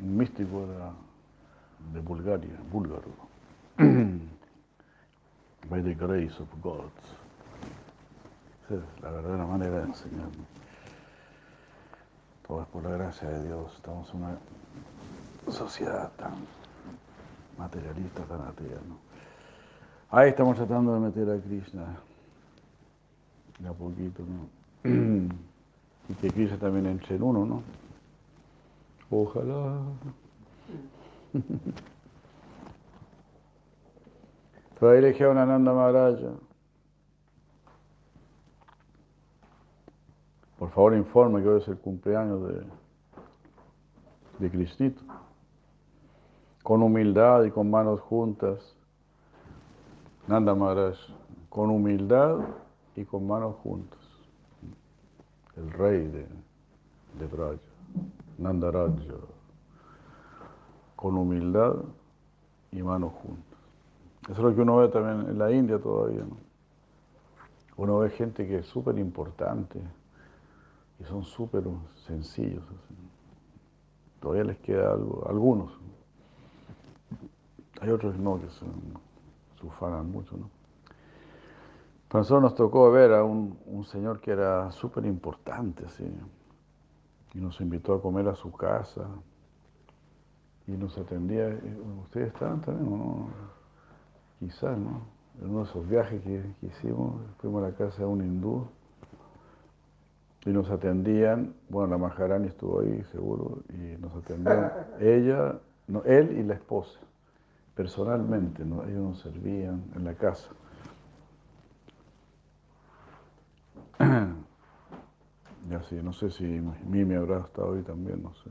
Un 0.00 0.16
místico 0.16 0.66
de, 0.66 1.94
de 1.94 2.00
Bulgaria, 2.00 2.58
búlgaro. 2.70 3.10
By 5.70 5.82
the 5.82 5.94
grace 5.94 6.42
of 6.42 6.48
God. 6.60 6.90
Esa 8.64 8.74
es 8.74 9.02
la 9.02 9.10
verdadera 9.12 9.46
manera 9.46 9.78
de 9.78 9.84
enseñar. 9.84 10.28
Todo 12.46 12.62
es 12.62 12.68
por 12.68 12.82
la 12.82 12.90
gracia 12.90 13.28
de 13.28 13.44
Dios. 13.46 13.72
Estamos 13.76 14.10
en 14.10 14.16
una 14.16 14.38
sociedad 15.48 16.10
tan 16.16 16.34
materialista, 17.56 18.24
tan 18.24 18.40
atea. 18.40 18.80
¿no? 18.88 18.98
Ahí 20.10 20.30
estamos 20.30 20.56
tratando 20.56 20.92
de 20.94 21.00
meter 21.00 21.30
a 21.30 21.40
Krishna. 21.40 21.96
De 23.60 23.68
a 23.68 23.72
poquito, 23.72 24.24
¿no? 24.24 24.61
Y 24.84 25.28
que 26.20 26.30
Krishna 26.30 26.58
también 26.58 26.86
entre 26.86 27.16
en 27.16 27.22
uno, 27.22 27.46
¿no? 27.46 27.62
Ojalá. 29.10 29.80
Fue 34.78 34.98
elegir 34.98 35.26
a 35.26 35.30
una 35.30 35.46
Nanda 35.46 35.72
Maharaja. 35.72 36.32
Por 40.58 40.70
favor, 40.70 40.94
informe 40.94 41.42
que 41.42 41.48
hoy 41.48 41.60
es 41.60 41.68
el 41.68 41.78
cumpleaños 41.78 42.42
de, 42.48 42.64
de 44.38 44.50
Cristito. 44.50 45.02
Con 46.62 46.82
humildad 46.82 47.44
y 47.44 47.50
con 47.50 47.70
manos 47.70 48.00
juntas. 48.00 48.76
Nanda 50.28 50.54
Maharaj, 50.54 50.96
con 51.48 51.70
humildad 51.70 52.38
y 52.94 53.04
con 53.04 53.26
manos 53.26 53.56
juntas. 53.56 54.01
El 55.56 55.70
rey 55.70 56.06
de, 56.06 56.26
de 57.18 57.26
Braja, 57.26 57.58
Nanda 58.38 58.70
Raja. 58.70 58.94
Con 60.96 61.16
humildad 61.16 61.74
y 62.70 62.82
manos 62.82 63.12
juntas. 63.14 63.58
Eso 64.24 64.32
es 64.32 64.38
lo 64.38 64.54
que 64.54 64.60
uno 64.60 64.76
ve 64.76 64.88
también 64.88 65.30
en 65.30 65.38
la 65.38 65.50
India 65.50 65.78
todavía. 65.78 66.20
¿no? 66.20 66.36
Uno 67.76 67.98
ve 67.98 68.10
gente 68.10 68.46
que 68.46 68.58
es 68.58 68.66
súper 68.66 68.98
importante 68.98 69.80
y 71.00 71.04
son 71.04 71.24
súper 71.24 71.64
sencillos. 72.06 72.62
así. 72.62 72.94
Todavía 74.20 74.44
les 74.44 74.58
queda 74.58 74.92
algo, 74.92 75.26
algunos. 75.28 75.72
Hay 77.80 77.90
otros 77.90 78.16
no, 78.16 78.40
que 78.40 78.48
se, 78.48 78.64
se 79.60 79.66
ufanan 79.66 80.10
mucho. 80.10 80.36
¿no? 80.36 80.61
Pero 82.12 82.18
a 82.18 82.24
nosotros 82.24 82.42
nos 82.42 82.54
tocó 82.54 82.90
ver 82.90 83.14
a 83.14 83.24
un, 83.24 83.58
un 83.64 83.84
señor 83.84 84.20
que 84.20 84.32
era 84.32 84.70
súper 84.70 85.06
importante, 85.06 85.86
así, 85.86 86.04
y 87.32 87.40
nos 87.40 87.58
invitó 87.62 87.94
a 87.94 88.02
comer 88.02 88.28
a 88.28 88.34
su 88.34 88.52
casa 88.52 89.08
y 90.66 90.72
nos 90.72 90.98
atendía. 90.98 91.58
¿Ustedes 92.02 92.34
estaban 92.34 92.60
también 92.60 92.92
o 92.92 92.96
no? 92.98 93.28
Quizás, 94.40 94.76
¿no? 94.76 95.00
En 95.40 95.48
uno 95.48 95.60
de 95.60 95.70
esos 95.70 95.88
viajes 95.88 96.20
que, 96.20 96.42
que, 96.60 96.66
hicimos, 96.66 97.14
fuimos 97.38 97.64
a 97.64 97.68
la 97.68 97.74
casa 97.74 98.02
de 98.02 98.04
un 98.04 98.20
hindú 98.20 98.66
y 100.44 100.50
nos 100.50 100.68
atendían, 100.68 101.54
bueno, 101.70 101.92
la 101.92 101.96
Maharani 101.96 102.48
estuvo 102.48 102.80
ahí 102.80 103.02
seguro, 103.10 103.62
y 103.70 103.98
nos 103.98 104.14
atendían 104.16 104.70
ella, 105.00 105.58
no, 105.88 106.02
él 106.04 106.36
y 106.38 106.42
la 106.42 106.52
esposa, 106.52 107.00
personalmente, 107.74 108.66
¿no? 108.66 108.84
ellos 108.84 109.00
nos 109.00 109.20
servían 109.20 109.82
en 109.96 110.04
la 110.04 110.12
casa. 110.12 110.50
Ya 115.70 115.80
sí, 115.84 115.94
no 116.02 116.12
sé 116.12 116.30
si 116.30 116.44
Mimi 116.44 117.14
habrá 117.14 117.38
estado 117.38 117.74
ahí 117.74 117.82
también, 117.82 118.22
no 118.22 118.34
sé. 118.34 118.50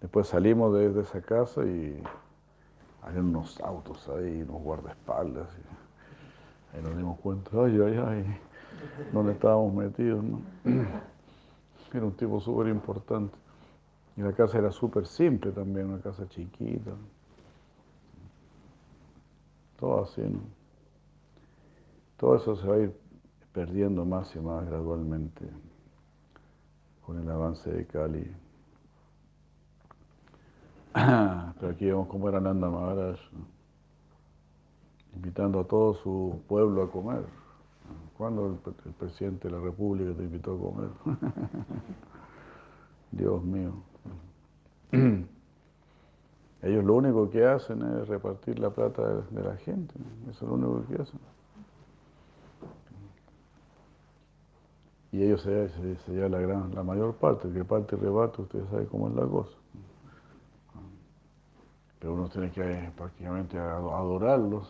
Después 0.00 0.26
salimos 0.26 0.74
de, 0.74 1.00
esa 1.00 1.20
casa 1.20 1.64
y 1.64 2.02
había 3.02 3.20
unos 3.20 3.60
autos 3.60 4.08
ahí, 4.08 4.42
unos 4.42 4.62
guardaespaldas. 4.62 5.48
Y 6.72 6.76
ahí 6.76 6.82
nos 6.82 6.96
dimos 6.96 7.18
cuenta, 7.20 7.50
ay, 7.52 7.78
ay, 7.78 8.04
ay, 8.06 8.40
dónde 9.12 9.32
estábamos 9.32 9.74
metidos, 9.74 10.24
¿no? 10.24 10.40
Era 11.92 12.06
un 12.06 12.16
tipo 12.16 12.40
súper 12.40 12.68
importante. 12.68 13.36
Y 14.16 14.22
la 14.22 14.32
casa 14.32 14.58
era 14.58 14.72
súper 14.72 15.06
simple 15.06 15.52
también, 15.52 15.86
una 15.90 16.00
casa 16.00 16.28
chiquita. 16.28 16.90
Todo 19.78 20.02
así, 20.02 20.22
¿no? 20.22 20.40
Todo 22.16 22.36
eso 22.36 22.56
se 22.56 22.66
va 22.66 22.74
a 22.74 22.78
ir 22.78 23.03
perdiendo 23.54 24.04
más 24.04 24.34
y 24.34 24.40
más 24.40 24.66
gradualmente 24.66 25.48
con 27.06 27.22
el 27.22 27.30
avance 27.30 27.70
de 27.72 27.86
Cali. 27.86 28.30
Pero 30.92 31.72
aquí 31.72 31.86
vemos 31.86 32.08
cómo 32.08 32.28
era 32.28 32.40
Nanda 32.40 32.68
Maharaj, 32.68 33.18
invitando 35.14 35.60
a 35.60 35.64
todo 35.64 35.94
su 35.94 36.42
pueblo 36.48 36.82
a 36.82 36.90
comer. 36.90 37.24
¿Cuándo 38.18 38.46
el, 38.46 38.92
presidente 38.94 39.48
de 39.48 39.54
la 39.54 39.60
República 39.60 40.12
te 40.16 40.24
invitó 40.24 40.54
a 40.54 40.58
comer? 40.58 40.90
Dios 43.12 43.42
mío. 43.44 43.72
Ellos 46.62 46.84
lo 46.84 46.94
único 46.94 47.30
que 47.30 47.44
hacen 47.44 47.82
es 47.82 48.08
repartir 48.08 48.58
la 48.58 48.70
plata 48.70 49.02
de, 49.30 49.42
la 49.42 49.56
gente. 49.58 49.94
Eso 50.30 50.44
es 50.44 50.50
lo 50.50 50.54
único 50.54 50.86
que 50.88 51.02
hacen. 51.02 51.20
Y 55.14 55.22
ellos 55.22 55.42
se, 55.42 55.68
se, 55.68 56.12
llevan 56.12 56.32
la, 56.32 56.38
gran, 56.40 56.74
la 56.74 56.82
mayor 56.82 57.14
parte, 57.14 57.46
el 57.46 57.54
que 57.54 57.64
parte 57.64 57.94
y 57.94 57.98
rebate, 57.98 58.42
ustedes 58.42 58.68
saben 58.68 58.86
cómo 58.86 59.08
es 59.08 59.14
la 59.14 59.26
cosa 59.26 59.56
pero 62.04 62.12
uno 62.12 62.28
tiene 62.28 62.50
que 62.50 62.90
prácticamente 62.98 63.58
adorarlos. 63.58 64.68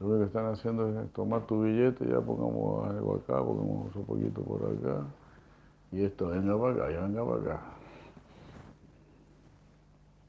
Lo 0.00 0.08
único 0.08 0.18
que 0.18 0.26
están 0.26 0.46
haciendo 0.46 1.00
es 1.00 1.12
tomar 1.12 1.42
tu 1.42 1.62
billete, 1.62 2.08
ya 2.08 2.20
pongamos 2.20 2.90
algo 2.90 3.14
acá, 3.14 3.40
pongamos 3.40 3.94
un 3.94 4.04
poquito 4.04 4.42
por 4.42 4.62
acá, 4.64 5.04
y 5.92 6.02
esto 6.02 6.26
venga 6.26 6.58
para 6.58 6.72
acá, 6.72 6.90
ya 6.90 7.00
venga 7.02 7.24
para 7.24 7.40
acá. 7.40 7.60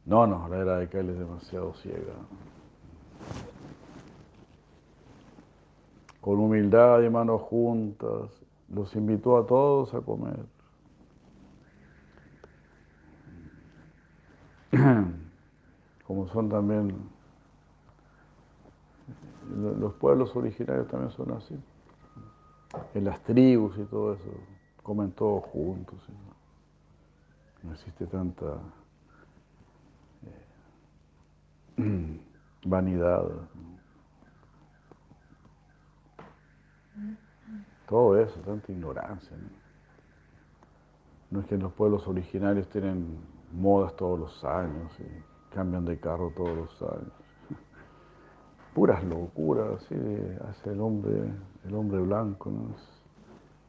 No, 0.05 0.27
no, 0.27 0.47
la 0.47 0.57
era 0.57 0.77
de 0.77 0.87
Cali 0.89 1.09
es 1.09 1.17
demasiado 1.17 1.73
ciega. 1.73 2.13
Con 6.21 6.37
humildad 6.37 7.01
y 7.01 7.09
manos 7.09 7.41
juntas, 7.41 8.29
los 8.69 8.95
invitó 8.95 9.37
a 9.37 9.45
todos 9.45 9.93
a 9.93 10.01
comer. 10.01 10.45
como 16.07 16.27
son 16.29 16.49
también 16.49 16.93
los 19.55 19.93
pueblos 19.95 20.35
originarios 20.35 20.87
también 20.87 21.11
son 21.11 21.31
así. 21.31 21.57
En 22.93 23.05
las 23.05 23.21
tribus 23.23 23.77
y 23.77 23.83
todo 23.85 24.13
eso, 24.13 24.29
comen 24.83 25.11
todos 25.11 25.43
juntos. 25.45 25.99
No 27.63 27.73
existe 27.73 28.05
tanta 28.07 28.57
eh, 31.77 32.19
vanidad. 32.65 33.23
Todo 37.87 38.19
eso, 38.19 38.39
tanta 38.41 38.71
ignorancia. 38.71 39.35
¿no? 41.31 41.39
es 41.39 41.47
que 41.47 41.57
los 41.57 41.73
pueblos 41.73 42.07
originarios 42.07 42.67
tienen 42.69 43.17
modas 43.53 43.95
todos 43.95 44.19
los 44.19 44.43
años. 44.43 44.91
Y, 44.99 45.37
cambian 45.53 45.85
de 45.85 45.99
carro 45.99 46.31
todos 46.35 46.55
los 46.55 46.81
años. 46.81 47.13
Puras 48.75 49.03
locuras, 49.03 49.81
así 49.81 49.95
hace 50.49 50.71
el 50.71 50.81
hombre, 50.81 51.31
el 51.65 51.73
hombre 51.73 51.99
blanco, 51.99 52.51
¿no? 52.51 52.75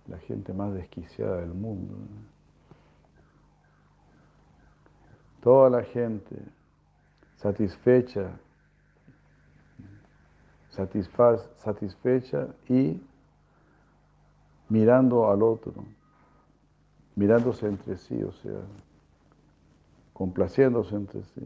La 0.07 0.19
gente 0.19 0.53
más 0.53 0.75
desquiciada 0.75 1.41
del 1.41 1.55
mundo. 1.55 1.95
Toda 5.41 5.71
la 5.71 5.83
gente 5.85 6.37
satisfecha, 7.37 8.39
satisfecha 10.71 12.49
y 12.69 13.01
mirando 14.69 15.31
al 15.31 15.43
otro, 15.43 15.73
mirándose 17.17 17.67
entre 17.67 17.97
sí, 17.97 18.23
o 18.23 18.33
sea, 18.33 18.61
complaciéndose 20.13 20.95
entre 20.95 21.23
sí. 21.23 21.43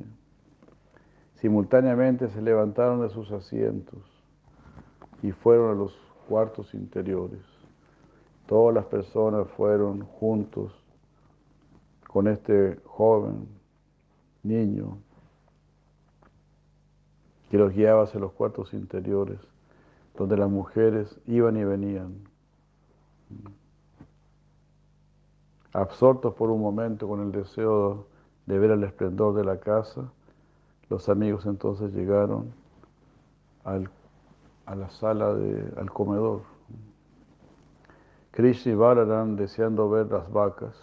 Simultáneamente 1.34 2.28
se 2.28 2.40
levantaron 2.40 3.00
de 3.02 3.08
sus 3.08 3.30
asientos 3.32 4.00
y 5.22 5.32
fueron 5.32 5.70
a 5.70 5.74
los 5.74 5.96
cuartos 6.28 6.74
interiores. 6.74 7.42
Todas 8.46 8.74
las 8.74 8.86
personas 8.86 9.48
fueron 9.56 10.02
juntos 10.02 10.72
con 12.06 12.28
este 12.28 12.78
joven 12.84 13.48
niño 14.42 14.98
que 17.50 17.58
los 17.58 17.74
guiaba 17.74 18.04
hacia 18.04 18.18
los 18.18 18.32
cuartos 18.32 18.72
interiores, 18.72 19.38
donde 20.16 20.36
las 20.36 20.50
mujeres 20.50 21.20
iban 21.26 21.56
y 21.56 21.64
venían, 21.64 22.31
absortos 25.72 26.34
por 26.34 26.50
un 26.50 26.60
momento 26.60 27.08
con 27.08 27.22
el 27.22 27.32
deseo 27.32 28.06
de 28.46 28.58
ver 28.58 28.72
el 28.72 28.84
esplendor 28.84 29.34
de 29.34 29.44
la 29.44 29.58
casa, 29.58 30.10
los 30.88 31.08
amigos 31.08 31.46
entonces 31.46 31.92
llegaron 31.92 32.52
al, 33.64 33.88
a 34.66 34.74
la 34.74 34.90
sala, 34.90 35.32
de, 35.34 35.72
al 35.78 35.90
comedor. 35.90 36.42
Krishna 38.32 38.72
y 38.72 38.74
Balaram 38.74 39.36
deseando 39.36 39.88
ver 39.90 40.10
las 40.10 40.30
vacas. 40.32 40.74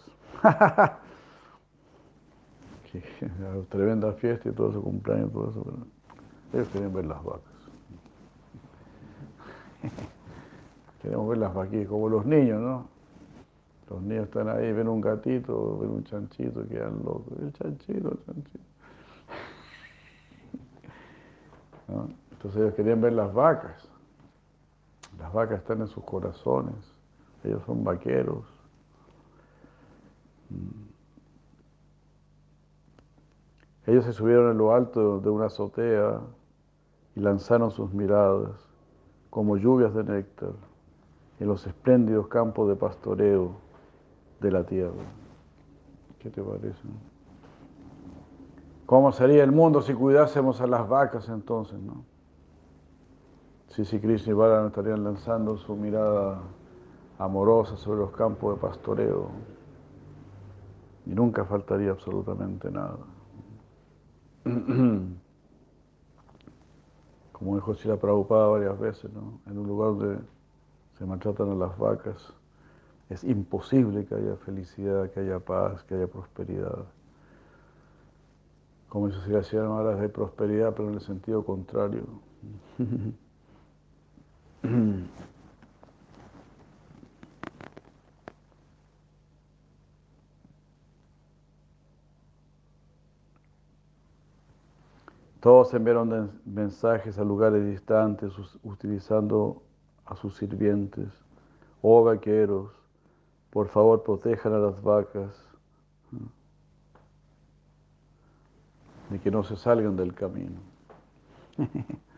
tremenda 3.70 4.14
fiesta 4.14 4.50
y 4.50 4.52
todo 4.52 4.72
su 4.72 4.82
cumpleaños, 4.82 5.32
todo 5.32 5.50
eso. 5.52 5.66
Ellos 6.54 6.68
querían 6.70 6.94
ver 6.94 7.06
las 7.06 7.24
vacas. 7.24 7.44
Queremos 11.02 11.30
ver 11.30 11.38
las 11.38 11.54
vacas, 11.54 11.88
como 11.88 12.10
los 12.10 12.26
niños, 12.26 12.60
¿no? 12.62 12.88
Los 13.90 14.02
niños 14.02 14.26
están 14.26 14.50
ahí, 14.50 14.72
ven 14.72 14.88
un 14.88 15.02
gatito, 15.02 15.80
ven 15.80 15.90
un 15.90 16.04
chanchito, 16.04 16.68
quedan 16.68 17.00
locos. 17.04 17.40
El 17.42 17.52
chanchito, 17.54 18.12
el 18.12 18.26
chanchito. 18.26 18.60
Entonces 22.32 22.62
ellos 22.62 22.74
querían 22.76 23.02
ver 23.02 23.14
las 23.14 23.34
vacas. 23.34 23.90
Las 25.18 25.34
vacas 25.34 25.60
están 25.60 25.82
en 25.82 25.88
sus 25.88 26.04
corazones. 26.04 26.76
Ellos 27.44 27.64
son 27.66 27.84
vaqueros. 27.84 28.46
Mm. 30.50 30.90
Ellos 33.88 34.06
se 34.06 34.14
subieron 34.14 34.52
en 34.52 34.58
lo 34.60 34.72
alto 34.74 35.20
de 35.20 35.30
una 35.30 35.48
azotea 35.48 36.20
y 37.16 37.22
lanzaron 37.22 37.72
sus 37.72 37.92
miradas 37.92 38.52
como 39.32 39.58
lluvias 39.58 39.96
de 39.96 40.04
néctar 40.04 40.69
en 41.40 41.48
los 41.48 41.66
espléndidos 41.66 42.28
campos 42.28 42.68
de 42.68 42.76
pastoreo 42.76 43.52
de 44.42 44.52
la 44.52 44.66
tierra. 44.66 45.06
¿Qué 46.20 46.30
te 46.30 46.42
parece? 46.42 46.88
¿Cómo 48.86 49.12
sería 49.12 49.44
el 49.44 49.52
mundo 49.52 49.82
si 49.82 49.94
cuidásemos 49.94 50.60
a 50.62 50.68
las 50.68 50.88
vacas 50.88 51.30
entonces, 51.30 51.80
no? 51.80 52.04
Si 53.68 53.86
si 53.86 54.00
Krishna 54.00 54.32
y 54.32 54.36
Balaram 54.36 54.68
estarían 54.68 55.04
lanzando 55.04 55.58
su 55.58 55.76
mirada 55.76 56.42
amorosa 57.20 57.78
sobre 57.78 58.00
los 58.00 58.12
campos 58.12 58.56
de 58.56 58.62
pastoreo 58.62 59.30
y 61.06 61.12
nunca 61.12 61.46
faltaría 61.46 61.92
absolutamente 61.92 62.72
nada. 62.72 62.98
Como 67.32 67.56
dijo 67.56 67.76
Sila 67.76 67.98
Prabhupada 67.98 68.48
varias 68.48 68.80
veces, 68.80 69.14
¿no? 69.14 69.40
en 69.46 69.58
un 69.58 69.68
lugar 69.68 69.90
donde 69.90 70.20
se 71.00 71.06
maltratan 71.06 71.50
a 71.52 71.56
las 71.56 71.78
vacas, 71.78 72.34
es 73.10 73.24
imposible 73.24 74.06
que 74.06 74.16
haya 74.16 74.36
felicidad, 74.36 75.10
que 75.10 75.22
haya 75.22 75.40
paz, 75.40 75.82
que 75.86 75.96
haya 75.96 76.08
prosperidad. 76.08 76.84
Como 78.90 79.08
dice 79.08 79.44
Sila 79.44 79.70
Maharaj, 79.70 80.02
hay 80.02 80.10
prosperidad, 80.10 80.74
pero 80.76 80.90
en 80.90 80.96
el 80.96 81.02
sentido 81.02 81.46
contrario. 81.46 82.04
Todos 95.40 95.74
enviaron 95.74 96.42
mensajes 96.46 97.18
a 97.18 97.24
lugares 97.24 97.66
distantes 97.66 98.34
utilizando 98.64 99.64
a 100.10 100.16
sus 100.16 100.36
sirvientes. 100.36 101.08
Oh 101.82 102.04
vaqueros, 102.04 102.72
por 103.52 103.70
favor 103.70 104.04
protejan 104.04 104.54
a 104.54 104.60
las 104.60 104.82
vacas 104.84 105.46
de 109.10 109.20
que 109.20 109.32
no 109.32 109.44
se 109.44 109.56
salgan 109.56 109.96
del 109.96 110.14
camino. 110.14 110.60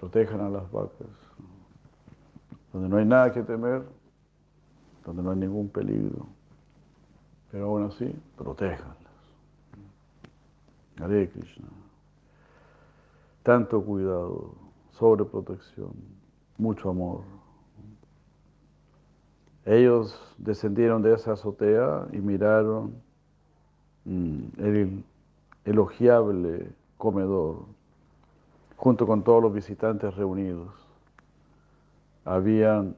protejan 0.00 0.40
a 0.40 0.48
las 0.48 0.70
vacas. 0.70 1.08
Donde 2.72 2.88
no 2.88 2.96
hay 2.96 3.04
nada 3.04 3.32
que 3.32 3.42
temer, 3.42 3.84
donde 5.04 5.22
no 5.22 5.30
hay 5.30 5.36
ningún 5.36 5.68
peligro. 5.68 6.26
Pero 7.50 7.66
aún 7.66 7.84
así, 7.84 8.12
protejan. 8.36 8.94
Hare 11.00 11.30
Krishna. 11.30 11.68
Tanto 13.42 13.82
cuidado, 13.82 14.54
sobreprotección, 15.02 15.90
mucho 16.58 16.90
amor. 16.90 17.22
Ellos 19.64 20.16
descendieron 20.38 21.02
de 21.02 21.12
esa 21.12 21.32
azotea 21.32 22.06
y 22.12 22.18
miraron 22.18 22.94
mm, 24.04 24.38
el 24.58 25.04
elogiable 25.64 26.70
comedor 26.98 27.64
junto 28.76 29.04
con 29.04 29.24
todos 29.24 29.42
los 29.42 29.52
visitantes 29.52 30.14
reunidos. 30.14 30.72
Habían 32.24 32.94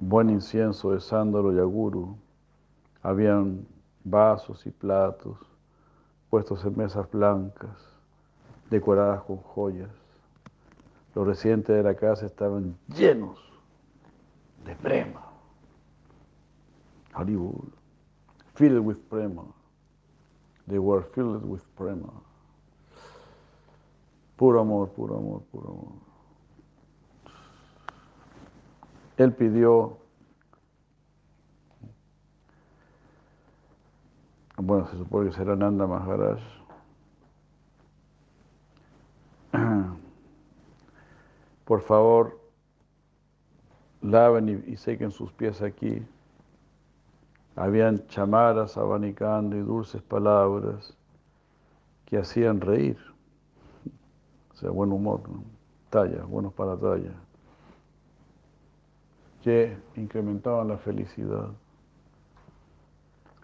buen 0.00 0.28
incienso 0.28 0.90
de 0.90 1.00
sándalo 1.00 1.54
y 1.54 1.60
aguru, 1.60 2.16
habían 3.00 3.64
vasos 4.02 4.66
y 4.66 4.72
platos, 4.72 5.38
puestos 6.30 6.64
en 6.64 6.76
mesas 6.76 7.08
blancas, 7.12 7.78
decoradas 8.70 9.22
con 9.22 9.36
joyas. 9.36 9.99
Los 11.14 11.26
residentes 11.26 11.76
de 11.76 11.82
la 11.82 11.94
casa 11.94 12.26
estaban 12.26 12.76
llenos 12.88 13.38
de 14.64 14.76
prema. 14.76 15.22
Hollywood, 17.14 17.72
filled 18.54 18.80
with 18.80 18.98
prema. 19.08 19.44
They 20.68 20.78
were 20.78 21.02
filled 21.14 21.44
with 21.44 21.62
prema. 21.76 22.12
Puro 24.36 24.60
amor, 24.60 24.88
puro 24.90 25.18
amor, 25.18 25.42
puro 25.50 25.68
amor. 25.68 26.10
Él 29.18 29.34
pidió 29.34 29.98
bueno, 34.62 34.86
se 34.88 34.96
supone 34.96 35.30
que 35.30 35.36
será 35.36 35.56
Nanda 35.56 35.86
Maharaj. 35.86 36.40
Por 41.70 41.82
favor, 41.82 42.36
laven 44.02 44.64
y, 44.66 44.76
sequen 44.76 45.12
sus 45.12 45.30
pies 45.30 45.62
aquí. 45.62 46.04
Habían 47.54 48.08
chamaras 48.08 48.76
abanicando 48.76 49.56
y 49.56 49.60
dulces 49.60 50.02
palabras 50.02 50.96
que 52.06 52.18
hacían 52.18 52.60
reír. 52.60 52.98
O 54.52 54.56
sea, 54.56 54.70
buen 54.70 54.90
humor, 54.90 55.20
talla, 55.90 56.24
buenos 56.24 56.52
para 56.54 56.76
talla, 56.76 57.12
que 59.44 59.78
incrementaban 59.94 60.66
la 60.66 60.76
felicidad. 60.76 61.50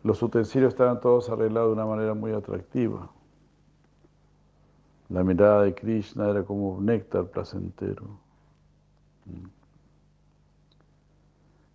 Los 0.03 0.21
utensilios 0.21 0.75
estaban 0.75 0.99
todos 0.99 1.31
arreglados 1.31 1.69
de 1.69 1.75
una 1.75 1.87
manera 1.87 2.15
muy 2.15 2.33
atractiva. 2.33 3.09
La 5.09 5.23
mirada 5.23 5.63
de 5.63 5.75
Krishna 5.75 6.29
era 6.29 6.43
como 6.43 6.71
un 6.71 6.87
néctar 6.87 7.27
placentero. 7.27 8.19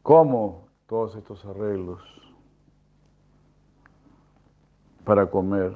¿Cómo 0.04 0.68
todos 0.88 1.16
estos 1.16 1.46
arreglos 1.46 2.02
para 5.06 5.30
comer 5.30 5.76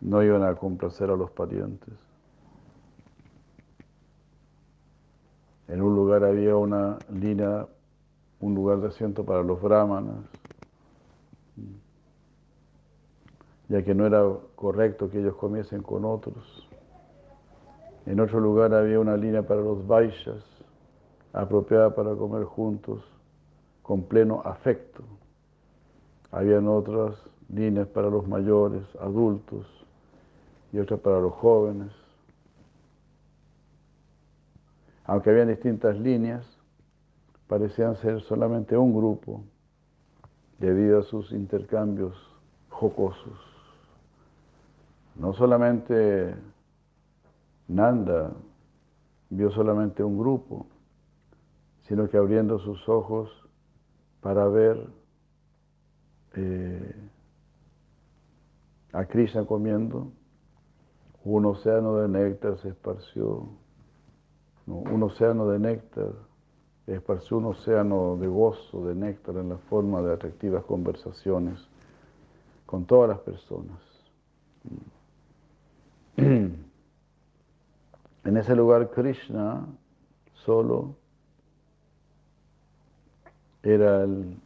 no 0.00 0.22
iban 0.22 0.42
a 0.42 0.54
complacer 0.54 1.10
a 1.10 1.16
los 1.16 1.30
parientes? 1.30 1.94
En 5.68 5.80
un 5.80 5.94
lugar 5.94 6.24
había 6.24 6.56
una 6.56 6.98
línea, 7.10 7.66
un 8.40 8.54
lugar 8.54 8.80
de 8.80 8.88
asiento 8.88 9.24
para 9.24 9.42
los 9.42 9.62
brahmanas, 9.62 10.18
ya 13.70 13.84
que 13.84 13.94
no 13.94 14.04
era 14.04 14.20
correcto 14.56 15.08
que 15.08 15.20
ellos 15.20 15.36
comiesen 15.36 15.80
con 15.82 16.04
otros. 16.04 16.68
En 18.04 18.18
otro 18.18 18.40
lugar 18.40 18.74
había 18.74 18.98
una 18.98 19.16
línea 19.16 19.42
para 19.46 19.60
los 19.60 19.86
baixas, 19.86 20.42
apropiada 21.32 21.94
para 21.94 22.16
comer 22.16 22.42
juntos, 22.44 23.00
con 23.82 24.02
pleno 24.02 24.42
afecto. 24.44 25.04
Habían 26.32 26.66
otras 26.66 27.14
líneas 27.48 27.86
para 27.86 28.10
los 28.10 28.26
mayores, 28.26 28.82
adultos, 29.00 29.66
y 30.72 30.80
otras 30.80 30.98
para 30.98 31.20
los 31.20 31.32
jóvenes. 31.34 31.92
Aunque 35.04 35.30
habían 35.30 35.46
distintas 35.46 35.96
líneas, 35.96 36.44
parecían 37.46 37.94
ser 37.98 38.20
solamente 38.22 38.76
un 38.76 38.92
grupo 38.92 39.44
debido 40.58 40.98
a 40.98 41.02
sus 41.04 41.30
intercambios 41.30 42.16
jocosos. 42.68 43.49
No 45.20 45.34
solamente 45.34 46.34
Nanda 47.68 48.32
vio 49.28 49.50
solamente 49.50 50.02
un 50.02 50.18
grupo, 50.18 50.66
sino 51.82 52.08
que 52.08 52.16
abriendo 52.16 52.58
sus 52.58 52.88
ojos 52.88 53.30
para 54.22 54.48
ver 54.48 54.88
eh, 56.36 56.94
a 58.94 59.04
Krishna 59.04 59.44
comiendo, 59.44 60.10
un 61.22 61.44
océano 61.44 61.96
de 61.96 62.08
néctar 62.08 62.56
se 62.56 62.70
esparció, 62.70 63.46
un 64.66 65.02
océano 65.02 65.48
de 65.48 65.58
néctar 65.58 66.12
esparció 66.86 67.36
un 67.36 67.44
océano 67.44 68.16
de 68.16 68.26
gozo, 68.26 68.86
de 68.86 68.94
néctar 68.94 69.36
en 69.36 69.50
la 69.50 69.58
forma 69.58 70.00
de 70.00 70.14
atractivas 70.14 70.64
conversaciones 70.64 71.60
con 72.64 72.86
todas 72.86 73.10
las 73.10 73.18
personas. 73.18 73.78
En 78.30 78.36
ese 78.36 78.54
lugar 78.54 78.90
Krishna 78.90 79.66
solo 80.34 80.94
era 83.60 84.04
el, 84.04 84.36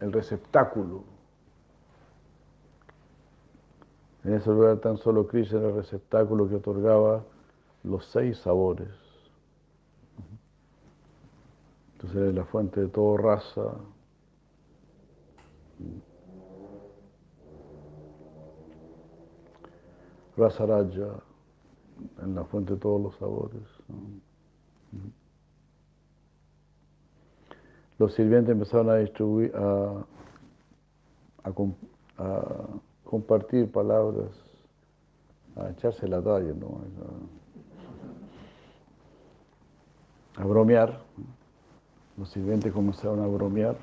receptáculo. 0.00 1.04
En 4.24 4.34
ese 4.34 4.50
lugar 4.50 4.78
tan 4.78 4.96
solo 4.96 5.28
Krishna 5.28 5.60
era 5.60 5.68
el 5.68 5.76
receptáculo 5.76 6.48
que 6.48 6.56
otorgaba 6.56 7.22
los 7.84 8.06
seis 8.06 8.38
sabores. 8.38 8.90
Entonces 11.92 12.20
es 12.30 12.34
la 12.34 12.44
fuente 12.44 12.80
de 12.80 12.88
todo 12.88 13.18
raza. 13.18 13.70
Rasa 20.36 20.66
Raja, 20.66 21.27
en 22.22 22.34
la 22.34 22.44
fuente 22.44 22.74
de 22.74 22.80
todos 22.80 23.00
los 23.00 23.16
sabores. 23.16 23.62
Los 27.98 28.14
sirvientes 28.14 28.52
empezaron 28.52 28.90
a 28.90 28.96
distribuir, 28.96 29.52
a, 29.56 30.04
compartir 33.04 33.70
palabras, 33.72 34.30
a 35.56 35.70
echarse 35.70 36.06
la 36.06 36.22
talla, 36.22 36.52
¿no? 36.54 36.80
a, 40.36 40.42
a 40.42 40.44
bromear. 40.44 41.00
Los 42.16 42.30
sirvientes 42.30 42.72
comenzaron 42.72 43.20
a 43.20 43.26
bromear. 43.26 43.76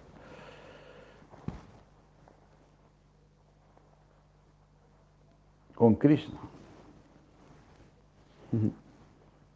Con 5.76 5.96
Krishna. 5.96 6.40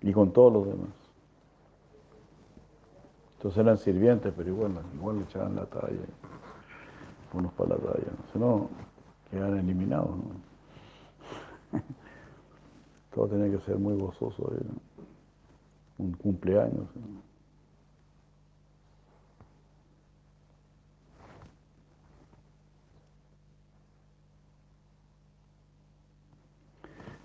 Y 0.01 0.13
con 0.13 0.31
todos 0.31 0.53
los 0.53 0.65
demás. 0.65 0.89
Entonces 3.37 3.59
eran 3.59 3.77
sirvientes, 3.77 4.33
pero 4.35 4.49
igual, 4.49 4.73
igual 4.95 5.17
le 5.17 5.23
echaban 5.23 5.55
la 5.55 5.65
talla. 5.65 5.95
Unos 7.33 7.53
para 7.53 7.69
la 7.69 7.77
talla. 7.77 8.11
Si 8.33 8.39
no, 8.39 8.69
quedan 9.29 9.57
eliminados. 9.57 10.09
¿no? 10.09 11.79
Todo 13.13 13.27
tenía 13.27 13.57
que 13.57 13.63
ser 13.65 13.77
muy 13.77 13.95
gozoso. 13.97 14.51
¿eh? 14.55 14.65
Un 15.99 16.13
cumpleaños. 16.13 16.87
¿no? 16.95 17.28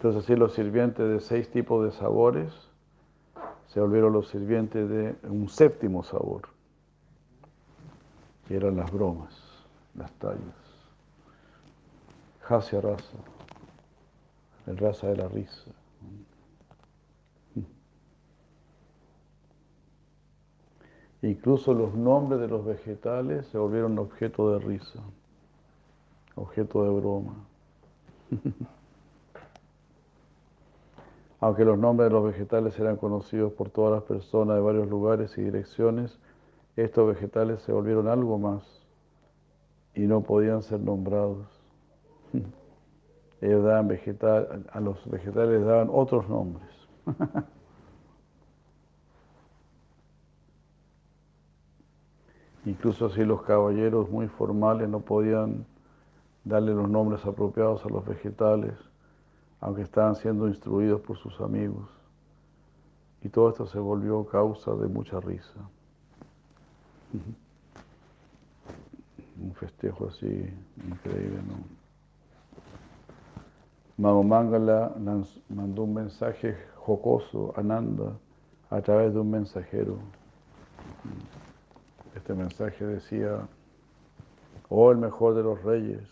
Entonces 0.04 0.24
así 0.24 0.36
los 0.36 0.52
sirvientes 0.52 1.08
de 1.08 1.18
seis 1.18 1.50
tipos 1.50 1.82
de 1.82 1.90
sabores 1.90 2.52
se 3.68 3.80
volvieron 3.80 4.12
los 4.12 4.28
sirvientes 4.28 4.86
de 4.86 5.16
un 5.22 5.48
séptimo 5.48 6.04
sabor, 6.04 6.42
que 8.46 8.54
eran 8.56 8.76
las 8.76 8.92
bromas, 8.92 9.34
las 9.94 10.12
tallas. 10.18 10.42
Hasya 12.46 12.82
rasa, 12.82 13.16
el 14.66 14.76
raza 14.76 15.06
de 15.06 15.16
la 15.16 15.26
risa. 15.26 15.70
Incluso 21.22 21.72
los 21.72 21.94
nombres 21.94 22.42
de 22.42 22.48
los 22.48 22.62
vegetales 22.66 23.46
se 23.46 23.56
volvieron 23.56 23.98
objeto 23.98 24.50
de 24.50 24.58
risa, 24.58 25.00
objeto 26.34 26.84
de 26.84 26.90
broma. 26.90 27.36
Aunque 31.44 31.66
los 31.66 31.78
nombres 31.78 32.08
de 32.08 32.14
los 32.14 32.24
vegetales 32.24 32.78
eran 32.80 32.96
conocidos 32.96 33.52
por 33.52 33.68
todas 33.68 33.92
las 33.92 34.04
personas 34.04 34.56
de 34.56 34.62
varios 34.62 34.88
lugares 34.88 35.36
y 35.36 35.42
direcciones, 35.42 36.18
estos 36.74 37.06
vegetales 37.06 37.60
se 37.60 37.70
volvieron 37.70 38.08
algo 38.08 38.38
más 38.38 38.62
y 39.94 40.06
no 40.06 40.22
podían 40.22 40.62
ser 40.62 40.80
nombrados. 40.80 41.46
Ellos 43.42 43.62
daban 43.62 43.88
vegetal, 43.88 44.64
a 44.72 44.80
los 44.80 45.06
vegetales 45.10 45.58
les 45.58 45.66
daban 45.66 45.90
otros 45.92 46.26
nombres. 46.30 46.66
Incluso 52.64 53.04
así 53.04 53.22
los 53.22 53.42
caballeros 53.42 54.08
muy 54.08 54.28
formales 54.28 54.88
no 54.88 55.00
podían 55.00 55.66
darle 56.42 56.72
los 56.72 56.88
nombres 56.88 57.22
apropiados 57.26 57.84
a 57.84 57.90
los 57.90 58.06
vegetales 58.06 58.93
aunque 59.64 59.80
estaban 59.80 60.14
siendo 60.14 60.46
instruidos 60.46 61.00
por 61.00 61.16
sus 61.16 61.40
amigos. 61.40 61.88
Y 63.22 63.30
todo 63.30 63.48
esto 63.48 63.66
se 63.66 63.78
volvió 63.78 64.22
causa 64.26 64.74
de 64.74 64.88
mucha 64.88 65.18
risa. 65.20 65.58
Un 69.42 69.54
festejo 69.54 70.08
así 70.08 70.54
increíble, 70.86 71.38
¿no? 71.48 71.54
Mahomangala 73.96 74.94
mandó 75.48 75.84
un 75.84 75.94
mensaje 75.94 76.58
jocoso 76.76 77.54
a 77.56 77.62
Nanda 77.62 78.18
a 78.68 78.82
través 78.82 79.14
de 79.14 79.20
un 79.20 79.30
mensajero. 79.30 79.96
Este 82.14 82.34
mensaje 82.34 82.84
decía, 82.84 83.48
oh 84.68 84.90
el 84.90 84.98
mejor 84.98 85.34
de 85.34 85.42
los 85.42 85.62
reyes, 85.62 86.06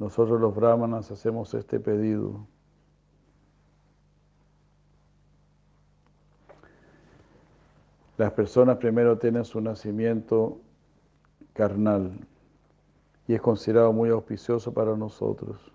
nosotros 0.00 0.40
los 0.40 0.52
brahmanas 0.52 1.12
hacemos 1.12 1.54
este 1.54 1.78
pedido 1.78 2.44
Las 8.22 8.34
personas 8.34 8.76
primero 8.76 9.18
tienen 9.18 9.44
su 9.44 9.60
nacimiento 9.60 10.60
carnal 11.54 12.12
y 13.26 13.34
es 13.34 13.40
considerado 13.40 13.92
muy 13.92 14.10
auspicioso 14.10 14.72
para 14.72 14.96
nosotros. 14.96 15.72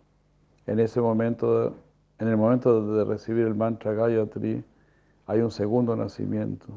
En 0.65 0.79
ese 0.79 1.01
momento, 1.01 1.75
en 2.19 2.27
el 2.29 2.37
momento 2.37 2.95
de 2.95 3.03
recibir 3.03 3.45
el 3.45 3.53
mantra 3.53 3.91
Gayatri, 3.91 4.63
hay 5.25 5.41
un 5.41 5.51
segundo 5.51 5.93
nacimiento, 5.97 6.67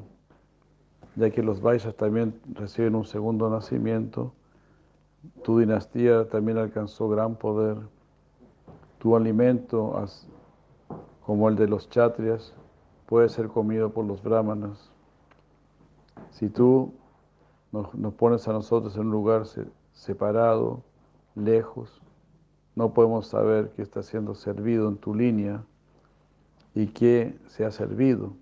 ya 1.14 1.30
que 1.30 1.40
los 1.40 1.60
Vaishyas 1.60 1.94
también 1.94 2.34
reciben 2.52 2.96
un 2.96 3.04
segundo 3.04 3.48
nacimiento. 3.48 4.32
Tu 5.44 5.60
dinastía 5.60 6.28
también 6.28 6.58
alcanzó 6.58 7.08
gran 7.08 7.36
poder. 7.36 7.76
Tu 8.98 9.14
alimento, 9.14 10.04
como 11.24 11.48
el 11.48 11.54
de 11.54 11.68
los 11.68 11.88
chatrias, 11.88 12.54
puede 13.06 13.28
ser 13.28 13.46
comido 13.46 13.90
por 13.90 14.04
los 14.04 14.20
brahmanas. 14.20 14.89
Si 16.30 16.48
tú 16.48 16.94
nos, 17.72 18.14
pones 18.14 18.46
a 18.48 18.52
nosotros 18.52 18.94
en 18.96 19.02
un 19.02 19.10
lugar 19.10 19.44
separado, 19.92 20.82
lejos, 21.34 22.00
no 22.74 22.92
podemos 22.92 23.26
saber 23.26 23.72
qué 23.76 23.82
está 23.82 24.02
siendo 24.02 24.34
servido 24.34 24.88
en 24.88 24.96
tu 24.96 25.14
línea 25.14 25.64
y 26.74 26.86
qué 26.88 27.38
se 27.46 27.64
ha 27.64 27.70
servido. 27.70 28.32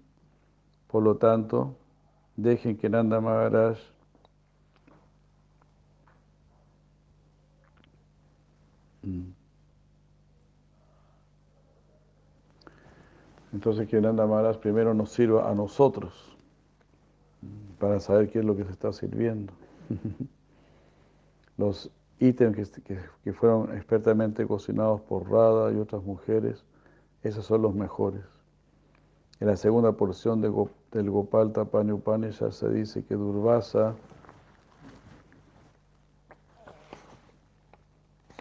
Por 0.86 1.02
lo 1.02 1.16
tanto, 1.16 1.74
dejen 2.36 2.76
que 2.76 2.88
Nanda 2.88 3.20
Maharaj 3.20 3.78
mm. 9.02 9.32
Entonces 13.52 13.88
que 13.88 14.00
Nanda 14.00 14.26
Maharaj 14.26 14.58
primero 14.58 14.94
nos 14.94 15.10
sirva 15.10 15.50
a 15.50 15.54
nosotros 15.54 16.27
para 17.78 18.00
saber 18.00 18.30
qué 18.30 18.40
es 18.40 18.44
lo 18.44 18.56
que 18.56 18.64
se 18.64 18.72
está 18.72 18.92
sirviendo. 18.92 19.52
Los, 21.56 21.90
ítems 22.20 22.70
que, 23.22 23.32
fueron 23.32 23.74
expertamente 23.76 24.46
cocinados 24.46 25.00
por 25.02 25.30
Radha 25.30 25.72
y 25.72 25.76
otras 25.76 26.02
mujeres, 26.02 26.64
esos 27.22 27.46
son 27.46 27.62
los 27.62 27.74
mejores. 27.74 28.22
En 29.40 29.46
la 29.46 29.56
segunda 29.56 29.92
porción 29.92 30.40
de, 30.40 30.52
del 30.92 31.10
Gopal 31.10 31.52
Tapani 31.52 31.92
Upanishad 31.92 32.50
se 32.50 32.68
dice 32.70 33.04
que 33.04 33.14
Durvasa 33.14 33.94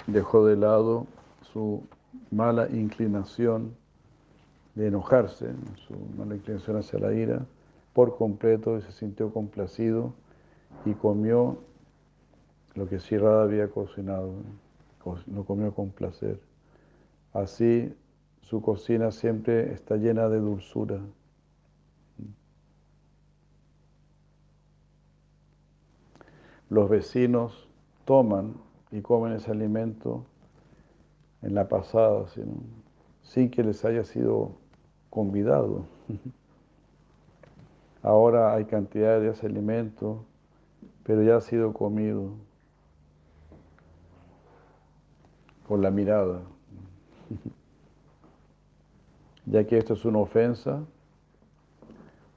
dejó 0.08 0.46
de 0.46 0.56
lado 0.56 1.06
su 1.54 1.84
mala 2.32 2.68
inclinación 2.70 3.76
de 4.74 4.88
enojarse, 4.88 5.54
su 5.88 5.94
mala 6.18 6.36
inclinación 6.36 6.78
hacia 6.78 7.00
la 7.00 7.14
ira, 7.14 7.46
por 7.98 8.16
completo 8.16 8.78
y 8.78 8.84
se 8.84 8.92
sintió 8.92 9.34
complacido 9.34 10.14
y 10.86 10.94
comió 10.94 11.58
lo 12.76 12.88
que 12.88 13.00
Shirada 13.00 13.42
había 13.42 13.70
cocinado, 13.72 14.34
lo 15.26 15.46
comió 15.46 15.74
con 15.74 15.90
placer. 15.90 16.40
Así 17.34 17.92
su 18.42 18.62
cocina 18.62 19.10
siempre 19.10 19.74
está 19.74 19.96
llena 19.96 20.30
de 20.30 20.38
dulzura. 20.38 21.00
Los 26.70 26.90
vecinos 26.92 27.68
toman 28.06 28.58
y 28.92 29.02
comen 29.02 29.34
ese 29.34 29.50
alimento 29.50 30.24
en 31.42 31.56
la 31.56 31.68
pasada, 31.68 32.28
sin 33.24 33.50
que 33.50 33.64
les 33.64 33.84
haya 33.86 34.04
sido 34.04 34.52
convidado. 35.10 35.88
Ahora 38.08 38.54
hay 38.54 38.64
cantidad 38.64 39.20
de 39.20 39.32
ese 39.32 39.48
alimento, 39.48 40.24
pero 41.04 41.24
ya 41.24 41.36
ha 41.36 41.42
sido 41.42 41.74
comido 41.74 42.36
con 45.68 45.82
la 45.82 45.92
mirada. 45.92 46.40
Ya 49.46 49.66
que 49.66 49.78
esto 49.78 49.94
es 49.94 50.04
una 50.04 50.20
ofensa, 50.20 50.84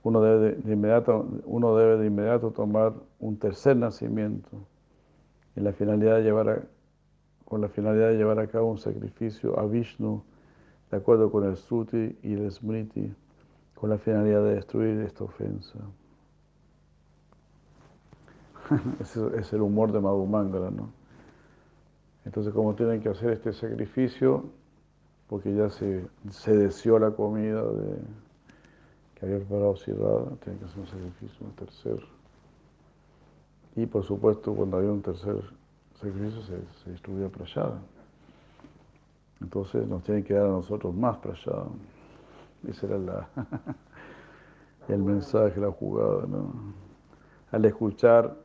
uno 0.05 0.21
debe 0.23 0.55
de, 0.55 0.73
inmediato, 0.73 1.27
uno 1.45 1.75
debe 1.75 1.99
de 1.99 2.07
inmediato 2.07 2.53
tomar 2.53 2.93
un 3.19 3.37
tercer 3.37 3.77
nacimiento 3.77 4.49
en 5.57 5.65
la 5.65 5.73
finalidad 5.73 6.17
de 6.17 6.23
llevar 6.23 6.49
a, 6.49 6.63
con 7.45 7.61
la 7.61 7.69
finalidad 7.69 8.11
de 8.11 8.17
llevar 8.17 8.39
a 8.39 8.47
cabo 8.47 8.71
un 8.71 8.79
sacrificio 8.79 9.59
a 9.59 9.67
Vishnu 9.67 10.23
de 10.93 10.97
acuerdo 10.97 11.33
con 11.33 11.45
el 11.45 11.57
Sruti 11.57 12.17
y 12.23 12.35
el 12.35 12.49
Smriti, 12.53 13.13
con 13.81 13.89
la 13.89 13.97
finalidad 13.97 14.45
de 14.45 14.57
destruir 14.57 15.01
esta 15.01 15.25
ofensa. 15.25 15.79
Ese 19.01 19.39
es 19.39 19.53
el 19.55 19.63
humor 19.63 19.91
de 19.91 20.01
Madhumangala, 20.01 20.71
¿no? 20.71 20.91
Entonces, 22.27 22.53
como 22.53 22.75
tienen 22.75 23.01
que 23.01 23.09
hacer 23.09 23.31
este 23.31 23.55
sacrificio, 23.55 24.45
porque 25.29 25.55
ya 25.55 25.71
se, 25.71 26.07
se 26.29 26.55
deseó 26.55 26.99
la 26.99 27.13
comida 27.13 27.63
de, 27.63 27.97
que 29.15 29.25
había 29.25 29.39
preparado 29.39 29.75
Sirrada, 29.77 30.27
tienen 30.45 30.59
que 30.59 30.67
hacer 30.67 30.81
un 30.81 30.87
sacrificio, 30.87 31.47
un 31.47 31.53
tercer. 31.53 32.01
Y 33.77 33.87
por 33.87 34.05
supuesto, 34.05 34.55
cuando 34.55 34.77
había 34.77 34.91
un 34.91 35.01
tercer 35.01 35.43
sacrificio, 35.95 36.43
se, 36.43 36.61
se 36.85 36.91
distribuía 36.91 37.31
prashada. 37.31 37.81
Entonces 39.41 39.89
nos 39.89 40.03
tienen 40.03 40.23
que 40.23 40.35
dar 40.35 40.45
a 40.45 40.51
nosotros 40.51 40.95
más 40.95 41.17
prashada. 41.17 41.67
Ese 42.67 42.87
era 42.87 43.29
el 44.89 45.03
mensaje, 45.03 45.61
la 45.61 45.71
jugada. 45.71 46.27
¿no? 46.27 46.75
Al 47.51 47.65
escuchar 47.65 48.37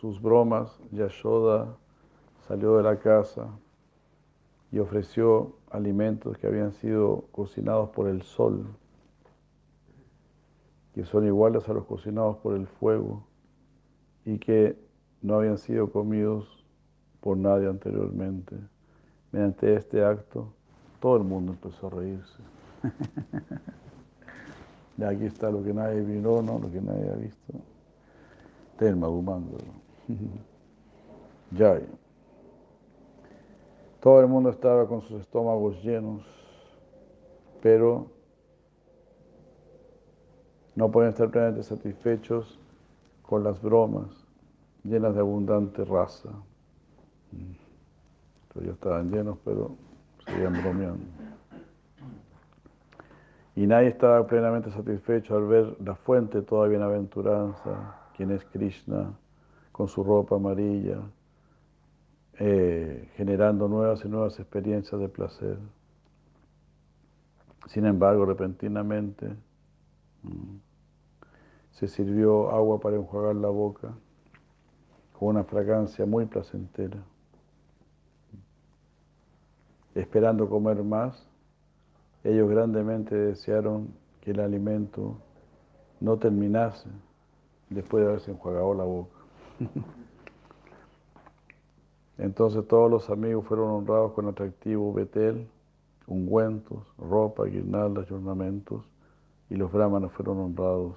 sus 0.00 0.20
bromas, 0.20 0.80
Yashoda 0.92 1.76
salió 2.46 2.76
de 2.76 2.82
la 2.82 2.98
casa 2.98 3.48
y 4.70 4.78
ofreció 4.78 5.56
alimentos 5.70 6.36
que 6.38 6.46
habían 6.46 6.72
sido 6.72 7.24
cocinados 7.32 7.90
por 7.90 8.08
el 8.08 8.22
sol, 8.22 8.66
que 10.94 11.04
son 11.04 11.26
iguales 11.26 11.68
a 11.68 11.72
los 11.72 11.84
cocinados 11.84 12.36
por 12.38 12.54
el 12.54 12.66
fuego 12.66 13.24
y 14.24 14.38
que 14.38 14.78
no 15.22 15.34
habían 15.34 15.58
sido 15.58 15.90
comidos 15.90 16.64
por 17.20 17.36
nadie 17.36 17.68
anteriormente. 17.68 18.56
Mediante 19.32 19.74
este 19.74 20.04
acto, 20.04 20.52
todo 21.00 21.16
el 21.16 21.24
mundo 21.24 21.52
empezó 21.52 21.88
a 21.88 21.90
reírse. 21.90 22.57
Y 24.96 25.02
aquí 25.04 25.24
está 25.26 25.50
lo 25.50 25.62
que 25.62 25.72
nadie 25.72 26.00
vio, 26.00 26.42
¿no? 26.42 26.58
lo 26.58 26.70
que 26.70 26.80
nadie 26.80 27.10
ha 27.10 27.16
visto. 27.16 27.52
Telma 28.78 29.06
Dumando. 29.06 29.58
Jai. 31.56 31.86
Todo 34.00 34.20
el 34.20 34.28
mundo 34.28 34.50
estaba 34.50 34.86
con 34.86 35.02
sus 35.02 35.20
estómagos 35.20 35.82
llenos, 35.82 36.22
pero 37.60 38.06
no 40.76 40.88
pueden 40.90 41.10
estar 41.10 41.28
plenamente 41.30 41.64
satisfechos 41.64 42.60
con 43.22 43.42
las 43.42 43.60
bromas 43.60 44.06
llenas 44.84 45.14
de 45.14 45.20
abundante 45.20 45.84
raza. 45.84 46.30
Ellos 48.60 48.74
estaban 48.74 49.10
llenos, 49.10 49.38
pero 49.44 49.76
seguían 50.24 50.60
bromeando. 50.62 51.04
Y 53.58 53.66
nadie 53.66 53.88
estaba 53.88 54.24
plenamente 54.24 54.70
satisfecho 54.70 55.36
al 55.36 55.48
ver 55.48 55.76
la 55.80 55.96
fuente 55.96 56.38
de 56.38 56.44
toda 56.44 56.68
bienaventuranza, 56.68 57.96
quien 58.16 58.30
es 58.30 58.44
Krishna, 58.44 59.12
con 59.72 59.88
su 59.88 60.04
ropa 60.04 60.36
amarilla, 60.36 61.00
eh, 62.38 63.10
generando 63.16 63.66
nuevas 63.66 64.04
y 64.04 64.08
nuevas 64.08 64.38
experiencias 64.38 65.00
de 65.00 65.08
placer. 65.08 65.58
Sin 67.66 67.84
embargo, 67.84 68.24
repentinamente 68.26 69.26
mm, 70.22 70.58
se 71.72 71.88
sirvió 71.88 72.52
agua 72.52 72.78
para 72.78 72.94
enjuagar 72.94 73.34
la 73.34 73.48
boca 73.48 73.92
con 75.18 75.30
una 75.30 75.42
fragancia 75.42 76.06
muy 76.06 76.26
placentera. 76.26 77.02
Esperando 79.96 80.48
comer 80.48 80.80
más, 80.84 81.27
ellos 82.24 82.50
grandemente 82.50 83.14
desearon 83.14 83.88
que 84.20 84.32
el 84.32 84.40
alimento 84.40 85.16
no 86.00 86.16
terminase 86.18 86.88
después 87.70 88.02
de 88.02 88.08
haberse 88.08 88.30
enjuagado 88.30 88.74
la 88.74 88.84
boca. 88.84 89.16
Entonces 92.18 92.66
todos 92.66 92.90
los 92.90 93.08
amigos 93.10 93.46
fueron 93.46 93.70
honrados 93.70 94.12
con 94.12 94.26
atractivo 94.26 94.92
betel, 94.92 95.48
ungüentos, 96.06 96.84
ropa, 96.98 97.44
guirnaldas 97.44 98.10
y 98.10 98.14
ornamentos, 98.14 98.84
y 99.50 99.54
los 99.54 99.70
brahmanas 99.70 100.12
fueron 100.12 100.38
honrados 100.38 100.96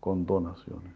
con 0.00 0.26
donaciones. 0.26 0.94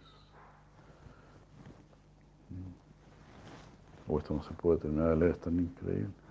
O 4.07 4.19
esto 4.19 4.35
no 4.35 4.43
se 4.43 4.53
puede 4.55 4.81
terminar 4.81 5.11
de 5.11 5.17
leer, 5.17 5.31
es 5.33 5.41
tan 5.41 5.59
increíble. 5.59 6.22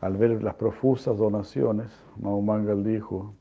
Al 0.00 0.16
ver 0.16 0.42
las 0.42 0.54
profusas 0.54 1.16
donaciones, 1.16 1.90
Mahumangal 2.20 2.84
dijo, 2.84 3.34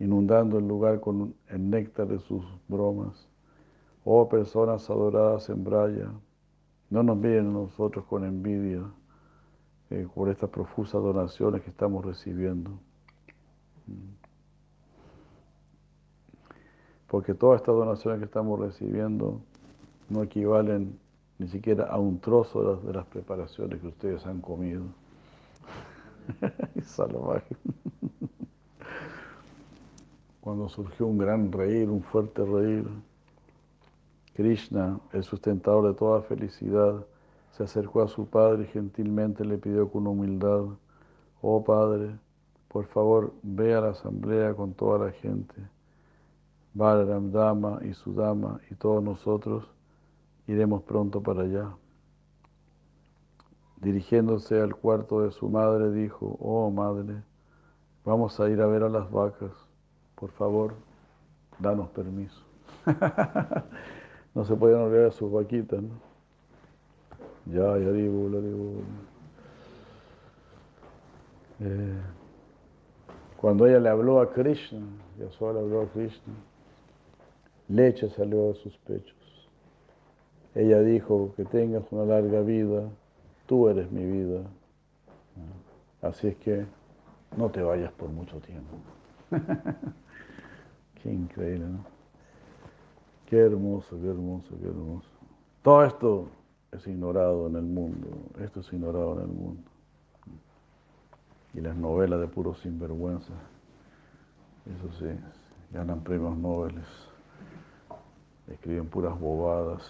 inundando 0.00 0.58
el 0.58 0.66
lugar 0.66 1.00
con 1.00 1.34
el 1.48 1.70
néctar 1.70 2.08
de 2.08 2.18
sus 2.18 2.44
bromas, 2.66 3.28
oh 4.04 4.28
personas 4.28 4.90
adoradas 4.90 5.48
en 5.48 5.62
Braya, 5.62 6.10
no 6.90 7.02
nos 7.02 7.16
miren 7.16 7.52
nosotros 7.52 8.04
con 8.06 8.24
envidia 8.24 8.82
eh, 9.90 10.06
por 10.12 10.28
estas 10.28 10.50
profusas 10.50 11.00
donaciones 11.02 11.62
que 11.62 11.70
estamos 11.70 12.04
recibiendo. 12.04 12.72
Porque 17.06 17.34
todas 17.34 17.60
estas 17.60 17.74
donaciones 17.74 18.18
que 18.18 18.24
estamos 18.24 18.58
recibiendo 18.58 19.40
no 20.08 20.22
equivalen 20.22 20.98
ni 21.38 21.46
siquiera 21.48 21.84
a 21.84 21.98
un 21.98 22.18
trozo 22.18 22.76
de 22.76 22.92
las 22.92 23.06
preparaciones 23.06 23.80
que 23.80 23.86
ustedes 23.86 24.26
han 24.26 24.40
comido. 24.40 24.84
Salvaje. 26.84 27.56
Cuando 30.40 30.68
surgió 30.68 31.06
un 31.06 31.18
gran 31.18 31.52
reír, 31.52 31.88
un 31.88 32.02
fuerte 32.02 32.44
reír, 32.44 32.84
Krishna, 34.34 34.98
el 35.12 35.22
sustentador 35.22 35.88
de 35.88 35.94
toda 35.94 36.22
felicidad, 36.22 37.06
se 37.52 37.64
acercó 37.64 38.02
a 38.02 38.08
su 38.08 38.26
padre 38.26 38.64
y 38.64 38.66
gentilmente 38.66 39.44
le 39.44 39.58
pidió 39.58 39.90
con 39.90 40.06
humildad, 40.06 40.64
oh 41.42 41.62
padre, 41.62 42.18
por 42.68 42.86
favor 42.86 43.34
ve 43.42 43.74
a 43.74 43.82
la 43.82 43.90
asamblea 43.90 44.54
con 44.54 44.72
toda 44.72 45.06
la 45.06 45.12
gente. 45.12 45.54
Balaram 46.74 47.30
Dama 47.30 47.80
y 47.84 47.92
su 47.92 48.14
dama 48.14 48.58
y 48.70 48.74
todos 48.74 49.02
nosotros 49.02 49.64
iremos 50.46 50.82
pronto 50.82 51.22
para 51.22 51.42
allá. 51.42 51.76
Dirigiéndose 53.82 54.60
al 54.60 54.76
cuarto 54.76 55.22
de 55.22 55.32
su 55.32 55.48
madre, 55.48 55.90
dijo, 55.90 56.36
oh 56.38 56.70
madre, 56.70 57.16
vamos 58.04 58.38
a 58.38 58.48
ir 58.48 58.60
a 58.60 58.66
ver 58.66 58.84
a 58.84 58.88
las 58.88 59.10
vacas. 59.10 59.50
Por 60.14 60.30
favor, 60.30 60.74
danos 61.58 61.88
permiso. 61.88 62.40
no 64.34 64.44
se 64.44 64.54
podían 64.54 64.82
olvidar 64.82 65.06
de 65.06 65.10
sus 65.10 65.32
vaquitas. 65.32 65.82
¿no? 65.82 65.88
Ya, 67.46 67.76
ya 67.76 67.90
digo, 67.90 68.30
ya 68.30 68.38
digo. 68.38 68.72
Eh, 71.58 72.00
cuando 73.36 73.66
ella 73.66 73.80
le 73.80 73.88
habló 73.88 74.20
a 74.20 74.32
Krishna, 74.32 74.86
Yashoda 75.18 75.54
le 75.54 75.60
habló 75.60 75.80
a 75.80 75.86
Krishna, 75.88 76.34
leche 77.66 78.08
salió 78.10 78.52
de 78.52 78.54
sus 78.54 78.76
pechos. 78.78 79.16
Ella 80.54 80.78
dijo 80.82 81.32
que 81.36 81.44
tengas 81.46 81.82
una 81.90 82.04
larga 82.04 82.42
vida, 82.42 82.88
tú 83.46 83.68
eres 83.68 83.90
mi 83.90 84.04
vida. 84.04 84.42
Así 86.00 86.28
es 86.28 86.36
que 86.36 86.66
no 87.36 87.50
te 87.50 87.62
vayas 87.62 87.92
por 87.92 88.10
mucho 88.10 88.38
tiempo. 88.40 88.76
qué 91.02 91.12
increíble, 91.12 91.66
¿no? 91.66 91.84
Qué 93.26 93.38
hermoso, 93.38 93.98
qué 94.00 94.08
hermoso, 94.08 94.48
qué 94.60 94.66
hermoso. 94.66 95.08
Todo 95.62 95.84
esto 95.84 96.28
es 96.72 96.86
ignorado 96.86 97.46
en 97.46 97.56
el 97.56 97.62
mundo, 97.62 98.08
esto 98.40 98.60
es 98.60 98.72
ignorado 98.72 99.14
en 99.14 99.20
el 99.20 99.28
mundo. 99.28 99.62
Y 101.54 101.60
las 101.60 101.76
novelas 101.76 102.20
de 102.20 102.28
puros 102.28 102.58
sinvergüenza, 102.60 103.32
eso 104.66 104.98
sí, 104.98 105.06
ganan 105.70 106.02
premios 106.02 106.36
Nobel, 106.36 106.74
escriben 108.48 108.86
puras 108.86 109.18
bobadas, 109.18 109.82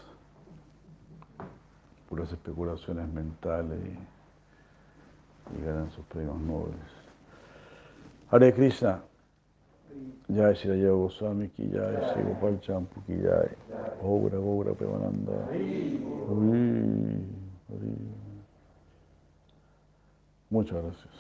puras 2.13 2.31
especulaciones 2.31 3.09
mentales 3.09 3.79
y, 3.87 5.65
ganan 5.65 5.91
sus 5.93 6.05
premios 6.05 6.39
Nobel. 6.41 6.75
Hare 8.31 8.53
Krishna. 8.53 9.03
Jai 10.29 10.55
Shri 10.55 10.71
Raya 10.71 10.91
Goswami 10.91 11.49
ki 11.49 11.71
jai, 11.73 12.13
Shri 12.13 12.23
Gopal 12.25 12.61
Champu 12.61 13.01
ki 13.07 13.15
jai, 13.15 13.49
Gaura 14.03 14.37
Gaura 14.37 14.75
Premananda. 14.75 15.33
Muchas 20.51 20.83
gracias. 20.83 21.15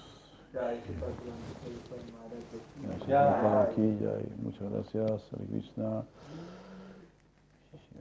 Muchas 4.42 4.70
gracias, 4.70 5.32
Hare 5.32 5.46
Krishna. 5.46 6.04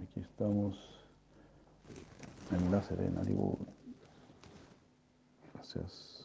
Aquí 0.01 0.19
estamos 0.19 1.00
en 2.51 2.71
La 2.71 2.81
Serena, 2.81 3.21
Gracias. 5.53 6.20